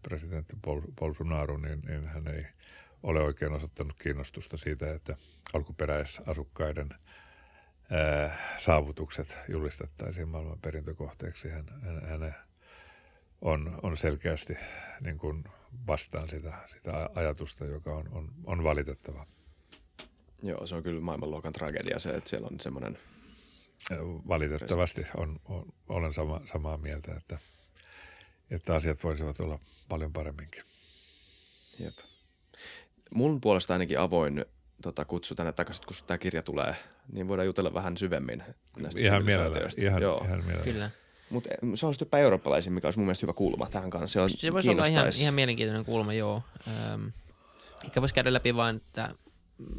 presidentti 0.03 0.57
Bolsonaro, 1.01 1.59
niin, 1.59 1.81
niin 1.89 2.09
hän 2.09 2.27
ei 2.27 2.43
ole 3.03 3.23
oikein 3.23 3.53
osoittanut 3.53 3.99
kiinnostusta 3.99 4.57
siitä, 4.57 4.93
että 4.93 5.17
alkuperäisasukkaiden 5.53 6.89
ää, 7.91 8.39
saavutukset 8.59 9.37
julistettaisiin 9.49 10.29
maailmanperintökohteeksi. 10.29 11.49
Hän, 11.49 11.67
hän, 11.83 12.09
hän 12.09 12.35
on, 13.41 13.81
on 13.83 13.97
selkeästi 13.97 14.57
niin 15.01 15.19
kuin 15.19 15.45
vastaan 15.87 16.29
sitä, 16.29 16.53
sitä 16.67 17.11
ajatusta, 17.15 17.65
joka 17.65 17.95
on, 17.95 18.09
on, 18.13 18.31
on 18.45 18.65
valitettava. 18.65 19.27
Joo, 20.43 20.67
se 20.67 20.75
on 20.75 20.83
kyllä 20.83 21.01
maailmanluokan 21.01 21.53
tragedia 21.53 21.99
se, 21.99 22.11
että 22.11 22.31
siellä 22.31 22.49
on 22.53 22.61
semmoinen... 22.61 22.99
Valitettavasti 24.29 25.07
on, 25.17 25.41
on, 25.45 25.73
olen 25.89 26.15
sama, 26.15 26.41
samaa 26.53 26.77
mieltä, 26.77 27.15
että, 27.17 27.39
että 28.51 28.75
asiat 28.75 29.05
voisivat 29.05 29.41
olla 29.41 29.59
paljon 29.89 30.13
paremminkin. 30.13 30.63
Jep. 31.79 31.95
Mun 33.15 33.41
puolesta 33.41 33.75
ainakin 33.75 33.99
avoin 33.99 34.45
tota, 34.83 35.05
kutsu 35.05 35.35
tänne 35.35 35.53
takaisin, 35.53 35.85
kun 35.87 35.97
tämä 36.07 36.19
kirja 36.19 36.43
tulee, 36.43 36.77
niin 37.13 37.29
voidaan 37.29 37.47
jutella 37.47 37.75
vähän 37.75 37.97
syvemmin 37.97 38.43
näistä 38.79 39.01
ihan 39.01 39.25
mielellä, 39.25 39.59
ihan, 39.79 40.03
Joo. 40.03 40.25
ihan 40.25 40.45
mielellä. 40.45 40.65
Kyllä. 40.65 40.91
Mutta 41.31 41.49
se 41.75 41.87
olisi 41.87 42.03
jopa 42.03 42.19
eurooppalaisia, 42.19 42.73
mikä 42.73 42.87
olisi 42.87 42.99
mun 42.99 43.07
mielestä 43.07 43.25
hyvä 43.25 43.33
kulma 43.33 43.67
tähän 43.71 43.91
kanssa. 43.91 44.13
Se, 44.13 44.21
on 44.21 44.31
se 44.31 44.53
voisi 44.53 44.71
olla 44.71 44.87
ihan, 44.87 45.07
ihan 45.21 45.35
mielenkiintoinen 45.35 45.85
kulma, 45.85 46.13
joo. 46.13 46.43
Ähm, 46.69 47.07
ehkä 47.85 48.01
voisi 48.01 48.15
käydä 48.15 48.33
läpi 48.33 48.57
vain, 48.57 48.77
että 48.77 49.15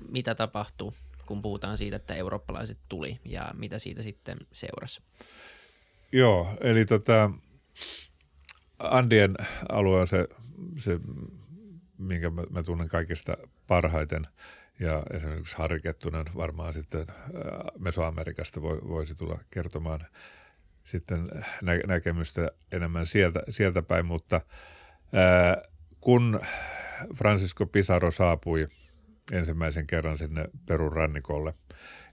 mitä 0.09 0.35
tapahtuu, 0.35 0.93
kun 1.25 1.41
puhutaan 1.41 1.77
siitä, 1.77 1.95
että 1.95 2.15
eurooppalaiset 2.15 2.77
tuli 2.89 3.19
ja 3.25 3.51
mitä 3.53 3.79
siitä 3.79 4.03
sitten 4.03 4.37
seurasi. 4.51 5.01
Joo, 6.11 6.47
eli 6.61 6.85
tota, 6.85 7.31
Andien 8.79 9.35
alue 9.69 9.99
on 9.99 10.07
se, 10.07 10.27
se 10.77 10.99
minkä 12.01 12.29
mä, 12.29 12.43
mä 12.49 12.63
tunnen 12.63 12.87
kaikista 12.87 13.37
parhaiten. 13.67 14.27
Ja 14.79 15.03
esimerkiksi 15.13 15.57
Harri 15.57 15.81
Kettunen 15.81 16.25
varmaan 16.35 16.73
sitten 16.73 17.05
Mesoamerikasta 17.79 18.61
voi, 18.61 18.79
voisi 18.87 19.15
tulla 19.15 19.39
kertomaan 19.51 19.99
sitten 20.83 21.29
nä- 21.61 21.81
näkemystä 21.87 22.51
enemmän 22.71 23.05
sieltä, 23.05 23.43
sieltä 23.49 23.81
päin, 23.81 24.05
mutta 24.05 24.41
ää, 25.13 25.61
kun 25.99 26.39
Francisco 27.15 27.65
Pizarro 27.65 28.11
saapui 28.11 28.67
ensimmäisen 29.31 29.87
kerran 29.87 30.17
sinne 30.17 30.45
Perun 30.65 30.93
rannikolle, 30.93 31.53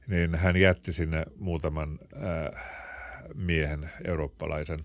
niin 0.06 0.34
hän 0.34 0.56
jätti 0.56 0.92
sinne 0.92 1.24
muutaman 1.36 1.98
ää, 2.14 2.60
miehen, 3.34 3.90
eurooppalaisen, 4.04 4.84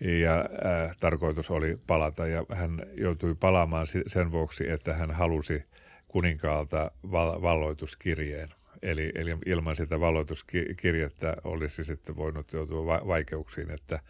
ja 0.00 0.38
äh, 0.40 0.96
tarkoitus 1.00 1.50
oli 1.50 1.78
palata 1.86 2.26
ja 2.26 2.44
hän 2.50 2.82
joutui 2.94 3.34
palaamaan 3.34 3.86
sen 4.06 4.30
vuoksi, 4.30 4.70
että 4.70 4.94
hän 4.94 5.10
halusi 5.10 5.64
kuninkaalta 6.08 6.90
val- 7.12 7.42
valloituskirjeen. 7.42 8.48
Eli, 8.82 9.12
eli 9.14 9.36
ilman 9.46 9.76
sitä 9.76 10.00
valloituskirjettä 10.00 11.36
olisi 11.44 11.84
sitten 11.84 12.16
voinut 12.16 12.52
joutua 12.52 12.86
va- 12.86 13.02
vaikeuksiin, 13.06 13.70
että 13.70 14.00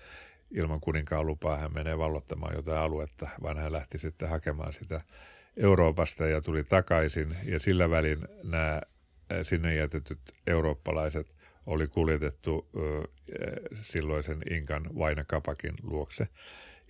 ilman 0.51 0.81
kuninkaan 0.81 1.27
lupaa 1.27 1.57
hän 1.57 1.75
menee 1.75 1.99
vallottamaan 1.99 2.57
jotain 2.57 2.79
aluetta, 2.79 3.29
vaan 3.43 3.57
hän 3.57 3.73
lähti 3.73 3.99
sitten 3.99 4.29
hakemaan 4.29 4.73
sitä 4.73 5.01
Euroopasta 5.57 6.27
ja 6.27 6.41
tuli 6.41 6.65
takaisin. 6.65 7.37
Ja 7.45 7.61
sillä 7.61 7.91
välin 7.91 8.19
nämä 8.45 8.75
äh, 9.33 9.39
sinne 9.43 9.75
jätetyt 9.75 10.21
eurooppalaiset 10.47 11.38
oli 11.69 11.87
kuljetettu 11.87 12.69
silloisen 13.75 14.39
Inkan 14.51 14.91
Vaina 14.99 15.25
Kapakin 15.25 15.75
luokse. 15.83 16.29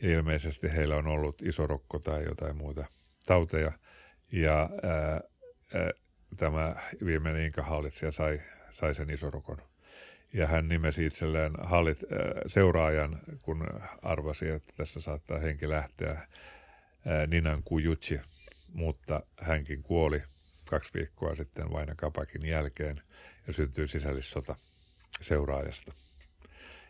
Ilmeisesti 0.03 0.72
heillä 0.72 0.97
on 0.97 1.07
ollut 1.07 1.43
iso 1.43 1.66
rokko 1.66 1.99
tai 1.99 2.24
jotain 2.24 2.57
muuta 2.57 2.87
tauteja. 3.26 3.72
Ja 4.33 4.70
ää, 4.83 5.20
ää, 5.74 5.91
tämä 6.37 6.76
viimeinen 7.05 7.43
Inkan 7.43 7.64
hallitsija 7.64 8.12
sai, 8.12 8.41
sai 8.70 8.95
sen 8.95 9.11
isorokon. 9.11 9.59
Ja 10.33 10.47
hän 10.47 10.68
nimesi 10.68 11.07
itselleen 11.07 11.53
hallit, 11.62 11.99
ää, 12.03 12.18
seuraajan, 12.47 13.20
kun 13.43 13.66
arvasi, 14.03 14.49
että 14.49 14.74
tässä 14.76 15.01
saattaa 15.01 15.39
henki 15.39 15.68
lähteä 15.68 16.11
ää, 17.07 17.26
Ninan 17.26 17.62
Kujutsi, 17.62 18.20
mutta 18.72 19.20
hänkin 19.41 19.83
kuoli 19.83 20.22
kaksi 20.70 20.95
viikkoa 20.95 21.35
sitten 21.35 21.70
Vaina 21.70 21.95
Kapakin 21.95 22.49
jälkeen 22.49 23.03
ja 23.47 23.53
syntyi 23.53 23.89
sisällissota– 23.89 24.57
seuraajasta. 25.20 25.92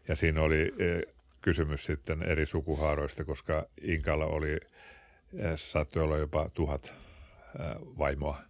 Ja 0.09 0.17
siinä 0.17 0.43
oli 0.43 0.63
e, 0.63 1.13
kysymys 1.41 1.85
sitten 1.85 2.23
eri 2.23 2.47
sukuhaaroista, 2.47 3.25
koska 3.25 3.67
Inkalla 3.83 4.27
oli, 4.27 4.53
e, 4.53 5.57
saattoi 5.57 6.03
olla 6.03 6.17
jopa 6.17 6.51
tuhat 6.55 6.87
e, 6.87 6.93
vaimoa. 7.99 8.43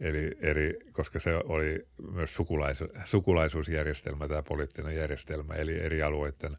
Eli 0.00 0.30
eri, 0.40 0.78
koska 0.92 1.20
se 1.20 1.34
oli 1.44 1.86
myös 2.12 2.34
sukulaisu, 2.34 2.88
sukulaisuusjärjestelmä, 3.04 4.28
tämä 4.28 4.42
poliittinen 4.42 4.96
järjestelmä, 4.96 5.54
eli 5.54 5.80
eri 5.80 6.02
alueiden 6.02 6.56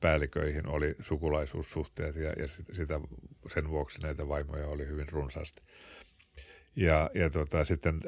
päälliköihin 0.00 0.66
oli 0.66 0.94
sukulaisuussuhteet 1.00 2.16
ja, 2.16 2.32
ja 2.32 2.48
sitä, 2.72 3.00
sen 3.54 3.68
vuoksi 3.68 4.00
näitä 4.00 4.28
vaimoja 4.28 4.66
oli 4.66 4.86
hyvin 4.86 5.08
runsaasti. 5.08 5.62
Ja, 6.76 7.10
ja 7.14 7.30
tota, 7.30 7.64
sitten 7.64 8.00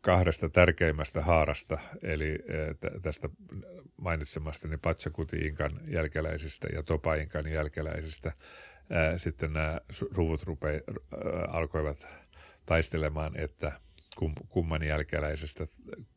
kahdesta 0.00 0.48
tärkeimmästä 0.48 1.22
haarasta, 1.22 1.78
eli 2.02 2.30
e, 2.30 2.98
tästä 3.02 3.28
mainitsemastani 3.96 4.76
Patsakuti-inkan 4.76 5.80
jälkeläisistä 5.88 6.68
ja 6.72 6.82
Topa-inkan 6.82 7.46
jälkeläisistä. 7.46 8.32
Sitten 9.16 9.52
nämä 9.52 9.80
suvut 9.90 10.42
rupei, 10.42 10.80
alkoivat 11.48 12.08
taistelemaan, 12.66 13.40
että 13.40 13.72
kumman 14.48 14.82
jälkeläisestä 14.82 15.66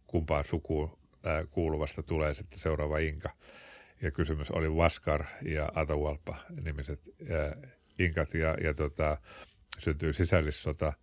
kumpaan 0.07 0.45
sukuun 0.45 0.99
kuuluvasta 1.49 2.03
tulee 2.03 2.33
sitten 2.33 2.59
seuraava 2.59 2.97
inka. 2.97 3.29
Ja 4.01 4.11
kysymys 4.11 4.51
oli 4.51 4.75
Vaskar 4.75 5.25
ja 5.41 5.71
Atahualpa 5.75 6.37
nimiset 6.63 6.99
inkat 7.99 8.33
ja, 8.33 8.57
ja 8.63 8.73
tota, 8.73 9.17
syntyi 9.79 10.13
sisällissota 10.13 10.93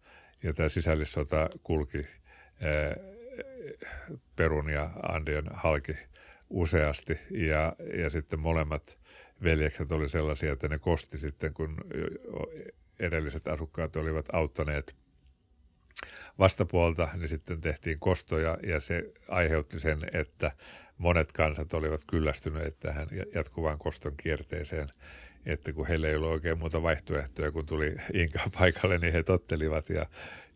ja 0.43 0.53
tämä 0.53 0.69
sisällissota 0.69 1.51
kulki– 1.63 2.07
Perun 4.37 4.69
ja 4.69 4.91
Andien 5.03 5.45
halki 5.53 5.97
useasti. 6.51 7.21
Ja, 7.31 7.77
ja 7.95 8.11
sitten 8.11 8.41
molemmat 8.41 8.95
veljekset 9.43 9.93
oli 9.93 10.09
sellaisia, 10.09 10.53
että 10.53 10.69
ne 10.69 10.79
kosti 10.79 11.19
sitten, 11.19 11.55
kun 11.55 11.77
edelliset 12.99 13.49
asukkaat 13.49 13.97
olivat 13.97 14.27
auttaneet 14.33 14.97
vastapuolta, 16.39 17.09
niin 17.17 17.29
sitten 17.29 17.61
tehtiin 17.61 18.01
kostoja. 18.01 18.59
Ja 18.63 18.81
se 18.81 19.13
aiheutti 19.29 19.79
sen, 19.79 20.01
että 20.13 20.53
monet 20.99 21.33
kansat 21.33 21.75
olivat 21.75 22.01
kyllästyneet 22.07 22.79
tähän 22.81 23.09
jatkuvaan 23.35 23.79
koston 23.79 24.17
kierteeseen 24.17 24.89
että 25.47 25.73
kun 25.73 25.87
heillä 25.87 26.09
ei 26.09 26.17
ollut 26.17 26.31
oikein 26.31 26.59
muuta 26.59 26.83
vaihtoehtoja, 26.83 27.53
kun 27.53 27.67
tuli 27.67 27.95
Inka 28.15 28.39
paikalle, 28.59 28.99
niin 28.99 29.13
he 29.13 29.23
tottelivat 29.23 29.91
ja, 29.91 30.07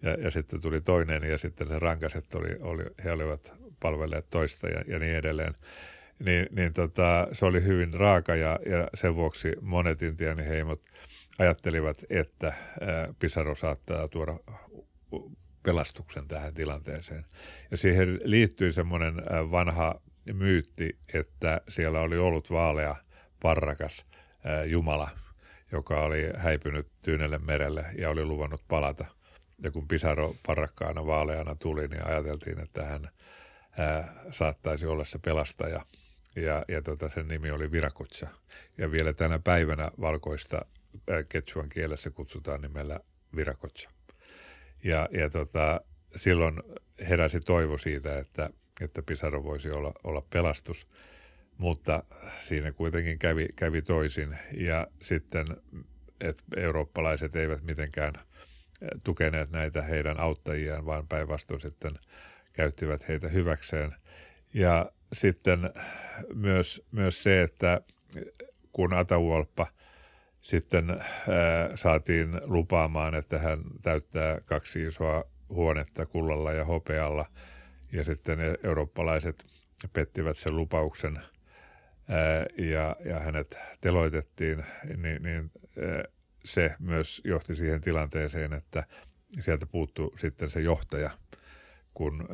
ja, 0.03 0.11
ja 0.11 0.31
sitten 0.31 0.61
tuli 0.61 0.81
toinen 0.81 1.23
ja 1.23 1.39
sitten 1.39 1.69
se 1.69 1.79
rankaset 1.79 2.35
oli, 2.35 2.57
oli 2.61 2.85
he 3.05 3.13
olivat 3.13 3.53
palvelleet 3.81 4.31
toista 4.31 4.69
ja, 4.69 4.85
ja 4.87 4.99
niin 4.99 5.17
edelleen. 5.17 5.55
Niin, 6.19 6.47
niin 6.51 6.73
tota, 6.73 7.29
se 7.33 7.45
oli 7.45 7.63
hyvin 7.63 7.95
raaka 7.95 8.35
ja, 8.35 8.59
ja 8.67 8.89
sen 8.95 9.15
vuoksi 9.15 9.53
monet 9.61 10.03
intiaaniheimot 10.03 10.83
ajattelivat, 11.39 12.05
että 12.11 12.53
Pisaro 13.19 13.55
saattaa 13.55 14.09
tuoda 14.09 14.39
pelastuksen 15.63 16.29
tähän 16.29 16.55
tilanteeseen. 16.55 17.25
Ja 17.71 17.77
siihen 17.77 18.19
liittyi 18.25 18.73
semmoinen 18.73 19.15
vanha 19.51 20.01
myytti, 20.33 20.99
että 21.15 21.61
siellä 21.69 22.01
oli 22.01 22.19
ollut 22.19 22.51
vaalea 22.51 22.97
parrakas– 23.41 24.05
Jumala, 24.67 25.11
joka 25.73 26.01
oli 26.01 26.31
häipynyt 26.37 26.87
Tyynelle 27.03 27.39
merelle 27.39 27.87
ja 27.99 28.11
oli 28.11 28.25
luvannut 28.25 28.63
palata. 28.69 29.05
Ja 29.63 29.71
kun 29.71 29.89
Pisaro 29.89 30.35
parakkaana 30.47 31.07
vaaleana 31.07 31.55
tuli, 31.55 31.89
niin 31.89 32.07
ajateltiin, 32.07 32.61
että 32.61 32.85
hän 32.85 33.09
ää, 33.79 34.15
saattaisi 34.31 34.87
olla 34.87 35.05
se 35.05 35.19
pelastaja. 35.19 35.87
Ja, 36.37 36.65
ja 36.69 36.83
tota, 36.83 37.09
sen 37.09 37.29
nimi 37.29 37.51
oli 37.51 37.73
Virakutsa. 37.73 38.27
Ja 38.79 38.91
vielä 38.91 39.13
tänä 39.13 39.39
päivänä 39.39 39.91
valkoista 40.01 40.67
ketsuan 41.29 41.69
kielessä 41.69 42.11
kutsutaan 42.11 42.61
nimellä 42.61 43.01
Virakotsa. 43.37 43.91
Ja, 44.85 45.09
ja 45.13 45.31
tota, 45.31 45.81
silloin 46.17 46.63
heräsi 47.09 47.41
toivo 47.41 47.79
siitä, 47.79 48.19
että, 48.19 48.51
että 48.81 49.03
Pisaro 49.03 49.45
voisi 49.45 49.71
olla, 49.71 49.93
olla 50.05 50.23
pelastus– 50.31 50.87
mutta 51.59 52.03
siinä 52.41 52.73
kuitenkin 52.73 53.19
kävi, 53.19 53.49
kävi 53.57 53.83
toisin 53.83 54.39
ja 54.57 54.87
sitten 55.01 55.47
että 56.21 56.45
eurooppalaiset 56.57 57.37
eivät 57.37 57.63
mitenkään 57.63 58.13
eh, 58.17 58.89
tukeneet 59.05 59.51
näitä 59.51 59.83
heidän 59.83 60.21
auttajiaan, 60.21 60.87
vaan 60.87 61.09
päinvastoin 61.09 61.61
sitten 61.61 61.95
käyttivät 62.53 63.09
heitä 63.09 63.29
hyväkseen. 63.29 63.95
Ja 64.55 64.91
sitten 65.13 65.71
myös, 66.35 66.83
myös 66.91 67.23
se, 67.23 67.43
että 67.43 67.81
kun 68.73 68.95
Atahuolppa 68.95 69.67
sitten 70.41 70.91
ää, 70.91 70.97
eh, 70.97 71.71
saatiin 71.75 72.41
lupaamaan, 72.45 73.15
että 73.15 73.39
hän 73.39 73.61
täyttää 73.83 74.41
kaksi 74.45 74.83
isoa 74.83 75.25
huonetta 75.49 76.07
kullalla 76.07 76.53
ja 76.53 76.65
hopealla, 76.65 77.27
ja 77.93 78.05
sitten 78.05 78.39
eurooppalaiset 78.63 79.47
pettivät 79.93 80.37
sen 80.37 80.57
lupauksen– 80.57 81.19
ja, 82.59 82.97
ja 83.05 83.21
hänet 83.21 83.59
teloitettiin, 83.81 84.65
niin, 84.97 85.23
niin 85.23 85.51
se 86.45 86.75
myös 86.79 87.23
johti 87.25 87.57
siihen 87.57 87.81
tilanteeseen, 87.81 88.53
että 88.53 88.85
sieltä 89.41 89.67
puuttui 89.67 90.19
sitten 90.19 90.51
se 90.51 90.61
johtaja, 90.61 91.11
kun 91.95 92.29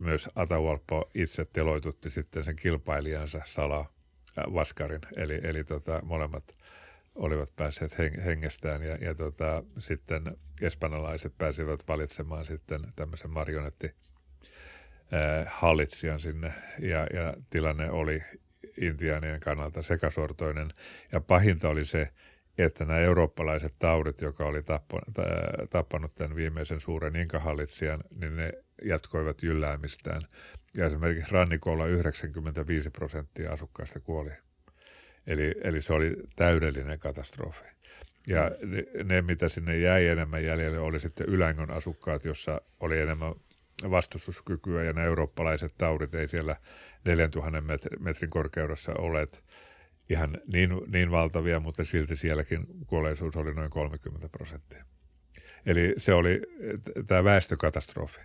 myös 0.00 0.28
Atahualpo 0.34 1.10
itse 1.14 1.44
teloitutti 1.44 2.10
sitten 2.10 2.44
sen 2.44 2.56
kilpailijansa 2.56 3.40
Sala 3.44 3.92
Vaskarin, 4.54 5.00
eli, 5.16 5.40
eli 5.42 5.64
tota, 5.64 6.00
molemmat 6.02 6.56
olivat 7.14 7.52
päässeet 7.56 7.98
hengestään 7.98 8.82
ja, 8.82 8.96
ja 8.96 9.14
tota, 9.14 9.64
sitten 9.78 10.36
espanjalaiset 10.62 11.38
pääsivät 11.38 11.80
valitsemaan 11.88 12.46
sitten 12.46 12.80
tämmöisen 12.96 13.30
marionetti 13.30 13.94
hallitsijan 15.46 16.20
sinne 16.20 16.52
ja, 16.78 17.06
ja 17.14 17.34
tilanne 17.50 17.90
oli 17.90 18.22
intiaanien 18.80 19.40
kannalta 19.40 19.82
sekasortoinen. 19.82 20.68
Ja 21.12 21.20
pahinta 21.20 21.68
oli 21.68 21.84
se, 21.84 22.08
että 22.58 22.84
nämä 22.84 22.98
eurooppalaiset 22.98 23.74
taudit, 23.78 24.20
joka 24.20 24.44
oli 24.44 24.62
tappanut 25.70 26.14
tämän 26.14 26.36
viimeisen 26.36 26.80
suuren 26.80 27.16
inkahallitsijan, 27.16 28.04
niin 28.20 28.36
ne 28.36 28.52
jatkoivat 28.84 29.42
jylläämistään. 29.42 30.22
Ja 30.74 30.86
esimerkiksi 30.86 31.32
rannikolla 31.32 31.86
95 31.86 32.90
prosenttia 32.90 33.52
asukkaista 33.52 34.00
kuoli. 34.00 34.30
Eli, 35.26 35.54
eli 35.62 35.80
se 35.80 35.92
oli 35.92 36.16
täydellinen 36.36 36.98
katastrofi. 36.98 37.64
Ja 38.26 38.50
ne, 38.62 38.84
ne, 39.04 39.22
mitä 39.22 39.48
sinne 39.48 39.78
jäi 39.78 40.06
enemmän 40.06 40.44
jäljelle, 40.44 40.78
oli 40.78 41.00
sitten 41.00 41.26
Ylängön 41.28 41.70
asukkaat, 41.70 42.24
jossa 42.24 42.60
oli 42.80 43.00
enemmän 43.00 43.34
vastustuskykyä 43.90 44.84
ja 44.84 44.92
nämä 44.92 45.06
eurooppalaiset 45.06 45.74
taudit 45.78 46.14
ei 46.14 46.28
siellä 46.28 46.56
4000 47.04 47.62
metrin 47.98 48.30
korkeudessa 48.30 48.92
olleet 48.98 49.44
ihan 50.10 50.38
niin, 50.52 50.70
niin 50.86 51.10
valtavia, 51.10 51.60
mutta 51.60 51.84
silti 51.84 52.16
sielläkin 52.16 52.66
kuolleisuus 52.86 53.36
oli 53.36 53.54
noin 53.54 53.70
30 53.70 54.28
prosenttia. 54.28 54.84
Eli 55.66 55.94
se 55.96 56.14
oli 56.14 56.42
tämä 57.06 57.24
väestökatastrofi, 57.24 58.20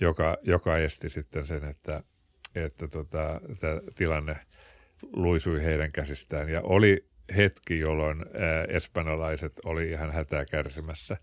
joka, 0.00 0.36
joka 0.42 0.78
esti 0.78 1.08
sitten 1.08 1.46
sen, 1.46 1.64
että, 1.64 2.02
että 2.54 2.88
tota, 2.88 3.40
tämä 3.60 3.80
tilanne 3.94 4.36
luisui 5.02 5.64
heidän 5.64 5.92
käsistään. 5.92 6.48
Ja 6.48 6.60
oli 6.62 7.08
hetki, 7.36 7.78
jolloin 7.78 8.24
espanjalaiset 8.68 9.52
oli 9.64 9.90
ihan 9.90 10.12
hätää 10.12 10.44
kärsimässä. 10.50 11.16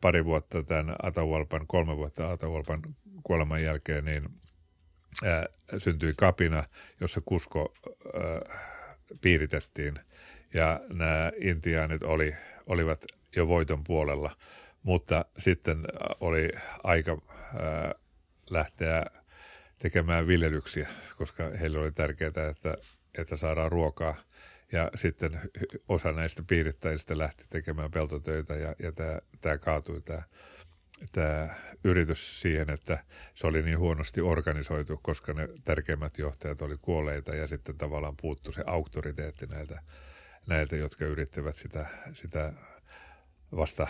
Pari 0.00 0.24
vuotta 0.24 0.62
tämän 0.62 0.96
Atahualpan, 1.02 1.66
kolme 1.66 1.96
vuotta 1.96 2.30
Atahualpan 2.30 2.82
kuoleman 3.22 3.62
jälkeen, 3.62 4.04
niin 4.04 4.28
syntyi 5.78 6.14
kapina, 6.16 6.64
jossa 7.00 7.20
Kusko 7.24 7.74
piiritettiin. 9.20 9.94
Ja 10.54 10.80
nämä 10.88 11.32
intiaanit 11.40 12.02
oli, 12.02 12.34
olivat 12.66 13.04
jo 13.36 13.48
voiton 13.48 13.84
puolella, 13.84 14.36
mutta 14.82 15.24
sitten 15.38 15.86
oli 16.20 16.48
aika 16.84 17.22
lähteä 18.50 19.04
tekemään 19.78 20.26
viljelyksiä, 20.26 20.88
koska 21.16 21.50
heille 21.60 21.78
oli 21.78 21.92
tärkeää, 21.92 22.48
että, 22.50 22.76
että 23.18 23.36
saadaan 23.36 23.72
ruokaa. 23.72 24.14
Ja 24.72 24.90
sitten 24.94 25.40
osa 25.88 26.12
näistä 26.12 26.42
piirittäjistä 26.46 27.18
lähti 27.18 27.44
tekemään 27.50 27.90
peltotöitä 27.90 28.54
ja, 28.54 28.74
ja 28.78 28.92
tämä, 28.92 29.18
tämä 29.40 29.58
kaatui 29.58 30.02
tämä, 30.02 30.22
tämä 31.12 31.54
yritys 31.84 32.40
siihen, 32.40 32.70
että 32.70 33.04
se 33.34 33.46
oli 33.46 33.62
niin 33.62 33.78
huonosti 33.78 34.20
organisoitu, 34.20 35.00
koska 35.02 35.32
ne 35.32 35.48
tärkeimmät 35.64 36.18
johtajat 36.18 36.62
oli 36.62 36.76
kuolleita 36.82 37.34
ja 37.34 37.48
sitten 37.48 37.78
tavallaan 37.78 38.16
puuttu 38.16 38.52
se 38.52 38.62
auktoriteetti 38.66 39.46
näiltä, 39.46 39.82
näiltä 40.46 40.76
jotka 40.76 41.04
yrittivät 41.04 41.56
sitä, 41.56 41.86
sitä 42.12 42.52
vasta 43.56 43.86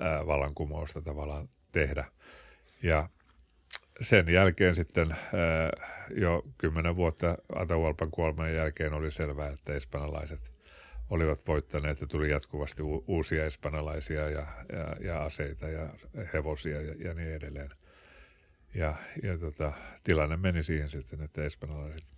ää, 0.00 0.26
vallankumousta 0.26 1.02
tavallaan 1.02 1.48
tehdä. 1.72 2.04
Ja 2.82 3.08
sen 4.00 4.28
jälkeen 4.28 4.74
sitten 4.74 5.12
ää, 5.12 5.70
jo 6.16 6.42
kymmenen 6.58 6.96
vuotta 6.96 7.38
Atahualpan 7.54 8.10
kuoleman 8.10 8.54
jälkeen 8.54 8.92
oli 8.92 9.10
selvää, 9.10 9.48
että 9.48 9.74
espanjalaiset 9.74 10.52
olivat 11.10 11.46
voittaneet 11.46 12.00
ja 12.00 12.06
tuli 12.06 12.30
jatkuvasti 12.30 12.82
uusia 13.06 13.44
espanjalaisia 13.44 14.30
ja, 14.30 14.46
ja, 14.72 14.96
ja 15.00 15.24
aseita 15.24 15.68
ja 15.68 15.88
hevosia 16.32 16.82
ja, 16.82 16.94
ja 16.98 17.14
niin 17.14 17.34
edelleen. 17.34 17.70
Ja, 18.74 18.94
ja 19.22 19.38
tota, 19.38 19.72
tilanne 20.04 20.36
meni 20.36 20.62
siihen 20.62 20.90
sitten, 20.90 21.22
että 21.22 21.44
espanjalaiset 21.44 22.08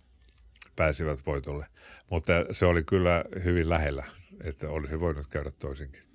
pääsivät 0.75 1.25
voitolle. 1.25 1.65
Mutta 2.09 2.33
se 2.51 2.65
oli 2.65 2.83
kyllä 2.83 3.23
hyvin 3.43 3.69
lähellä, 3.69 4.03
että 4.43 4.69
olisi 4.69 4.99
voinut 4.99 5.27
käydä 5.27 5.51
toisinkin. 5.51 6.08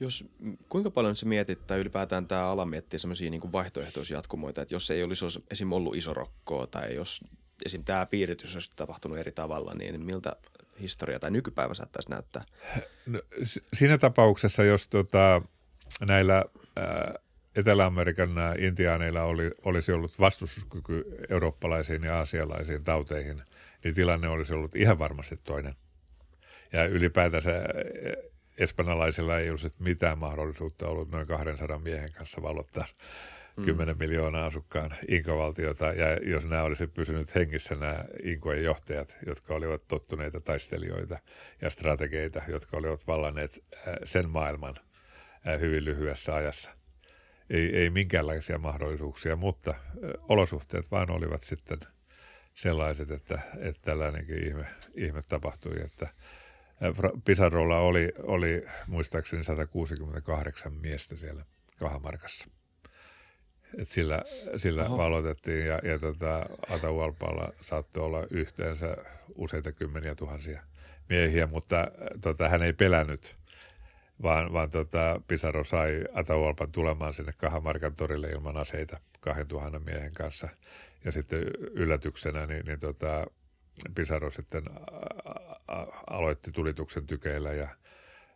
Jos, 0.00 0.24
kuinka 0.68 0.90
paljon 0.90 1.16
se 1.16 1.26
mietit, 1.26 1.66
tai 1.66 1.78
ylipäätään 1.78 2.26
tämä 2.26 2.46
ala 2.46 2.66
miettii 2.66 2.98
semmoisia 2.98 3.30
niin 3.30 3.52
vaihtoehtoisia 3.52 4.16
jatkumoita, 4.16 4.62
että 4.62 4.74
jos 4.74 4.90
ei 4.90 5.02
olisi 5.02 5.24
esim. 5.50 5.72
ollut 5.72 5.96
iso 5.96 6.14
rokkoa, 6.14 6.66
tai 6.66 6.94
jos 6.94 7.20
esim. 7.66 7.84
tämä 7.84 8.06
piiritys 8.06 8.54
olisi 8.54 8.70
tapahtunut 8.76 9.18
eri 9.18 9.32
tavalla, 9.32 9.74
niin 9.74 10.04
miltä 10.04 10.36
historia 10.80 11.18
tai 11.18 11.30
nykypäivä 11.30 11.74
saattaisi 11.74 12.10
näyttää? 12.10 12.44
No, 13.06 13.20
siinä 13.72 13.98
tapauksessa, 13.98 14.64
jos 14.64 14.88
tota, 14.88 15.42
näillä 16.06 16.44
ää, 16.76 17.14
Etelä-Amerikan 17.56 18.30
intiaaneilla 18.58 19.22
oli, 19.22 19.50
olisi 19.64 19.92
ollut 19.92 20.18
vastustuskyky 20.20 21.04
eurooppalaisiin 21.28 22.02
ja 22.02 22.18
aasialaisiin 22.18 22.84
tauteihin, 22.84 23.42
niin 23.84 23.94
tilanne 23.94 24.28
olisi 24.28 24.54
ollut 24.54 24.76
ihan 24.76 24.98
varmasti 24.98 25.36
toinen. 25.36 25.74
Ja 26.72 26.84
ylipäätänsä 26.84 27.50
espanjalaisilla 28.60 29.38
ei 29.38 29.50
olisi 29.50 29.72
mitään 29.78 30.18
mahdollisuutta 30.18 30.88
ollut 30.88 31.10
noin 31.10 31.26
200 31.26 31.78
miehen 31.78 32.12
kanssa 32.12 32.42
valottaa 32.42 32.86
mm. 33.56 33.64
10 33.64 33.98
miljoonaa 33.98 34.46
asukkaan 34.46 34.94
inkovaltiota. 35.08 35.84
Ja 35.84 36.16
jos 36.16 36.44
nämä 36.44 36.62
olisi 36.62 36.86
pysynyt 36.86 37.34
hengissä 37.34 37.74
nämä 37.74 38.04
inkojen 38.22 38.64
johtajat, 38.64 39.16
jotka 39.26 39.54
olivat 39.54 39.88
tottuneita 39.88 40.40
taistelijoita 40.40 41.18
ja 41.62 41.70
strategeita, 41.70 42.42
jotka 42.48 42.76
olivat 42.76 43.06
vallanneet 43.06 43.64
äh, 43.74 43.94
sen 44.04 44.30
maailman 44.30 44.74
äh, 45.48 45.60
hyvin 45.60 45.84
lyhyessä 45.84 46.34
ajassa. 46.34 46.70
Ei, 47.50 47.76
ei 47.76 47.90
minkäänlaisia 47.90 48.58
mahdollisuuksia, 48.58 49.36
mutta 49.36 49.70
äh, 49.70 49.78
olosuhteet 50.28 50.90
vaan 50.90 51.10
olivat 51.10 51.42
sitten 51.42 51.78
sellaiset, 52.54 53.10
että, 53.10 53.38
että 53.58 53.82
tällainenkin 53.82 54.46
ihme, 54.46 54.66
ihme 54.94 55.22
tapahtui, 55.22 55.80
että– 55.84 56.08
Pisarolla 57.24 57.78
oli, 57.78 58.12
oli 58.22 58.66
muistaakseni 58.86 59.44
168 59.44 60.72
miestä 60.72 61.16
siellä 61.16 61.44
Kahamarkassa. 61.78 62.48
Et 63.78 63.88
sillä 63.88 64.22
sillä 64.56 64.84
Oho. 64.84 64.98
valotettiin 64.98 65.66
ja, 65.66 65.80
ja 65.82 65.98
tota, 65.98 66.46
Atahualpalla 66.68 67.52
saattoi 67.62 68.04
olla 68.04 68.26
yhteensä 68.30 68.96
useita 69.34 69.72
kymmeniä 69.72 70.14
tuhansia 70.14 70.62
miehiä, 71.08 71.46
mutta 71.46 71.90
tota, 72.20 72.48
hän 72.48 72.62
ei 72.62 72.72
pelännyt, 72.72 73.36
vaan, 74.22 74.52
vaan 74.52 74.70
tota, 74.70 75.20
Pisaro 75.28 75.64
sai 75.64 76.04
Atahualpan 76.12 76.72
tulemaan 76.72 77.14
sinne 77.14 77.32
Kahamarkan 77.38 77.94
torille 77.94 78.28
ilman 78.28 78.56
aseita 78.56 79.00
2000 79.20 79.78
miehen 79.78 80.12
kanssa. 80.12 80.48
Ja 81.04 81.12
sitten 81.12 81.40
yllätyksenä 81.70 82.46
niin, 82.46 82.66
niin 82.66 82.80
tota, 82.80 83.26
Pisaro 83.94 84.30
sitten 84.30 84.62
aloitti 86.06 86.52
tulituksen 86.52 87.06
tykeillä 87.06 87.52
ja 87.52 87.68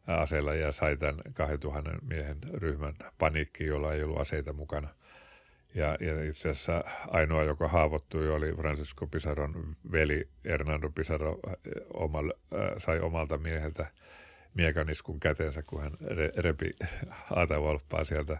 aseilla 0.07 0.55
ja 0.55 0.73
sai 0.73 0.97
tämän 0.97 1.21
2000 1.35 1.91
miehen 2.03 2.39
ryhmän 2.55 2.95
paniikkiin, 3.19 3.69
jolla 3.69 3.93
ei 3.93 4.03
ollut 4.03 4.21
aseita 4.21 4.53
mukana. 4.53 4.89
Ja, 5.75 5.97
ja 6.01 6.25
itse 6.25 6.51
asiassa 6.51 6.85
ainoa, 7.09 7.43
joka 7.43 7.69
haavoittui, 7.69 8.31
oli 8.31 8.53
Francisco 8.53 9.07
Pisaron 9.07 9.77
veli 9.93 10.29
Hernando 10.45 10.91
Pisaro 10.91 11.41
omal, 11.95 12.33
sai 12.79 13.01
omalta 13.01 13.39
mieheltä 13.39 13.87
miekaniskun 14.55 15.21
käteensä, 15.21 15.63
kun 15.63 15.83
hän 15.83 15.93
re, 16.01 16.31
repi 16.37 16.71
Atahualppaa 17.31 18.05
sieltä, 18.05 18.39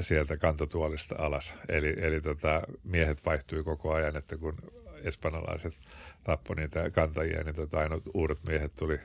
sieltä 0.00 0.36
kantotuolista 0.36 1.14
alas. 1.18 1.54
Eli, 1.68 1.94
eli 1.96 2.20
tota, 2.20 2.62
miehet 2.82 3.26
vaihtui 3.26 3.64
koko 3.64 3.92
ajan, 3.92 4.16
että 4.16 4.36
kun 4.36 4.56
espanjalaiset 5.04 5.80
tappoi 6.24 6.56
niitä 6.56 6.90
kantajia, 6.90 7.44
niin 7.44 7.54
tota, 7.54 7.78
ainoat 7.78 8.02
uudet 8.14 8.44
miehet 8.44 8.74
tuli 8.74 9.00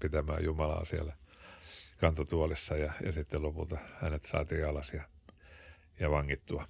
pitämään 0.00 0.44
Jumalaa 0.44 0.84
siellä 0.84 1.12
kantotuolissa 2.00 2.76
ja, 2.76 2.92
ja 3.04 3.12
sitten 3.12 3.42
lopulta 3.42 3.78
hänet 4.00 4.24
saatiin 4.24 4.66
alas 4.66 4.92
ja, 4.92 5.02
ja 6.00 6.10
vangittua. 6.10 6.68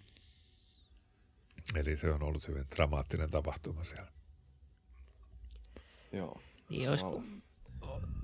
Eli 1.74 1.96
se 1.96 2.10
on 2.10 2.22
ollut 2.22 2.48
hyvin 2.48 2.66
dramaattinen 2.76 3.30
tapahtuma 3.30 3.84
siellä. 3.84 4.12
Joo. 6.12 6.40
Niin, 6.68 6.90
wow. 6.90 7.22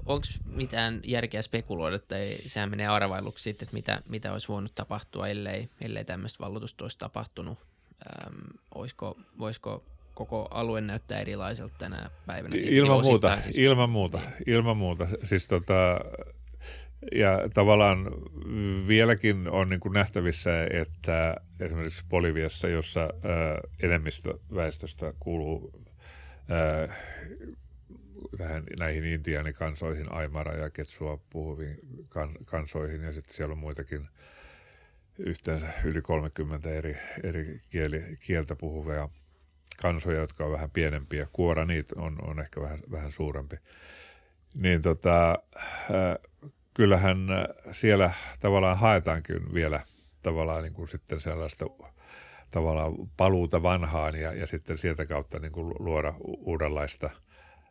onko 0.07 0.27
mitään 0.45 1.01
järkeä 1.05 1.43
spekuloida, 1.43 1.97
että 1.97 2.19
ei, 2.19 2.49
sehän 2.49 2.71
menee 2.71 2.87
arvailuksi 2.87 3.43
sitten, 3.43 3.67
että 3.67 3.75
mitä, 3.75 4.03
mitä 4.09 4.33
olisi 4.33 4.49
voinut 4.49 4.75
tapahtua, 4.75 5.29
ellei, 5.29 5.69
ellei 5.81 6.05
tämmöistä 6.05 6.45
vallotusta 6.45 6.85
olisi 6.85 6.99
tapahtunut. 6.99 7.59
Öm, 8.27 8.43
olisiko, 8.75 9.19
voisiko 9.39 9.85
koko 10.15 10.49
alue 10.51 10.81
näyttää 10.81 11.21
erilaiselta 11.21 11.75
tänä 11.79 12.11
päivänä. 12.27 12.57
Ilman 12.59 13.05
muuta, 13.05 13.41
siis. 13.41 13.59
ilman 13.59 13.91
muuta, 13.91 14.19
niin. 14.19 14.43
ilman 14.47 14.77
muuta. 14.77 15.09
Siis 15.25 15.47
tota, 15.47 16.01
ja 17.13 17.39
tavallaan 17.55 18.11
vieläkin 18.89 19.49
on 19.49 19.69
niin 19.69 19.81
kuin 19.81 19.93
nähtävissä, 19.93 20.51
että 20.71 21.35
esimerkiksi 21.61 22.05
Boliviassa, 22.09 22.69
jossa 22.69 23.01
ää, 23.01 23.11
enemmistö 23.83 24.39
väestöstä 24.55 25.13
kuuluu 25.21 25.73
ää, 26.49 26.97
tähän, 28.37 28.65
näihin 28.79 29.05
intiaanikansoihin, 29.05 30.13
Aimara 30.13 30.55
ja 30.55 30.71
Ketsua 30.71 31.21
puhuviin 31.31 31.79
kan, 32.09 32.31
kansoihin, 32.45 33.03
ja 33.03 33.13
sitten 33.13 33.35
siellä 33.35 33.53
on 33.53 33.59
muitakin 33.59 34.09
yhteensä 35.19 35.67
yli 35.85 36.03
30 36.03 36.71
eri, 36.71 36.97
eri 37.23 37.61
kieli, 37.71 38.17
kieltä 38.21 38.57
puhuvia– 38.57 39.09
kansoja, 39.77 40.21
jotka 40.21 40.45
on 40.45 40.53
vähän 40.53 40.71
pienempiä. 40.71 41.27
Kuora 41.33 41.65
niitä 41.65 41.95
on, 41.99 42.19
on 42.23 42.41
ehkä 42.41 42.61
vähän, 42.61 42.79
vähän 42.91 43.13
suurempi. 43.13 43.57
Niin 44.63 44.83
tota, 44.83 45.39
äh, 45.91 46.19
kyllähän 46.75 47.19
siellä 47.73 48.11
tavallaan 48.41 48.79
haetaankin 48.79 49.55
vielä 49.55 49.81
tavallaan 50.23 50.63
niin 50.63 50.75
kuin 50.75 50.89
sitten 50.89 51.21
sellaista 51.21 51.67
tavallaan 52.51 52.93
paluuta 53.17 53.63
vanhaan 53.63 54.15
ja, 54.15 54.33
ja 54.33 54.47
sitten 54.47 54.79
sieltä 54.79 55.07
kautta 55.07 55.39
niin 55.39 55.53
kuin 55.53 55.75
luoda 55.79 56.15
uudenlaista 56.21 57.11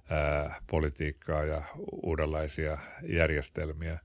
ää, 0.10 0.42
äh, 0.42 0.62
politiikkaa 0.70 1.44
ja 1.44 1.62
uudenlaisia 1.92 2.78
järjestelmiä. 3.04 4.00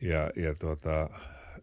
Ja, 0.00 0.30
ja 0.36 0.54
tuota, 0.54 1.10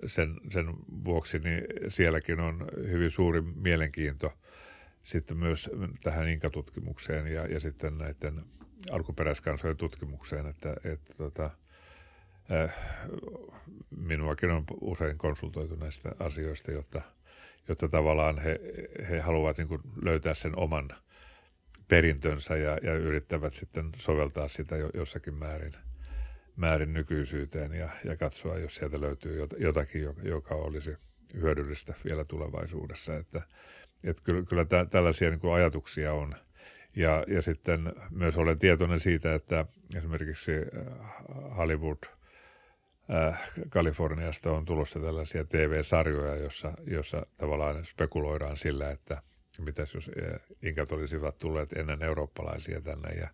sen, 0.05 0.35
sen 0.49 0.65
vuoksi 1.03 1.39
niin 1.39 1.63
sielläkin 1.87 2.39
on 2.39 2.67
hyvin 2.77 3.11
suuri 3.11 3.41
mielenkiinto 3.41 4.33
sitten 5.03 5.37
myös 5.37 5.69
tähän 6.03 6.27
Inka-tutkimukseen 6.27 7.27
ja, 7.27 7.45
ja 7.47 7.59
sitten 7.59 7.97
näiden 7.97 8.45
alkuperäiskansojen 8.91 9.77
tutkimukseen, 9.77 10.45
että, 10.45 10.75
että 10.83 11.13
tota, 11.17 11.49
äh, 12.51 12.75
minuakin 13.97 14.51
on 14.51 14.63
usein 14.81 15.17
konsultoitu 15.17 15.75
näistä 15.75 16.11
asioista, 16.19 16.71
jotta, 16.71 17.01
jotta 17.67 17.87
tavallaan 17.87 18.37
he, 18.37 18.59
he 19.09 19.19
haluavat 19.19 19.57
niin 19.57 19.79
löytää 20.01 20.33
sen 20.33 20.59
oman 20.59 20.89
perintönsä 21.87 22.55
ja, 22.55 22.77
ja 22.83 22.93
yrittävät 22.93 23.53
sitten 23.53 23.89
soveltaa 23.97 24.47
sitä 24.47 24.77
jo, 24.77 24.89
jossakin 24.93 25.33
määrin, 25.33 25.73
määrin 26.55 26.93
nykyisyyteen 26.93 27.73
ja, 27.73 27.89
ja 28.05 28.17
katsoa, 28.17 28.57
jos 28.57 28.75
sieltä 28.75 29.01
löytyy 29.01 29.47
jotakin, 29.57 30.01
joka 30.23 30.55
olisi 30.55 30.97
hyödyllistä 31.33 31.93
vielä 32.05 32.25
tulevaisuudessa. 32.25 33.15
Että, 33.15 33.41
että 34.03 34.23
kyllä, 34.23 34.43
kyllä 34.45 34.65
tä, 34.65 34.85
tällaisia 34.85 35.29
niin 35.29 35.39
kuin 35.39 35.53
ajatuksia 35.53 36.13
on. 36.13 36.35
Ja, 36.95 37.23
ja 37.27 37.41
sitten 37.41 37.93
myös 38.09 38.37
olen 38.37 38.59
tietoinen 38.59 38.99
siitä, 38.99 39.33
että 39.33 39.65
esimerkiksi 39.95 40.51
Hollywood– 41.57 41.97
äh, 43.11 43.51
Kaliforniasta 43.69 44.51
on 44.51 44.65
tulossa 44.65 44.99
tällaisia 44.99 45.43
TV-sarjoja, 45.43 46.35
jossa, 46.35 46.73
jossa 46.87 47.25
tavallaan 47.37 47.85
spekuloidaan 47.85 48.57
sillä, 48.57 48.91
että 48.91 49.21
mitäs 49.59 49.93
jos 49.93 50.11
äh, 50.33 50.41
inkat 50.61 50.91
olisivat 50.91 51.37
tulleet 51.37 51.73
ennen 51.73 52.03
eurooppalaisia 52.03 52.81
tänne 52.81 53.09
ja 53.09 53.27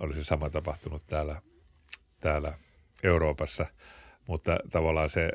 olisi 0.00 0.24
sama 0.24 0.50
tapahtunut 0.50 1.02
täällä, 1.06 1.42
täällä 2.20 2.58
Euroopassa. 3.02 3.66
Mutta 4.26 4.58
tavallaan 4.72 5.10
se 5.10 5.30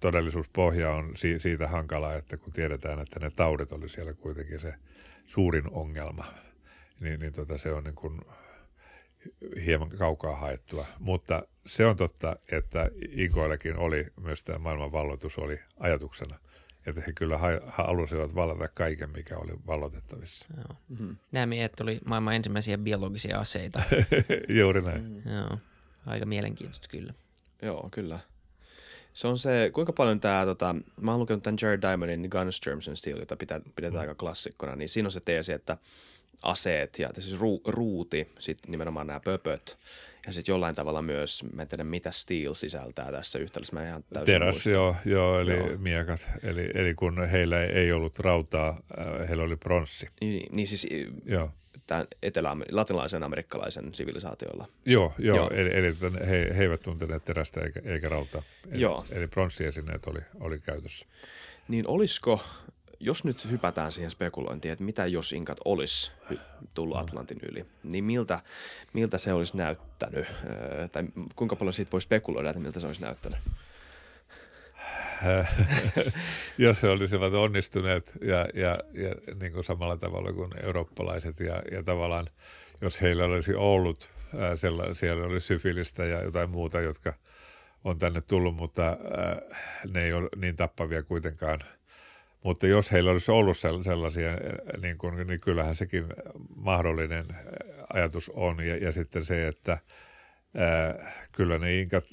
todellisuuspohja 0.00 0.90
on 0.90 1.14
siitä 1.38 1.68
hankalaa, 1.68 2.14
että 2.14 2.36
kun 2.36 2.52
tiedetään, 2.52 3.00
että 3.00 3.20
ne 3.20 3.30
taudit 3.30 3.72
oli 3.72 3.88
siellä 3.88 4.12
kuitenkin 4.12 4.60
se 4.60 4.74
suurin 5.26 5.64
ongelma, 5.70 6.24
niin, 7.00 7.20
niin 7.20 7.32
tota 7.32 7.58
se 7.58 7.72
on 7.72 7.84
niin 7.84 7.94
kuin 7.94 8.20
hieman 9.64 9.88
kaukaa 9.88 10.36
haettua. 10.36 10.86
Mutta 10.98 11.42
se 11.66 11.86
on 11.86 11.96
totta, 11.96 12.36
että 12.52 12.90
Inkoillakin 13.10 13.76
oli 13.76 14.06
myös 14.20 14.44
tämä 14.44 14.58
maailman 14.58 14.92
valloitus 14.92 15.38
oli 15.38 15.60
ajatuksena. 15.76 16.38
Että 16.86 17.02
he 17.06 17.12
kyllä 17.12 17.38
halusivat 17.68 18.34
vallata 18.34 18.68
kaiken, 18.68 19.10
mikä 19.10 19.36
oli 19.36 19.52
vallotettavissa. 19.66 20.46
Joo. 20.56 20.76
Mm-hmm. 20.88 21.16
Näemme, 21.32 21.64
että 21.64 21.82
oli 21.82 22.00
maailman 22.04 22.34
ensimmäisiä 22.34 22.78
biologisia 22.78 23.38
aseita. 23.38 23.82
Juuri 24.60 24.82
näin. 24.82 25.02
Mm. 25.02 25.32
Joo. 25.32 25.58
Aika 26.06 26.26
mielenkiintoista 26.26 26.88
kyllä. 26.90 27.14
Joo, 27.62 27.88
kyllä. 27.92 28.18
Se 29.16 29.28
on 29.28 29.38
se, 29.38 29.70
kuinka 29.72 29.92
paljon 29.92 30.20
tämä, 30.20 30.44
tota, 30.44 30.74
mä 31.00 31.10
oon 31.10 31.20
lukenut 31.20 31.42
tämän 31.42 31.58
Jared 31.62 31.82
Diamondin 31.82 32.28
Guns, 32.30 32.60
Germs 32.60 32.88
and 32.88 32.96
Steel, 32.96 33.18
jota 33.18 33.36
pitää, 33.36 33.60
pidetään 33.76 33.98
mm. 33.98 34.00
aika 34.00 34.14
klassikkona, 34.14 34.76
niin 34.76 34.88
siinä 34.88 35.06
on 35.06 35.12
se 35.12 35.20
teesi, 35.20 35.52
että– 35.52 35.76
aseet 36.42 36.98
ja 36.98 37.10
siis 37.18 37.40
ru, 37.40 37.60
ruuti, 37.66 38.28
sitten 38.38 38.70
nimenomaan 38.70 39.06
nämä 39.06 39.20
pöpöt 39.20 39.78
ja 40.26 40.32
sitten 40.32 40.52
jollain 40.52 40.74
tavalla 40.74 41.02
myös, 41.02 41.44
mä 41.54 41.62
en 41.62 41.68
tiedä 41.68 41.84
mitä 41.84 42.10
Steel 42.10 42.54
sisältää 42.54 43.12
tässä 43.12 43.38
yhtälössä, 43.38 43.76
mä 43.76 43.88
ihan 43.88 44.04
Teräs, 44.24 44.66
joo, 44.66 44.96
joo, 45.04 45.40
eli 45.40 45.56
joo. 45.56 45.68
miekat, 45.78 46.26
eli, 46.42 46.70
eli 46.74 46.94
kun 46.94 47.28
heillä 47.28 47.64
ei 47.64 47.92
ollut 47.92 48.18
rautaa, 48.18 48.80
äh, 48.98 49.28
heillä 49.28 49.44
oli 49.44 49.56
pronssi. 49.56 50.08
Niin, 50.20 50.56
niin 50.56 50.68
siis 50.68 50.86
joo. 51.24 51.50
Tämän 51.86 52.06
etelä 52.22 52.56
latinalaisen 52.70 53.22
amerikkalaisen 53.22 53.94
sivilisaatioilla. 53.94 54.68
Joo, 54.84 55.14
joo, 55.18 55.36
joo. 55.36 55.50
eli, 55.50 55.70
eli 55.76 55.96
he, 56.26 56.54
he 56.56 56.62
eivät 56.62 56.80
tunteneet 56.80 57.24
terästä 57.24 57.60
eikä, 57.60 57.80
eikä 57.84 58.08
rautaa. 58.08 58.42
Eli, 58.70 58.82
joo. 58.82 59.04
eli 59.10 59.26
pronssiesineet 59.26 60.06
oli, 60.06 60.20
oli 60.40 60.58
käytössä. 60.58 61.06
Niin 61.68 61.88
olisiko 61.88 62.40
jos 63.00 63.24
nyt 63.24 63.50
hypätään 63.50 63.92
siihen 63.92 64.10
spekulointiin, 64.10 64.72
että 64.72 64.84
mitä 64.84 65.06
jos 65.06 65.32
Inkat 65.32 65.58
olisi 65.64 66.10
tullut 66.74 66.96
Atlantin 66.96 67.38
yli, 67.50 67.66
niin 67.82 68.04
miltä, 68.04 68.40
miltä 68.92 69.18
se 69.18 69.32
olisi 69.32 69.56
näyttänyt? 69.56 70.26
Tai 70.92 71.04
kuinka 71.36 71.56
paljon 71.56 71.72
siitä 71.72 71.92
voi 71.92 72.02
spekuloida, 72.02 72.50
että 72.50 72.62
miltä 72.62 72.80
se 72.80 72.86
olisi 72.86 73.00
näyttänyt? 73.00 73.38
jos 76.58 76.82
he 76.82 76.88
olisivat 76.88 77.32
onnistuneet 77.32 78.12
ja, 78.20 78.46
ja, 78.54 78.78
ja 78.92 79.34
niin 79.40 79.52
kuin 79.52 79.64
samalla 79.64 79.96
tavalla 79.96 80.32
kuin 80.32 80.50
eurooppalaiset 80.62 81.40
ja, 81.40 81.62
ja 81.72 81.82
tavallaan 81.82 82.26
jos 82.80 83.00
heillä 83.00 83.24
olisi 83.24 83.54
ollut 83.54 84.10
ää, 84.38 84.56
siellä, 84.56 84.94
siellä 84.94 85.26
olisi 85.26 85.46
syfilistä 85.46 86.04
ja 86.04 86.22
jotain 86.22 86.50
muuta, 86.50 86.80
jotka 86.80 87.14
on 87.84 87.98
tänne 87.98 88.20
tullut, 88.20 88.56
mutta 88.56 88.82
ää, 88.82 88.96
ne 89.94 90.04
ei 90.04 90.12
ole 90.12 90.28
niin 90.36 90.56
tappavia 90.56 91.02
kuitenkaan– 91.02 91.60
mutta 92.46 92.66
jos 92.66 92.92
heillä 92.92 93.10
olisi 93.10 93.30
ollut 93.30 93.56
sellaisia, 93.84 94.30
niin, 94.82 94.98
kuin, 94.98 95.26
niin 95.26 95.40
kyllähän 95.40 95.74
sekin 95.74 96.06
mahdollinen 96.56 97.26
ajatus 97.92 98.30
on. 98.34 98.66
Ja, 98.66 98.76
ja 98.76 98.92
sitten 98.92 99.24
se, 99.24 99.48
että 99.48 99.78
ää, 100.56 101.12
kyllä 101.32 101.58
ne 101.58 101.80
inkat 101.80 102.04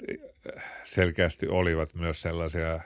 selkeästi 0.84 1.48
olivat 1.48 1.94
myös 1.94 2.22
sellaisia 2.22 2.80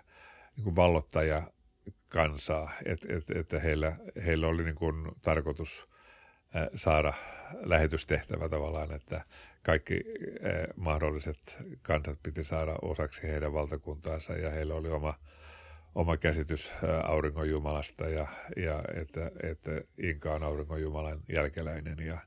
niin 0.56 0.64
kuin 0.64 0.76
vallottajakansaa, 0.76 2.70
että 2.86 3.08
et, 3.16 3.30
että 3.30 3.60
heillä, 3.60 3.96
heillä 4.26 4.46
oli 4.46 4.64
niin 4.64 4.74
kuin 4.74 5.08
tarkoitus 5.22 5.88
saada 6.74 7.12
lähetystehtävä 7.60 8.48
tavallaan, 8.48 8.92
että 8.92 9.24
kaikki 9.62 10.00
mahdolliset 10.76 11.58
kansat 11.82 12.18
piti 12.22 12.44
saada 12.44 12.74
osaksi 12.82 13.22
heidän 13.22 13.52
valtakuntaansa 13.52 14.32
ja 14.32 14.50
heillä 14.50 14.74
oli 14.74 14.88
oma– 14.88 15.14
oma 15.94 16.16
käsitys 16.16 16.72
auringon 17.02 17.50
jumalasta 17.50 18.08
ja, 18.08 18.26
ja 18.56 18.82
että, 18.94 19.30
että 19.42 19.70
Inka 20.02 20.34
on 20.34 20.42
auringon 20.42 20.80
jumalan 20.80 21.20
jälkeläinen 21.28 21.96
ja, 21.98 22.18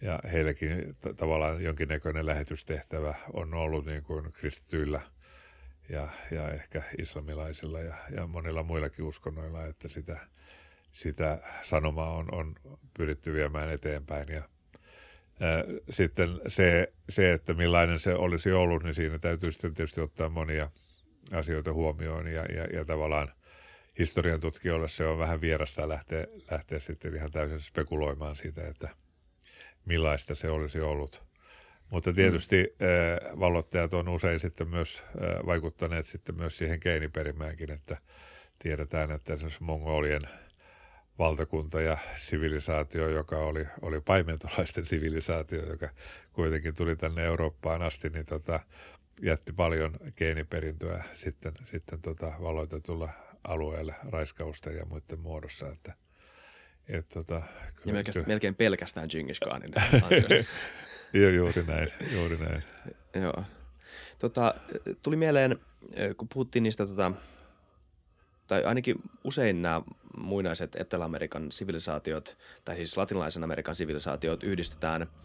ja 0.00 0.20
heilläkin 0.32 0.96
t- 1.00 1.16
tavallaan 1.16 1.62
jonkinnäköinen 1.62 2.26
lähetystehtävä 2.26 3.14
on 3.32 3.54
ollut 3.54 3.86
niin 3.86 4.02
kuin 4.02 4.32
kristityillä 4.32 5.00
ja, 5.88 6.08
ja 6.30 6.50
ehkä 6.50 6.82
islamilaisilla 6.98 7.80
ja, 7.80 7.94
ja 8.10 8.26
monilla 8.26 8.62
muillakin 8.62 9.04
uskonnoilla, 9.04 9.66
että 9.66 9.88
sitä, 9.88 10.18
sitä 10.92 11.38
sanomaa 11.62 12.12
on, 12.12 12.34
on 12.34 12.54
pyritty 12.98 13.32
viemään 13.32 13.70
eteenpäin. 13.70 14.28
Ja 14.28 14.42
ää, 15.40 15.64
sitten 15.90 16.40
se, 16.48 16.86
se, 17.08 17.32
että 17.32 17.54
millainen 17.54 17.98
se 17.98 18.14
olisi 18.14 18.52
ollut, 18.52 18.84
niin 18.84 18.94
siinä 18.94 19.18
täytyy 19.18 19.52
sitten 19.52 19.74
tietysti 19.74 20.00
ottaa 20.00 20.28
monia– 20.28 20.70
asioita 21.32 21.72
huomioon 21.72 22.26
ja, 22.26 22.44
ja, 22.44 22.64
ja 22.64 22.84
tavallaan 22.84 23.32
historian 23.98 24.40
tutkijoille 24.40 24.88
se 24.88 25.06
on 25.06 25.18
vähän 25.18 25.40
vierasta 25.40 25.88
lähteä, 25.88 26.26
lähteä 26.50 26.78
sitten 26.78 27.14
ihan 27.14 27.32
täysin 27.32 27.60
spekuloimaan 27.60 28.36
siitä, 28.36 28.68
että 28.68 28.88
millaista 29.86 30.34
se 30.34 30.50
olisi 30.50 30.80
ollut. 30.80 31.22
Mutta 31.90 32.12
tietysti 32.12 32.62
mm. 32.62 32.86
äh, 32.86 33.40
vallottajat 33.40 33.94
on 33.94 34.08
usein 34.08 34.40
sitten 34.40 34.68
myös 34.68 35.02
äh, 35.02 35.46
vaikuttaneet 35.46 36.06
sitten 36.06 36.36
myös 36.36 36.58
siihen 36.58 36.78
geeniperimäänkin, 36.82 37.70
että 37.70 37.96
tiedetään, 38.58 39.10
että 39.10 39.34
esimerkiksi 39.34 39.62
mongolien 39.62 40.22
valtakunta 41.18 41.80
ja 41.80 41.98
sivilisaatio, 42.16 43.08
joka 43.08 43.36
oli, 43.36 43.66
oli 43.82 44.00
paimentolaisten 44.00 44.84
sivilisaatio, 44.84 45.66
joka 45.66 45.88
kuitenkin 46.32 46.74
tuli 46.74 46.96
tänne 46.96 47.24
Eurooppaan 47.24 47.82
asti, 47.82 48.10
niin 48.10 48.26
tota, 48.26 48.60
jätti 49.22 49.52
paljon 49.52 49.96
geeniperintöä 50.16 51.04
sitten, 51.14 51.52
sitten 51.64 52.02
tota 52.02 52.32
valoitetulla 52.40 53.10
alueelle 53.44 53.94
raiskausten 54.08 54.76
ja 54.76 54.86
muiden 54.86 55.20
muodossa, 55.20 55.68
että 55.68 55.94
et 56.88 57.08
tota, 57.08 57.42
ja 57.84 57.92
melkein, 57.92 58.12
kyllä. 58.12 58.26
melkein 58.26 58.54
pelkästään 58.54 59.08
Genghis 59.10 59.40
Khanin 59.40 59.72
Joo, 61.12 61.30
juuri 61.30 61.62
näin, 61.62 61.88
juuri 62.12 62.36
näin. 62.36 62.62
Joo. 63.14 63.44
Tota, 64.18 64.54
tuli 65.02 65.16
mieleen, 65.16 65.58
kun 66.16 66.28
puhuttiin 66.34 66.62
niistä, 66.62 66.86
tota, 66.86 67.12
tai 68.46 68.64
ainakin 68.64 68.96
usein 69.24 69.62
nämä 69.62 69.82
muinaiset 70.16 70.76
Etelä-Amerikan 70.76 71.52
sivilisaatiot, 71.52 72.36
tai 72.64 72.76
siis 72.76 72.96
latinalaisen 72.96 73.44
Amerikan 73.44 73.76
sivilisaatiot 73.76 74.42
yhdistetään– 74.42 75.06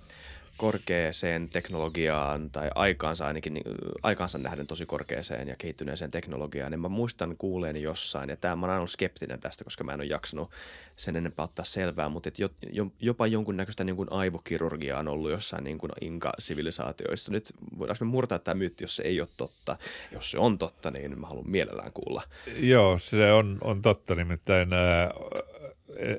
korkeaseen 0.57 1.49
teknologiaan 1.49 2.49
tai 2.49 2.69
aikaansa 2.75 3.27
ainakin 3.27 3.53
niin, 3.53 3.63
aikaansa 4.03 4.37
nähden 4.37 4.67
tosi 4.67 4.85
korkeaseen 4.85 5.47
ja 5.47 5.55
kehittyneeseen 5.55 6.11
teknologiaan, 6.11 6.71
niin 6.71 6.79
mä 6.79 6.89
muistan 6.89 7.37
kuuleeni 7.37 7.81
jossain, 7.81 8.29
ja 8.29 8.37
tämä, 8.37 8.55
mä 8.55 8.65
oon 8.65 8.75
ollut 8.75 8.91
skeptinen 8.91 9.39
tästä, 9.39 9.63
koska 9.63 9.83
mä 9.83 9.93
en 9.93 9.99
ole 9.99 10.07
jaksanut 10.07 10.51
sen 10.95 11.15
enempää 11.15 11.45
ottaa 11.45 11.65
selvää, 11.65 12.09
mutta 12.09 12.29
et 12.29 12.39
jo, 12.39 12.49
jo, 12.71 12.87
jopa 12.99 13.27
jonkunnäköistä 13.27 13.83
niin 13.83 13.95
kuin 13.95 14.11
aivokirurgiaa 14.11 14.99
on 14.99 15.07
ollut 15.07 15.31
jossain 15.31 15.63
niin 15.63 15.77
kuin 15.77 15.91
inka-sivilisaatioissa. 16.01 17.31
Nyt 17.31 17.53
voidaanko 17.79 18.05
me 18.05 18.11
murtaa 18.11 18.39
tämä 18.39 18.55
myytti, 18.55 18.83
jos 18.83 18.95
se 18.95 19.03
ei 19.03 19.21
ole 19.21 19.29
totta? 19.37 19.77
Jos 20.11 20.31
se 20.31 20.39
on 20.39 20.57
totta, 20.57 20.91
niin 20.91 21.19
mä 21.19 21.27
haluan 21.27 21.49
mielellään 21.49 21.91
kuulla. 21.93 22.23
Joo, 22.57 22.97
se 22.97 23.31
on, 23.31 23.57
on 23.61 23.81
totta, 23.81 24.15
nimittäin 24.15 24.73
ää, 24.73 25.11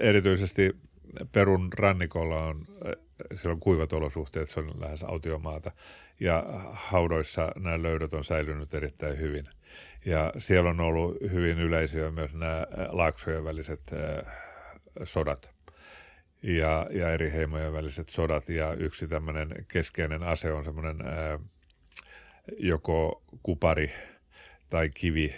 erityisesti 0.00 0.76
Perun 1.32 1.72
rannikolla 1.72 2.42
on 2.42 2.66
siellä 3.34 3.52
on 3.52 3.60
kuivat 3.60 3.92
olosuhteet, 3.92 4.48
se 4.48 4.60
on 4.60 4.80
lähes 4.80 5.04
autiomaata. 5.04 5.72
Ja 6.20 6.44
haudoissa 6.72 7.52
nämä 7.56 7.82
löydöt 7.82 8.14
on 8.14 8.24
säilynyt 8.24 8.74
erittäin 8.74 9.18
hyvin. 9.18 9.48
Ja 10.04 10.32
siellä 10.38 10.70
on 10.70 10.80
ollut 10.80 11.20
hyvin 11.20 11.58
yleisiä 11.58 12.10
myös 12.10 12.34
nämä 12.34 12.66
laaksojen 12.88 13.44
väliset 13.44 13.90
sodat 15.04 15.50
ja, 16.42 16.86
ja 16.90 17.12
eri 17.12 17.32
heimojen 17.32 17.72
väliset 17.72 18.08
sodat. 18.08 18.48
Ja 18.48 18.74
yksi 18.74 19.08
tämmöinen 19.08 19.66
keskeinen 19.68 20.22
ase 20.22 20.52
on 20.52 20.64
semmoinen 20.64 20.96
joko 22.58 23.22
kupari 23.42 23.92
tai 24.70 24.90
kivi, 24.90 25.34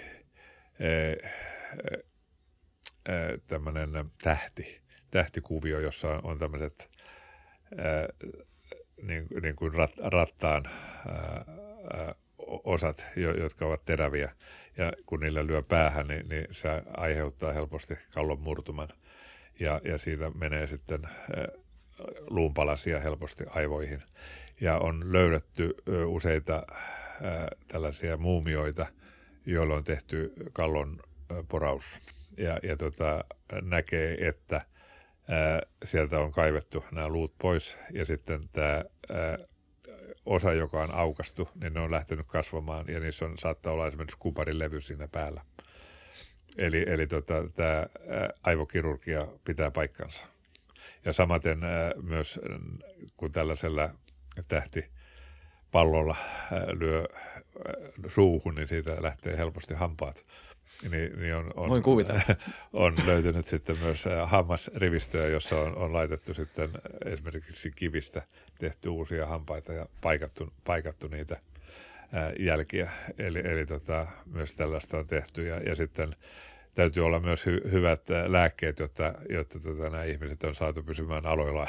tämmöinen 3.47 3.91
tähti– 4.23 4.81
tähtikuvio, 5.15 5.81
jossa 5.81 6.21
on, 6.23 6.39
tämmöiset 6.39 6.91
niin, 9.03 9.27
niin 9.43 9.57
kuin 9.57 9.75
rat, 9.75 9.93
rattaan 9.99 10.63
osat, 12.65 13.05
jotka 13.17 13.67
ovat 13.67 13.85
teräviä, 13.85 14.33
ja 14.77 14.93
kun 15.07 15.21
niillä 15.21 15.47
lyö 15.47 15.63
päähän, 15.63 16.07
niin, 16.07 16.29
niin 16.29 16.47
se 16.51 16.69
aiheuttaa 16.97 17.53
helposti 17.53 17.95
kallon 18.15 18.41
murtuman, 18.41 18.89
ja, 19.61 19.81
ja 19.85 19.99
siitä 19.99 20.31
menee 20.31 20.67
sitten 20.67 21.03
luunpalasia 22.21 23.01
helposti 23.01 23.45
aivoihin. 23.49 24.03
Ja 24.61 24.79
on 24.79 25.13
löydetty 25.13 25.75
useita 26.07 26.67
tällaisia 27.69 28.17
muumioita, 28.17 28.87
joilla 29.47 29.75
on 29.75 29.85
tehty 29.85 30.33
kallon 30.53 31.01
poraus. 31.49 32.01
Ja, 32.37 32.59
ja 32.63 32.77
tota, 32.77 33.25
näkee, 33.63 34.29
että 34.29 34.61
sieltä 35.85 36.19
on 36.19 36.33
kaivettu 36.33 36.85
nämä 36.93 37.09
luut 37.09 37.35
pois 37.39 37.79
ja 37.91 38.05
sitten 38.05 38.49
tämä 38.49 38.85
osa, 40.27 40.53
joka 40.53 40.83
on 40.83 40.95
aukastu, 40.95 41.49
niin 41.61 41.75
ne 41.75 41.81
on 41.81 41.91
lähtenyt 41.91 42.27
kasvamaan 42.27 42.85
ja 42.89 43.01
niissä 43.01 43.25
on, 43.25 43.39
saattaa 43.39 43.73
olla 43.73 43.87
esimerkiksi 43.87 44.19
kuparin 44.19 44.59
levy 44.59 44.81
siinä 44.81 45.09
päällä. 45.09 45.41
Eli, 46.59 46.85
eli 46.89 47.07
tota, 47.07 47.35
tämä 47.55 47.87
aivokirurgia 48.43 49.27
pitää 49.45 49.71
paikkansa. 49.71 50.27
Ja 51.05 51.13
samaten 51.13 51.65
ää, 51.65 51.93
myös 52.03 52.41
kun 53.17 53.33
tällaisella 53.33 53.91
tähti 54.49 54.91
pallolla 55.71 56.17
lyö 56.73 57.05
suuhun, 58.09 58.55
niin 58.55 58.69
siitä 58.69 59.03
lähtee 59.03 59.37
helposti 59.39 59.75
hampaat. 59.75 60.25
Niin, 60.91 61.21
niin 61.21 61.35
on, 61.35 61.53
on, 61.57 61.69
Voin 61.69 61.83
kuvitella. 61.83 62.21
on 62.73 62.95
löytynyt 63.07 63.47
sitten 63.47 63.77
myös 63.83 64.05
hammasrivistöjä, 64.25 65.29
jossa 65.29 65.61
on, 65.61 65.77
on 65.77 65.93
laitettu 65.93 66.35
sitten 66.35 66.71
esimerkiksi 67.05 67.71
kivistä 67.71 68.23
tehty 68.59 68.89
uusia 68.89 69.27
hampaita 69.27 69.73
ja 69.73 69.87
paikattu, 70.01 70.53
paikattu 70.65 71.09
niitä 71.09 71.41
jälkiä. 72.39 72.91
Eli, 73.19 73.39
eli 73.45 73.67
tota, 73.67 74.07
myös 74.27 74.55
tällaista 74.55 74.99
on 74.99 75.07
tehty 75.07 75.47
ja, 75.47 75.61
ja 75.61 75.75
sitten 75.75 76.17
täytyy 76.75 77.07
olla 77.07 77.21
myös 77.21 77.47
hy, 77.47 77.61
hyvät 77.73 78.03
lääkkeet, 78.27 78.79
jotta, 78.79 79.15
jotta 79.29 79.61
tota, 79.61 79.91
nämä 79.91 80.05
ihmiset 80.05 80.45
on 80.45 80.55
saatu 80.55 80.83
pysymään 80.83 81.27
aloillaan. 81.27 81.69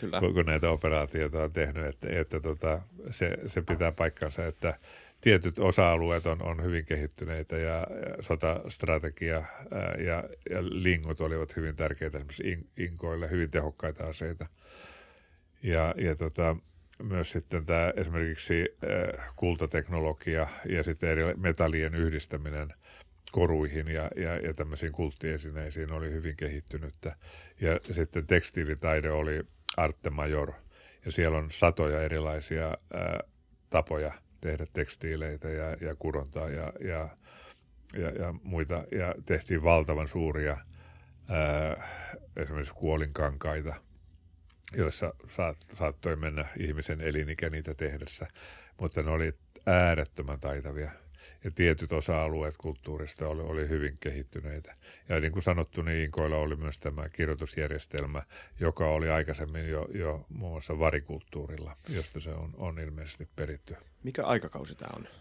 Kyllä. 0.00 0.20
kun 0.20 0.46
näitä 0.46 0.70
operaatioita 0.70 1.42
on 1.42 1.52
tehnyt, 1.52 1.86
että, 1.86 2.08
että 2.10 2.40
tota, 2.40 2.82
se, 3.10 3.38
se 3.46 3.62
pitää 3.62 3.92
paikkansa, 3.92 4.46
että 4.46 4.78
tietyt 5.20 5.58
osa-alueet 5.58 6.26
on, 6.26 6.42
on 6.42 6.62
hyvin 6.62 6.84
kehittyneitä 6.84 7.56
ja, 7.56 7.74
ja 7.76 7.86
sotastrategia 8.20 9.36
ää, 9.36 9.94
ja, 9.98 10.24
ja 10.50 10.58
lingot 10.62 11.20
olivat 11.20 11.56
hyvin 11.56 11.76
tärkeitä 11.76 12.18
esimerkiksi 12.18 12.50
in, 12.50 12.68
inkoille, 12.76 13.30
hyvin 13.30 13.50
tehokkaita 13.50 14.04
aseita. 14.04 14.46
Ja, 15.62 15.94
ja 15.96 16.16
tota, 16.16 16.56
myös 17.02 17.32
sitten 17.32 17.66
tämä 17.66 17.92
esimerkiksi 17.96 18.68
ää, 18.88 19.32
kultateknologia 19.36 20.48
ja 20.64 20.82
sitten 20.82 21.10
eri 21.10 21.34
metallien 21.36 21.94
yhdistäminen 21.94 22.68
koruihin 23.32 23.88
ja, 23.88 24.10
ja, 24.16 24.36
ja 24.36 24.54
tämmöisiin 24.54 24.92
kulttiesineisiin 24.92 25.92
oli 25.92 26.12
hyvin 26.12 26.36
kehittynyttä. 26.36 27.16
Ja 27.60 27.94
sitten 27.94 28.26
tekstiilitaide 28.26 29.10
oli 29.10 29.42
Arte 29.76 30.10
Major 30.10 30.52
ja 31.04 31.12
siellä 31.12 31.38
on 31.38 31.50
satoja 31.50 32.02
erilaisia 32.02 32.76
ää, 32.94 33.20
tapoja– 33.70 34.12
tehdä 34.40 34.66
tekstiileitä 34.72 35.48
ja, 35.48 35.76
ja 35.80 35.96
kudontaa 35.96 36.48
ja, 36.48 36.72
ja, 36.80 37.08
ja, 37.92 38.10
ja 38.10 38.34
muita. 38.42 38.84
Ja 38.92 39.14
tehtiin 39.26 39.62
valtavan 39.62 40.08
suuria 40.08 40.56
ää, 41.28 41.88
esimerkiksi 42.36 42.74
kuolinkankaita, 42.74 43.74
joissa 44.76 45.14
saat, 45.30 45.58
saattoi 45.74 46.16
mennä 46.16 46.44
ihmisen 46.56 47.00
elinikä 47.00 47.50
niitä 47.50 47.74
tehdessä, 47.74 48.26
mutta 48.80 49.02
ne 49.02 49.10
oli 49.10 49.32
äärettömän 49.66 50.40
taitavia 50.40 50.90
ja 51.44 51.50
tietyt 51.50 51.92
osa-alueet 51.92 52.56
kulttuurista 52.56 53.28
oli, 53.28 53.42
oli 53.42 53.68
hyvin 53.68 53.96
kehittyneitä. 54.00 54.74
Ja 55.08 55.20
niin 55.20 55.32
kuin 55.32 55.42
sanottu, 55.42 55.82
niin 55.82 56.04
Inkoilla 56.04 56.36
oli 56.36 56.56
myös 56.56 56.78
tämä 56.78 57.08
kirjoitusjärjestelmä, 57.08 58.22
joka 58.60 58.86
oli 58.88 59.10
aikaisemmin 59.10 59.68
jo, 59.68 59.88
jo 59.94 60.26
muun 60.28 60.52
muassa 60.52 60.78
varikulttuurilla, 60.78 61.76
josta 61.88 62.20
se 62.20 62.30
on, 62.30 62.54
on 62.56 62.78
ilmeisesti 62.78 63.28
peritty. 63.36 63.76
Mikä 64.02 64.24
aikakausi 64.24 64.74
tämä 64.74 64.90
on? 64.96 65.19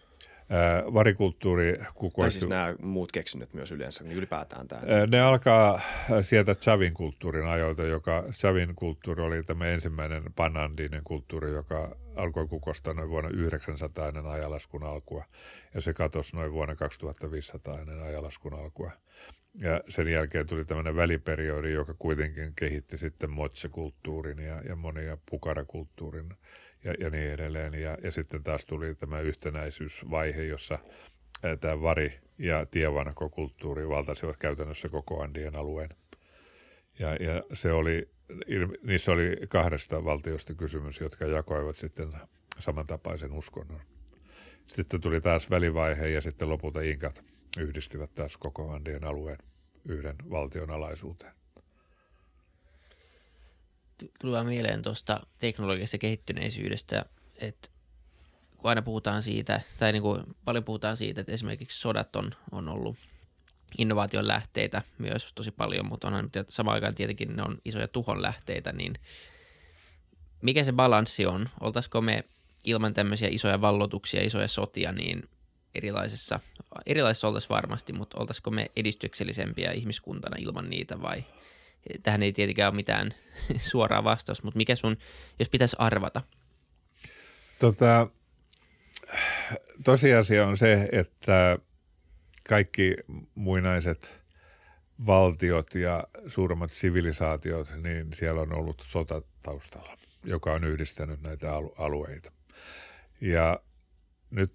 Varikulttuuri 0.93 1.74
kukoistui... 1.93 2.22
Tai 2.24 2.32
siis 2.32 2.47
nämä 2.47 2.76
muut 2.82 3.12
keksinnöt 3.12 3.54
myös 3.54 3.72
yleensä, 3.72 4.04
niin 4.04 4.18
ylipäätään 4.18 4.68
tämä. 4.68 4.82
Ne 5.08 5.22
alkaa 5.22 5.82
sieltä 6.22 6.54
Chavin 6.56 6.93
kulttuurin 6.93 7.47
ajoilta, 7.47 7.84
joka 7.84 8.24
Chavin 8.32 8.76
kulttuuri 8.76 9.24
oli 9.24 9.43
tämä 9.43 9.68
ensimmäinen 9.68 10.24
panandinen 10.36 11.02
kulttuuri, 11.04 11.52
joka 11.52 11.95
alkoi 12.16 12.47
kukostaa 12.47 12.93
noin 12.93 13.10
vuonna 13.10 13.30
900 13.30 14.08
ennen 14.08 14.26
ajalaskun 14.26 14.84
alkua 14.84 15.26
ja 15.74 15.82
se 15.82 15.93
katosi 15.93 16.36
noin 16.36 16.52
vuonna 16.52 16.76
2500 16.76 17.80
ennen 17.80 18.04
ajalaskun 18.04 18.54
alkua. 18.54 18.91
Ja 19.54 19.82
sen 19.89 20.08
jälkeen 20.08 20.47
tuli 20.47 20.66
tämmöinen 20.66 20.95
väliperiodi, 20.95 21.74
joka 21.74 21.93
kuitenkin 21.93 22.56
kehitti 22.56 22.97
sitten 22.97 23.32
motse-kulttuurin 23.32 24.39
ja, 24.39 24.62
ja 24.62 24.76
monia 24.76 25.18
pukarakulttuurin 25.30 26.30
ja, 26.84 26.93
ja 27.00 27.10
niin 27.10 27.32
edelleen. 27.32 27.74
Ja, 27.74 27.97
ja 28.04 28.12
sitten 28.12 28.43
taas 28.43 28.66
tuli 28.66 28.95
tämä 28.95 29.20
yhtenäisyysvaihe, 29.20 30.43
jossa 30.43 30.80
tämä 31.60 31.82
vari 31.82 32.20
ja 32.38 32.66
tievanako-kulttuuri 32.66 33.89
valtasivat 33.89 34.38
käytännössä 34.38 34.89
koko 34.89 35.24
Andien 35.24 35.56
alueen. 35.56 35.89
Ja, 37.00 37.16
ja 37.16 37.43
se 37.54 37.72
oli, 37.72 38.10
niissä 38.84 39.12
oli 39.12 39.38
kahdesta 39.50 40.04
valtiosta 40.06 40.54
kysymys, 40.54 41.00
jotka 41.00 41.26
jakoivat 41.26 41.76
sitten 41.76 42.12
samantapaisen 42.60 43.32
uskonnon. 43.32 43.82
Sitten 44.68 45.02
tuli 45.02 45.22
taas 45.22 45.50
välivaihe 45.50 46.08
ja 46.08 46.22
sitten 46.22 46.50
lopulta 46.50 46.82
Inkat 46.82 47.24
yhdistivät 47.58 48.16
taas 48.16 48.38
koko 48.38 48.72
Andien 48.72 49.04
alueen 49.04 49.38
yhden 49.86 50.16
valtion 50.30 50.72
alaisuuteen. 50.72 51.34
Vaan 54.24 54.45
mieleen 54.45 54.82
tuosta 54.82 55.28
teknologisesta 55.39 55.97
kehittyneisyydestä, 55.97 57.06
että 57.38 57.70
kun 58.58 58.70
aina 58.70 58.82
puhutaan 58.82 59.24
siitä, 59.24 59.62
tai 59.78 59.91
niin 59.91 60.02
kuin 60.02 60.24
paljon 60.45 60.64
puhutaan 60.64 60.97
siitä, 60.97 61.22
että 61.22 61.34
esimerkiksi 61.34 61.80
sodat 61.80 62.16
on, 62.16 62.32
on 62.52 62.70
ollut 62.70 62.97
innovaation 63.78 64.28
lähteitä 64.28 64.82
myös 64.97 65.32
tosi 65.36 65.52
paljon, 65.52 65.86
mutta 65.86 66.08
onhan 66.08 66.30
samaan 66.50 66.76
aikaan 66.76 66.95
tietenkin 66.95 67.36
ne 67.36 67.43
on 67.43 67.58
isoja 67.66 67.88
tuhon 67.88 68.22
lähteitä, 68.22 68.72
niin 68.72 68.93
mikä 70.41 70.64
se 70.64 70.72
balanssi 70.74 71.26
on? 71.26 71.50
Oltaisiko 71.60 72.02
me 72.02 72.24
ilman 72.64 72.93
tämmöisiä 72.93 73.28
isoja 73.32 73.62
vallotuksia, 73.62 74.24
isoja 74.24 74.47
sotia, 74.47 74.91
niin 74.91 75.30
erilaisessa, 75.76 76.39
erilaisessa 76.86 77.28
oltaisiin 77.28 77.49
varmasti, 77.49 77.93
mutta 77.93 78.20
oltaisiko 78.20 78.51
me 78.51 78.65
edistyksellisempiä 78.76 79.72
ihmiskuntana 79.72 80.38
ilman 80.39 80.70
niitä 80.70 81.01
vai 81.01 81.24
tähän 82.03 82.24
ei 82.24 82.34
tietenkään 82.34 82.70
ole 82.70 82.76
mitään 82.76 83.13
suoraa 83.70 84.03
vastausta, 84.03 84.43
mutta 84.43 84.57
mikä 84.57 84.76
sun, 84.76 84.97
jos 85.39 85.49
pitäisi 85.49 85.76
arvata? 85.80 86.22
Tota, 87.59 88.07
tosiasia 89.84 90.47
on 90.47 90.57
se, 90.57 90.89
että 90.91 91.57
kaikki 92.49 92.95
muinaiset 93.36 94.20
valtiot 95.05 95.76
ja 95.76 96.03
suuremmat 96.28 96.72
sivilisaatiot, 96.72 97.67
niin 97.84 98.13
siellä 98.13 98.41
on 98.41 98.53
ollut 98.53 98.84
sota 98.86 99.22
taustalla, 99.41 99.97
joka 100.24 100.53
on 100.53 100.63
yhdistänyt 100.63 101.22
näitä 101.22 101.51
alueita. 101.78 102.32
Ja 103.22 103.59
nyt 104.32 104.51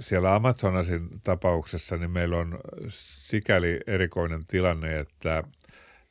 siellä 0.00 0.34
Amazonasin 0.34 1.08
tapauksessa 1.24 1.96
niin 1.96 2.10
meillä 2.10 2.36
on 2.36 2.58
sikäli 2.88 3.80
erikoinen 3.86 4.46
tilanne, 4.48 4.98
että 4.98 5.42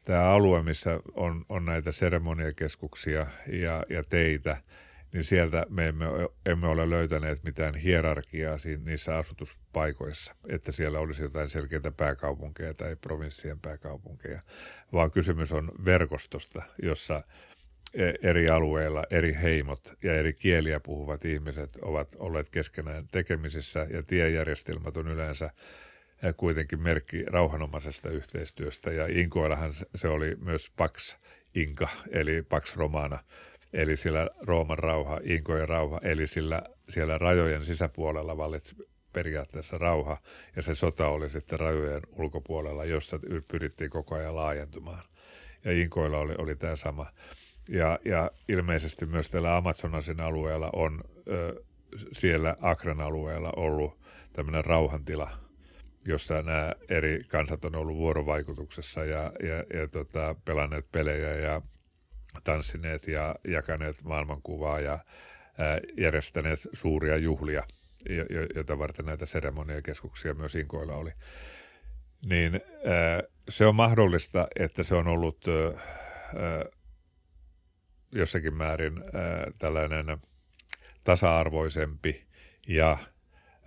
tämä 0.04 0.24
alue, 0.24 0.64
missä 0.64 1.00
on, 1.14 1.46
on 1.50 1.66
näitä 1.66 1.92
seremoniakeskuksia 1.92 3.28
ja, 3.48 3.84
ja 3.90 4.04
teitä, 4.10 4.58
niin 5.14 5.24
sieltä 5.24 5.66
me 5.70 5.88
emme, 5.88 6.06
emme 6.46 6.68
ole 6.68 6.90
löytäneet 6.90 7.44
mitään 7.44 7.76
hierarkiaa 7.76 8.58
siinä, 8.58 8.84
niissä 8.84 9.18
asutuspaikoissa, 9.18 10.36
että 10.50 10.72
siellä 10.72 11.00
olisi 11.00 11.24
jotain 11.24 11.50
selkeitä 11.50 11.92
pääkaupunkeja 11.92 12.74
tai 12.74 12.96
provinssien 12.96 13.60
pääkaupunkeja, 13.60 14.42
vaan 14.94 15.12
kysymys 15.12 15.52
on 15.52 15.72
verkostosta, 15.86 16.64
jossa 16.84 17.24
eri 18.22 18.48
alueilla 18.48 19.04
eri 19.10 19.38
heimot 19.42 19.94
ja 20.04 20.16
eri 20.16 20.34
kieliä 20.34 20.80
puhuvat 20.80 21.26
ihmiset 21.26 21.70
ovat 21.82 22.16
olleet 22.20 22.50
keskenään 22.50 23.08
tekemisissä 23.12 23.88
ja 23.90 24.04
tiejärjestelmät 24.04 24.98
on 24.98 25.08
yleensä 25.08 25.50
e, 26.24 26.34
kuitenkin 26.34 26.82
merkki 26.82 27.24
rauhanomaisesta 27.26 28.10
yhteistyöstä 28.10 28.92
ja 28.92 29.06
Inkoillahan 29.10 29.74
se 29.96 30.08
oli 30.08 30.36
myös 30.36 30.72
Pax 30.78 31.16
Inka 31.56 31.88
eli 32.12 32.42
Pax 32.42 32.76
Romana 32.76 33.20
eli 33.74 33.98
sillä 33.98 34.30
Rooman 34.42 34.80
rauha, 34.80 35.20
Inkojen 35.24 35.70
rauha 35.70 36.00
eli 36.04 36.28
sillä 36.28 36.62
siellä 36.90 37.18
rajojen 37.18 37.66
sisäpuolella 37.66 38.38
vallitsi 38.38 38.76
periaatteessa 39.14 39.78
rauha 39.78 40.18
ja 40.56 40.62
se 40.62 40.76
sota 40.76 41.08
oli 41.08 41.30
sitten 41.30 41.60
rajojen 41.60 42.02
ulkopuolella, 42.12 42.86
jossa 42.86 43.20
pyrittiin 43.48 43.90
koko 43.90 44.16
ajan 44.16 44.36
laajentumaan. 44.36 45.04
ja 45.66 45.72
Inkoilla 45.72 46.18
oli, 46.18 46.36
oli 46.38 46.56
tämä 46.56 46.76
sama. 46.76 47.06
Ja, 47.70 48.00
ja 48.06 48.32
ilmeisesti 48.50 49.06
myös 49.06 49.30
tällä 49.30 49.58
Amazonasin 49.58 50.20
alueella 50.20 50.70
on 50.74 51.02
ö, 51.28 51.64
siellä 52.14 52.56
Akran 52.62 53.02
alueella 53.02 53.54
ollut 53.56 54.00
tämmöinen 54.34 54.66
rauhantila, 54.66 55.32
jossa 56.06 56.42
nämä 56.42 56.72
eri 56.90 57.24
kansat 57.28 57.66
on 57.66 57.76
ollut 57.76 57.98
vuorovaikutuksessa 57.98 59.06
ja, 59.06 59.32
ja, 59.44 59.80
ja 59.80 59.88
tota, 59.92 60.36
pelanneet 60.46 60.92
pelejä 60.92 61.34
ja 61.34 61.62
tanssineet 62.44 63.08
ja 63.08 63.36
jakaneet 63.48 64.04
maailmankuvaa 64.04 64.80
ja 64.80 65.00
ää, 65.58 65.80
järjestäneet 65.98 66.60
suuria 66.74 67.18
juhlia, 67.18 67.64
joita 68.56 68.80
varten 68.80 69.06
näitä 69.06 69.26
seremoniakeskuksia 69.26 70.34
myös 70.34 70.56
Inkoilla 70.56 70.96
oli. 70.96 71.12
Niin 72.26 72.62
ää, 72.86 73.24
se 73.50 73.66
on 73.66 73.76
mahdollista, 73.76 74.48
että 74.56 74.84
se 74.84 74.96
on 74.96 75.08
ollut 75.08 75.46
ää, 75.48 76.66
jossakin 78.16 78.54
määrin 78.54 78.94
ää, 78.98 79.52
tällainen 79.58 80.06
tasa-arvoisempi 81.04 82.26
ja 82.68 82.98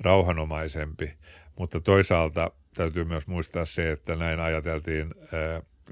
rauhanomaisempi, 0.01 1.15
mutta 1.57 1.81
toisaalta 1.81 2.51
täytyy 2.75 3.05
myös 3.05 3.27
muistaa 3.27 3.65
se, 3.65 3.93
että 3.93 4.17
näin 4.17 4.41
ajateltiin 4.41 5.15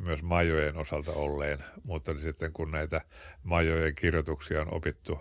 myös 0.01 0.23
majojen 0.23 0.77
osalta 0.77 1.13
olleen, 1.13 1.59
mutta 1.85 2.15
sitten 2.15 2.53
kun 2.53 2.71
näitä 2.71 3.01
majojen 3.43 3.95
kirjoituksia 3.95 4.61
on 4.61 4.75
opittu 4.75 5.19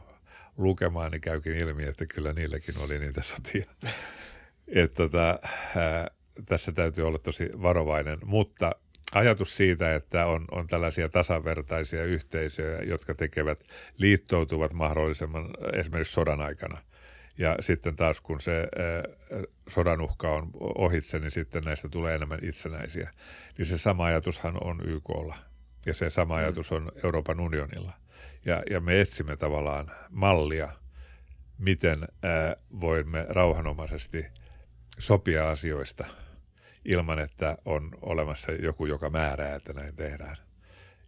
lukemaan, 0.57 1.11
niin 1.11 1.21
käykin 1.21 1.55
ilmi, 1.57 1.83
että 1.83 2.05
kyllä 2.05 2.33
niilläkin 2.33 2.77
oli 2.77 2.99
niitä 2.99 3.21
sotia. 3.21 3.65
että 4.67 5.03
tota, 5.03 5.39
ää, 5.75 6.07
tässä 6.45 6.71
täytyy 6.71 7.07
olla 7.07 7.17
tosi 7.17 7.49
varovainen, 7.61 8.19
mutta 8.25 8.71
ajatus 9.13 9.57
siitä, 9.57 9.95
että 9.95 10.25
on, 10.25 10.45
on 10.51 10.67
tällaisia 10.67 11.09
tasavertaisia 11.09 12.03
yhteisöjä, 12.03 12.81
jotka 12.81 13.13
tekevät, 13.13 13.63
liittoutuvat 13.97 14.73
mahdollisimman 14.73 15.49
esimerkiksi 15.73 16.13
sodan 16.13 16.41
aikana. 16.41 16.81
Ja 17.37 17.55
sitten 17.59 17.95
taas 17.95 18.21
kun 18.21 18.41
se 18.41 18.59
äh, 18.59 19.43
sodan 19.67 20.01
uhka 20.01 20.31
on 20.31 20.49
ohitse, 20.61 21.19
niin 21.19 21.31
sitten 21.31 21.63
näistä 21.63 21.89
tulee 21.89 22.15
enemmän 22.15 22.39
itsenäisiä. 22.41 23.11
Niin 23.57 23.65
se 23.65 23.77
sama 23.77 24.05
ajatushan 24.05 24.63
on 24.63 24.81
YKlla 24.85 25.35
ja 25.85 25.93
se 25.93 26.09
sama 26.09 26.33
mm. 26.33 26.39
ajatus 26.39 26.71
on 26.71 26.91
Euroopan 27.03 27.39
unionilla. 27.39 27.93
Ja, 28.45 28.63
ja 28.69 28.79
me 28.79 29.01
etsimme 29.01 29.35
tavallaan 29.35 29.91
mallia, 30.09 30.69
miten 31.57 32.03
äh, 32.03 32.55
voimme 32.81 33.25
rauhanomaisesti 33.29 34.25
sopia 34.97 35.49
asioista– 35.49 36.07
ilman, 36.85 37.19
että 37.19 37.57
on 37.65 37.91
olemassa 38.01 38.51
joku, 38.51 38.85
joka 38.85 39.09
määrää, 39.09 39.55
että 39.55 39.73
näin 39.73 39.95
tehdään. 39.95 40.35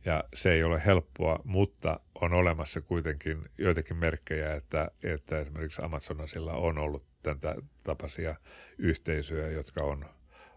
Ja 0.05 0.23
se 0.33 0.51
ei 0.51 0.63
ole 0.63 0.81
helppoa, 0.85 1.39
mutta 1.43 1.99
on 2.21 2.33
olemassa 2.33 2.81
kuitenkin 2.81 3.41
joitakin 3.57 3.97
merkkejä, 3.97 4.53
että, 4.53 4.91
että 5.03 5.39
esimerkiksi 5.39 5.81
Amazonasilla 5.85 6.53
on 6.53 6.77
ollut 6.77 7.05
tätä 7.23 7.55
tapaisia 7.83 8.35
yhteisöjä, 8.77 9.49
jotka 9.49 9.83
on, 9.83 10.05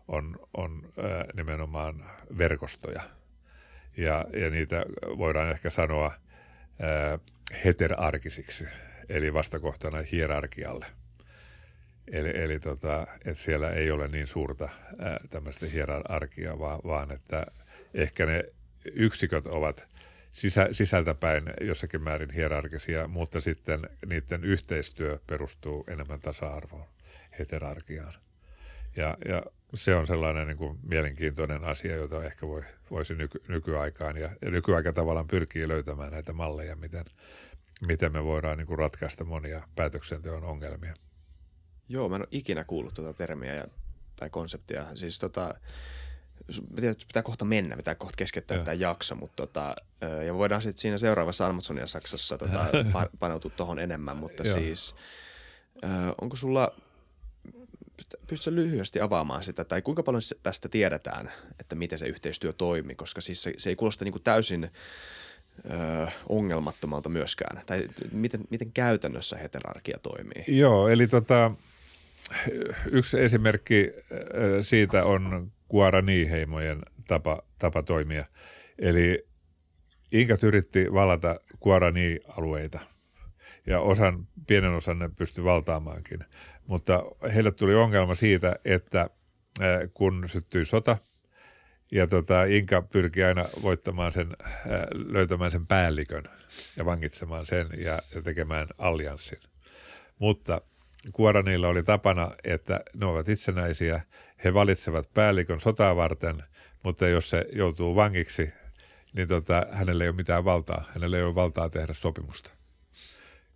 on, 0.08 0.38
on 0.56 0.92
ää, 1.02 1.24
nimenomaan 1.34 2.04
verkostoja. 2.38 3.02
Ja, 3.96 4.24
ja 4.32 4.50
niitä 4.50 4.84
voidaan 5.18 5.50
ehkä 5.50 5.70
sanoa 5.70 6.12
ää, 6.80 7.18
heterarkisiksi, 7.64 8.68
eli 9.08 9.34
vastakohtana 9.34 9.98
hierarkialle– 10.12 10.86
Eli, 12.12 12.32
eli 12.34 12.60
tota, 12.60 13.06
että 13.24 13.42
siellä 13.42 13.70
ei 13.70 13.90
ole 13.90 14.08
niin 14.08 14.26
suurta 14.26 14.68
tämmöistä 15.30 15.66
hierarkiaa, 15.66 16.58
vaan, 16.58 16.80
vaan 16.84 17.12
että 17.12 17.46
ehkä 17.94 18.26
ne 18.26 18.44
yksiköt 18.92 19.46
ovat 19.46 19.88
sisä, 20.32 20.68
sisältäpäin 20.72 21.44
jossakin 21.60 22.02
määrin 22.02 22.30
hierarkisia, 22.30 23.08
mutta 23.08 23.40
sitten 23.40 23.80
niiden 24.06 24.44
yhteistyö 24.44 25.18
perustuu 25.26 25.84
enemmän 25.88 26.20
tasa-arvoon, 26.20 26.88
heterarkiaan. 27.38 28.14
Ja, 28.96 29.16
ja 29.28 29.42
se 29.74 29.94
on 29.94 30.06
sellainen 30.06 30.46
niin 30.46 30.56
kuin 30.56 30.78
mielenkiintoinen 30.82 31.64
asia, 31.64 31.96
jota 31.96 32.24
ehkä 32.24 32.46
voi, 32.46 32.62
voisi 32.90 33.14
nyky, 33.14 33.42
nykyaikaan. 33.48 34.16
Ja, 34.16 34.30
ja 34.42 34.50
nykyaika 34.50 34.92
tavallaan 34.92 35.28
pyrkii 35.28 35.68
löytämään 35.68 36.12
näitä 36.12 36.32
malleja, 36.32 36.76
miten, 36.76 37.04
miten 37.86 38.12
me 38.12 38.24
voidaan 38.24 38.58
niin 38.58 38.66
kuin 38.66 38.78
ratkaista 38.78 39.24
monia 39.24 39.62
päätöksenteon 39.76 40.44
ongelmia. 40.44 40.94
Joo, 41.90 42.08
mä 42.08 42.16
en 42.16 42.22
ole 42.22 42.28
ikinä 42.30 42.64
kuullut 42.64 42.94
tuota 42.94 43.12
termiä 43.12 43.54
ja, 43.54 43.64
tai 44.16 44.30
konseptia. 44.30 44.86
Siis 44.94 45.18
tota, 45.18 45.54
pitää 47.08 47.22
kohta 47.22 47.44
mennä, 47.44 47.76
pitää 47.76 47.94
kohta 47.94 48.16
keskeyttää 48.16 48.58
tämä 48.58 48.74
jakso, 48.74 49.14
mutta 49.14 49.46
tota, 49.46 49.76
ja 50.26 50.34
voidaan 50.34 50.62
sitten 50.62 50.80
siinä 50.80 50.98
seuraavassa 50.98 51.46
Amazonia 51.46 51.86
Saksassa 51.86 52.38
tota, 52.38 52.66
paneutua 53.18 53.50
tuohon 53.56 53.78
enemmän, 53.78 54.16
mutta 54.16 54.44
siis 54.44 54.94
onko 56.20 56.36
sulla, 56.36 56.74
pystytkö 58.26 58.54
lyhyesti 58.54 59.00
avaamaan 59.00 59.44
sitä, 59.44 59.64
tai 59.64 59.82
kuinka 59.82 60.02
paljon 60.02 60.22
tästä 60.42 60.68
tiedetään, 60.68 61.30
että 61.60 61.74
miten 61.74 61.98
se 61.98 62.06
yhteistyö 62.06 62.52
toimii, 62.52 62.94
koska 62.94 63.20
siis 63.20 63.42
se, 63.42 63.52
se 63.56 63.70
ei 63.70 63.76
kuulosta 63.76 64.04
niin 64.04 64.12
kuin 64.12 64.22
täysin 64.22 64.70
ongelmattomalta 66.28 67.08
myöskään, 67.08 67.62
tai 67.66 67.88
miten, 68.12 68.40
miten 68.50 68.72
käytännössä 68.72 69.36
heterarkia 69.36 69.98
toimii? 70.02 70.44
Joo, 70.48 70.88
eli 70.88 71.06
tota, 71.06 71.50
yksi 72.90 73.20
esimerkki 73.20 73.92
siitä 74.62 75.04
on 75.04 75.52
Guarani-heimojen 75.70 76.82
tapa, 77.06 77.42
tapa 77.58 77.82
toimia. 77.82 78.24
Eli 78.78 79.26
Inkat 80.12 80.42
yritti 80.42 80.92
valata 80.92 81.36
Guarani-alueita 81.62 82.80
ja 83.66 83.80
osan, 83.80 84.26
pienen 84.46 84.70
osan 84.70 84.98
ne 84.98 85.10
pystyi 85.18 85.44
valtaamaankin. 85.44 86.20
Mutta 86.66 87.02
heille 87.34 87.52
tuli 87.52 87.74
ongelma 87.74 88.14
siitä, 88.14 88.56
että 88.64 89.10
kun 89.94 90.28
syttyi 90.28 90.64
sota 90.64 90.96
ja 91.92 92.06
tota, 92.06 92.44
Inka 92.44 92.82
pyrki 92.82 93.24
aina 93.24 93.44
voittamaan 93.62 94.12
sen, 94.12 94.36
löytämään 94.92 95.50
sen 95.50 95.66
päällikön 95.66 96.24
ja 96.76 96.84
vangitsemaan 96.84 97.46
sen 97.46 97.66
ja 97.78 97.98
tekemään 98.24 98.68
allianssin. 98.78 99.38
Mutta 100.18 100.60
Kuoranilla 101.12 101.68
oli 101.68 101.82
tapana, 101.82 102.30
että 102.44 102.80
ne 102.94 103.06
ovat 103.06 103.28
itsenäisiä, 103.28 104.00
he 104.44 104.54
valitsevat 104.54 105.14
päällikön 105.14 105.60
sotaa 105.60 105.96
varten, 105.96 106.42
mutta 106.82 107.08
jos 107.08 107.30
se 107.30 107.46
joutuu 107.52 107.96
vangiksi, 107.96 108.52
niin 109.16 109.28
tota, 109.28 109.66
hänellä 109.72 110.04
ei 110.04 110.08
ole 110.08 110.16
mitään 110.16 110.44
valtaa. 110.44 110.84
Hänellä 110.94 111.16
ei 111.16 111.22
ole 111.22 111.34
valtaa 111.34 111.70
tehdä 111.70 111.94
sopimusta. 111.94 112.52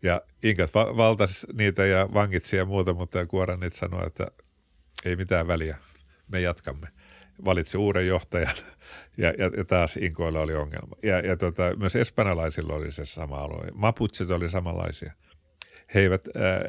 Ja 0.03 0.23
Inkat 0.43 0.75
va- 0.75 0.97
valtas 0.97 1.47
niitä 1.53 1.87
ja 1.87 2.09
vangitsi 2.15 2.57
ja 2.57 2.65
muuta, 2.65 2.93
mutta 2.93 3.27
Kuoranit 3.27 3.75
sanoi, 3.75 4.07
että 4.07 4.27
ei 5.05 5.17
mitään 5.17 5.47
väliä, 5.47 5.77
me 6.29 6.41
jatkamme. 6.41 6.89
Valitsi 7.45 7.79
uuden 7.79 8.07
johtajan 8.07 8.57
ja, 9.17 9.29
ja, 9.39 9.51
ja 9.57 9.65
taas 9.65 9.97
Inkoilla 9.97 10.41
oli 10.41 10.55
ongelma. 10.55 10.97
Ja, 11.03 11.19
ja 11.19 11.37
tota, 11.37 11.77
myös 11.77 11.97
espanjalaisilla 11.97 12.75
oli 12.75 12.93
se 12.93 13.05
sama 13.05 13.37
alue. 13.37 13.69
Maputsit 13.75 14.31
oli 14.31 14.49
samanlaisia– 14.49 15.13
he 15.95 16.01
eivät, 16.01 16.29
ää, 16.35 16.65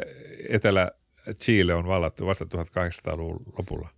Etelä-Chile 0.50 1.74
on 1.74 1.88
vallattu 1.88 2.26
vasta 2.26 2.46
1800-luvun 2.46 3.54
lopulla, 3.58 3.90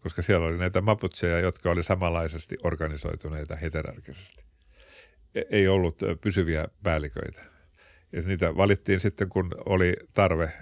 koska 0.00 0.22
siellä 0.22 0.46
oli 0.46 0.58
näitä 0.58 0.80
maputseja, 0.80 1.40
jotka 1.40 1.70
oli 1.70 1.82
samanlaisesti 1.82 2.56
organisoituneita 2.62 3.56
heterarkisesti. 3.56 4.44
E, 5.34 5.42
ei 5.50 5.68
ollut 5.68 5.98
pysyviä 6.20 6.68
päälliköitä. 6.82 7.42
Ja 8.12 8.22
niitä 8.22 8.56
valittiin 8.56 9.00
sitten, 9.00 9.28
kun 9.28 9.50
oli 9.66 9.96
tarve, 10.12 10.52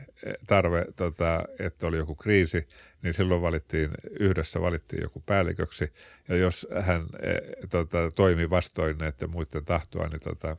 tarve 0.47 0.85
tota, 0.97 1.45
että 1.59 1.87
oli 1.87 1.97
joku 1.97 2.15
kriisi, 2.15 2.69
niin 3.03 3.15
silloin 3.15 3.43
valittiin, 3.43 3.91
yhdessä 4.21 4.61
valittiin 4.61 5.03
joku 5.03 5.23
päälliköksi. 5.27 5.93
Ja 6.29 6.37
jos 6.37 6.67
hän 6.81 7.03
e, 7.03 7.67
tota, 7.67 7.99
toimi 8.15 8.51
vastoin 8.51 8.99
näiden 8.99 9.31
muiden 9.31 9.65
tahtoa, 9.65 10.09
niin 10.09 10.21
tota, 10.21 10.57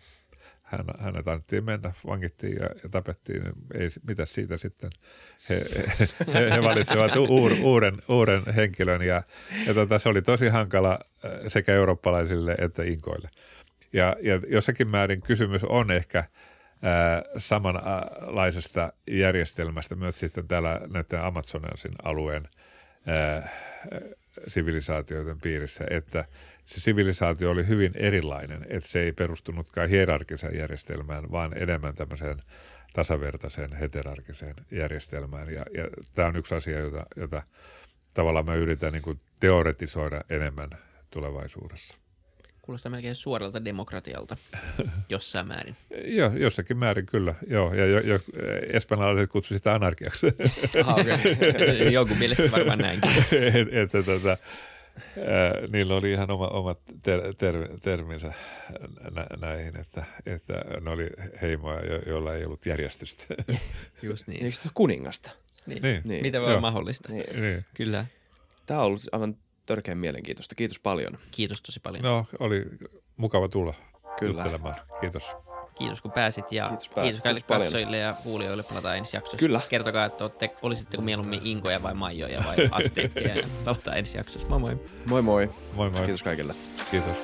hän, 0.78 0.86
hänet 1.00 1.28
annettiin 1.28 1.64
mennä, 1.64 1.92
vangittiin 2.08 2.56
ja, 2.56 2.70
ja 2.84 2.90
tapettiin. 2.90 3.44
Ei, 3.74 3.90
mitä 4.08 4.26
siitä 4.26 4.58
sitten? 4.58 4.90
He, 5.50 5.66
he, 6.34 6.52
he 6.52 6.64
valitsivat 6.64 7.16
uur, 7.16 7.52
uuden, 7.64 7.98
uuden 8.08 8.42
henkilön 8.56 9.02
ja, 9.02 9.24
ja 9.68 9.74
tota, 9.74 10.00
se 10.00 10.10
oli 10.10 10.22
tosi 10.22 10.48
hankala 10.48 11.00
äh, 11.26 11.32
sekä 11.48 11.74
eurooppalaisille 11.74 12.56
että 12.60 12.84
inkoille. 12.84 13.30
Ja, 13.94 14.16
ja 14.22 14.42
jossakin 14.48 14.88
määrin 14.88 15.22
kysymys 15.22 15.64
on 15.64 15.92
ehkä 15.92 16.24
ää, 16.82 17.18
äh, 17.18 17.24
samanlaisesta 17.38 18.94
järjestelmästä 19.12 19.96
myös 19.96 20.20
sitten 20.20 20.48
täällä 20.48 20.82
näiden 20.94 21.22
Amazonasin 21.22 21.94
alueen 22.04 22.44
ää, 23.06 23.38
äh, 23.38 23.44
sivilisaatioiden 24.48 25.42
piirissä, 25.42 25.86
että– 25.90 26.26
se 26.66 26.80
sivilisaatio 26.80 27.52
oli 27.52 27.68
hyvin 27.68 27.92
erilainen, 27.96 28.66
että 28.70 28.90
se 28.90 29.00
ei 29.00 29.12
perustunutkaan 29.12 29.90
hierarkiseen 29.90 30.58
järjestelmään, 30.58 31.32
vaan 31.32 31.58
enemmän 31.58 31.96
tämmöiseen 31.96 32.42
tasavertaiseen 32.94 33.74
heterarkiseen 33.74 34.56
järjestelmään. 34.72 35.54
Ja, 35.54 35.66
ja 35.78 35.88
tämä 36.14 36.28
on 36.28 36.36
yksi 36.36 36.56
asia, 36.56 36.80
jota, 36.80 37.06
jota 37.16 37.44
tavallaan 38.14 38.46
mä 38.46 38.56
yritän 38.56 38.94
niin 38.94 39.04
kuin 39.04 39.20
teoretisoida 39.40 40.22
enemmän 40.30 40.70
tulevaisuudessa. 41.10 41.96
Kuulostaa 42.62 42.90
melkein 42.90 43.16
suoralta 43.16 43.66
demokratialta 43.66 44.38
jossain 45.10 45.48
määrin. 45.48 45.76
Joo, 46.06 46.32
jossakin 46.38 46.78
määrin 46.78 47.06
kyllä. 47.06 47.36
Joo, 47.48 47.74
ja 47.74 47.86
jo, 47.86 48.00
jo, 48.00 48.20
espanjalaiset 48.74 49.32
kutsuivat 49.32 49.60
sitä 49.60 49.74
anarkiaksi. 49.74 50.28
Aha, 50.82 50.94
okay. 50.94 51.18
Jonkun 51.92 52.18
mielestä 52.18 52.52
varmaan 52.52 52.80
näinkin. 52.80 53.12
että 53.72 54.04
tota, 54.04 54.38
ää, 55.18 55.68
niillä 55.68 55.96
oli 55.96 56.12
ihan 56.12 56.32
oma, 56.32 56.48
omat 56.48 56.80
ter, 57.02 57.34
ter, 57.38 57.68
terminsä 57.82 58.34
nä, 59.12 59.28
näihin, 59.42 59.80
että, 59.80 60.06
että 60.26 60.54
ne 60.82 60.90
oli 60.90 61.10
heimoja, 61.42 61.86
jo, 61.86 62.00
joilla 62.06 62.34
ei 62.34 62.46
ollut 62.46 62.66
järjestystä. 62.66 63.26
Just 64.02 64.28
niin. 64.28 64.46
Eikö 64.46 64.56
se 64.56 64.62
ole 64.66 64.72
kuningasta? 64.74 65.32
niin. 65.66 65.82
Niin. 65.82 66.02
Niin. 66.06 66.22
Mitä 66.22 66.42
voi 66.42 66.50
olla 66.50 66.62
mahdollista? 66.62 67.12
Niin. 67.12 67.42
niin. 67.42 67.66
Kyllä. 67.74 68.06
Tämä 68.66 68.80
on 68.80 68.86
ollut 68.86 69.02
aivan 69.12 69.38
törkeän 69.66 69.98
mielenkiintoista. 69.98 70.56
Kiitos 70.56 70.80
paljon. 70.80 71.18
Kiitos 71.32 71.62
tosi 71.62 71.80
paljon. 71.80 72.04
No, 72.04 72.26
oli 72.40 72.66
mukava 73.18 73.48
tulla 73.48 73.74
Kyllä. 74.20 74.34
juttelemaan. 74.34 74.76
Kiitos. 75.02 75.24
Kiitos 75.76 76.02
kun 76.02 76.12
pääsit 76.12 76.52
ja 76.52 76.68
Kiitos 76.68 76.90
pää- 76.90 77.04
kiitos 77.04 77.22
kaikille 77.22 77.42
kiitos 77.42 77.58
katsojille 77.64 77.98
ja 77.98 78.16
kuulijoille. 78.24 78.64
Palataan 78.64 78.98
ensi 78.98 79.18
jaksossa. 79.18 79.38
Kyllä. 79.38 79.62
Kertokaa, 79.70 80.06
että 80.06 80.24
olette, 80.24 80.50
olisitteko 80.62 81.04
mieluummin 81.04 81.40
inkoja 81.44 81.84
vai 81.84 81.94
maijoja 81.94 82.44
vai 82.48 82.56
asteikkeja. 82.86 83.36
ja 83.36 83.44
palataan 83.66 83.98
ensi 83.98 84.18
jaksossa. 84.18 84.48
Moi 84.48 84.60
moi. 84.60 84.80
Moi 85.10 85.22
moi. 85.22 85.50
Moi 85.74 85.90
moi. 85.90 86.02
Kiitos 86.02 86.24
kaikille. 86.24 86.56
Kiitos. 86.92 87.18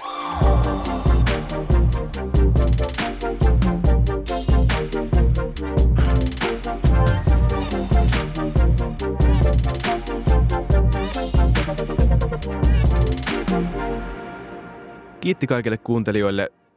Kiitti 15.21 15.47
kaikille 15.47 15.77
kuuntelijoille, 15.77 16.49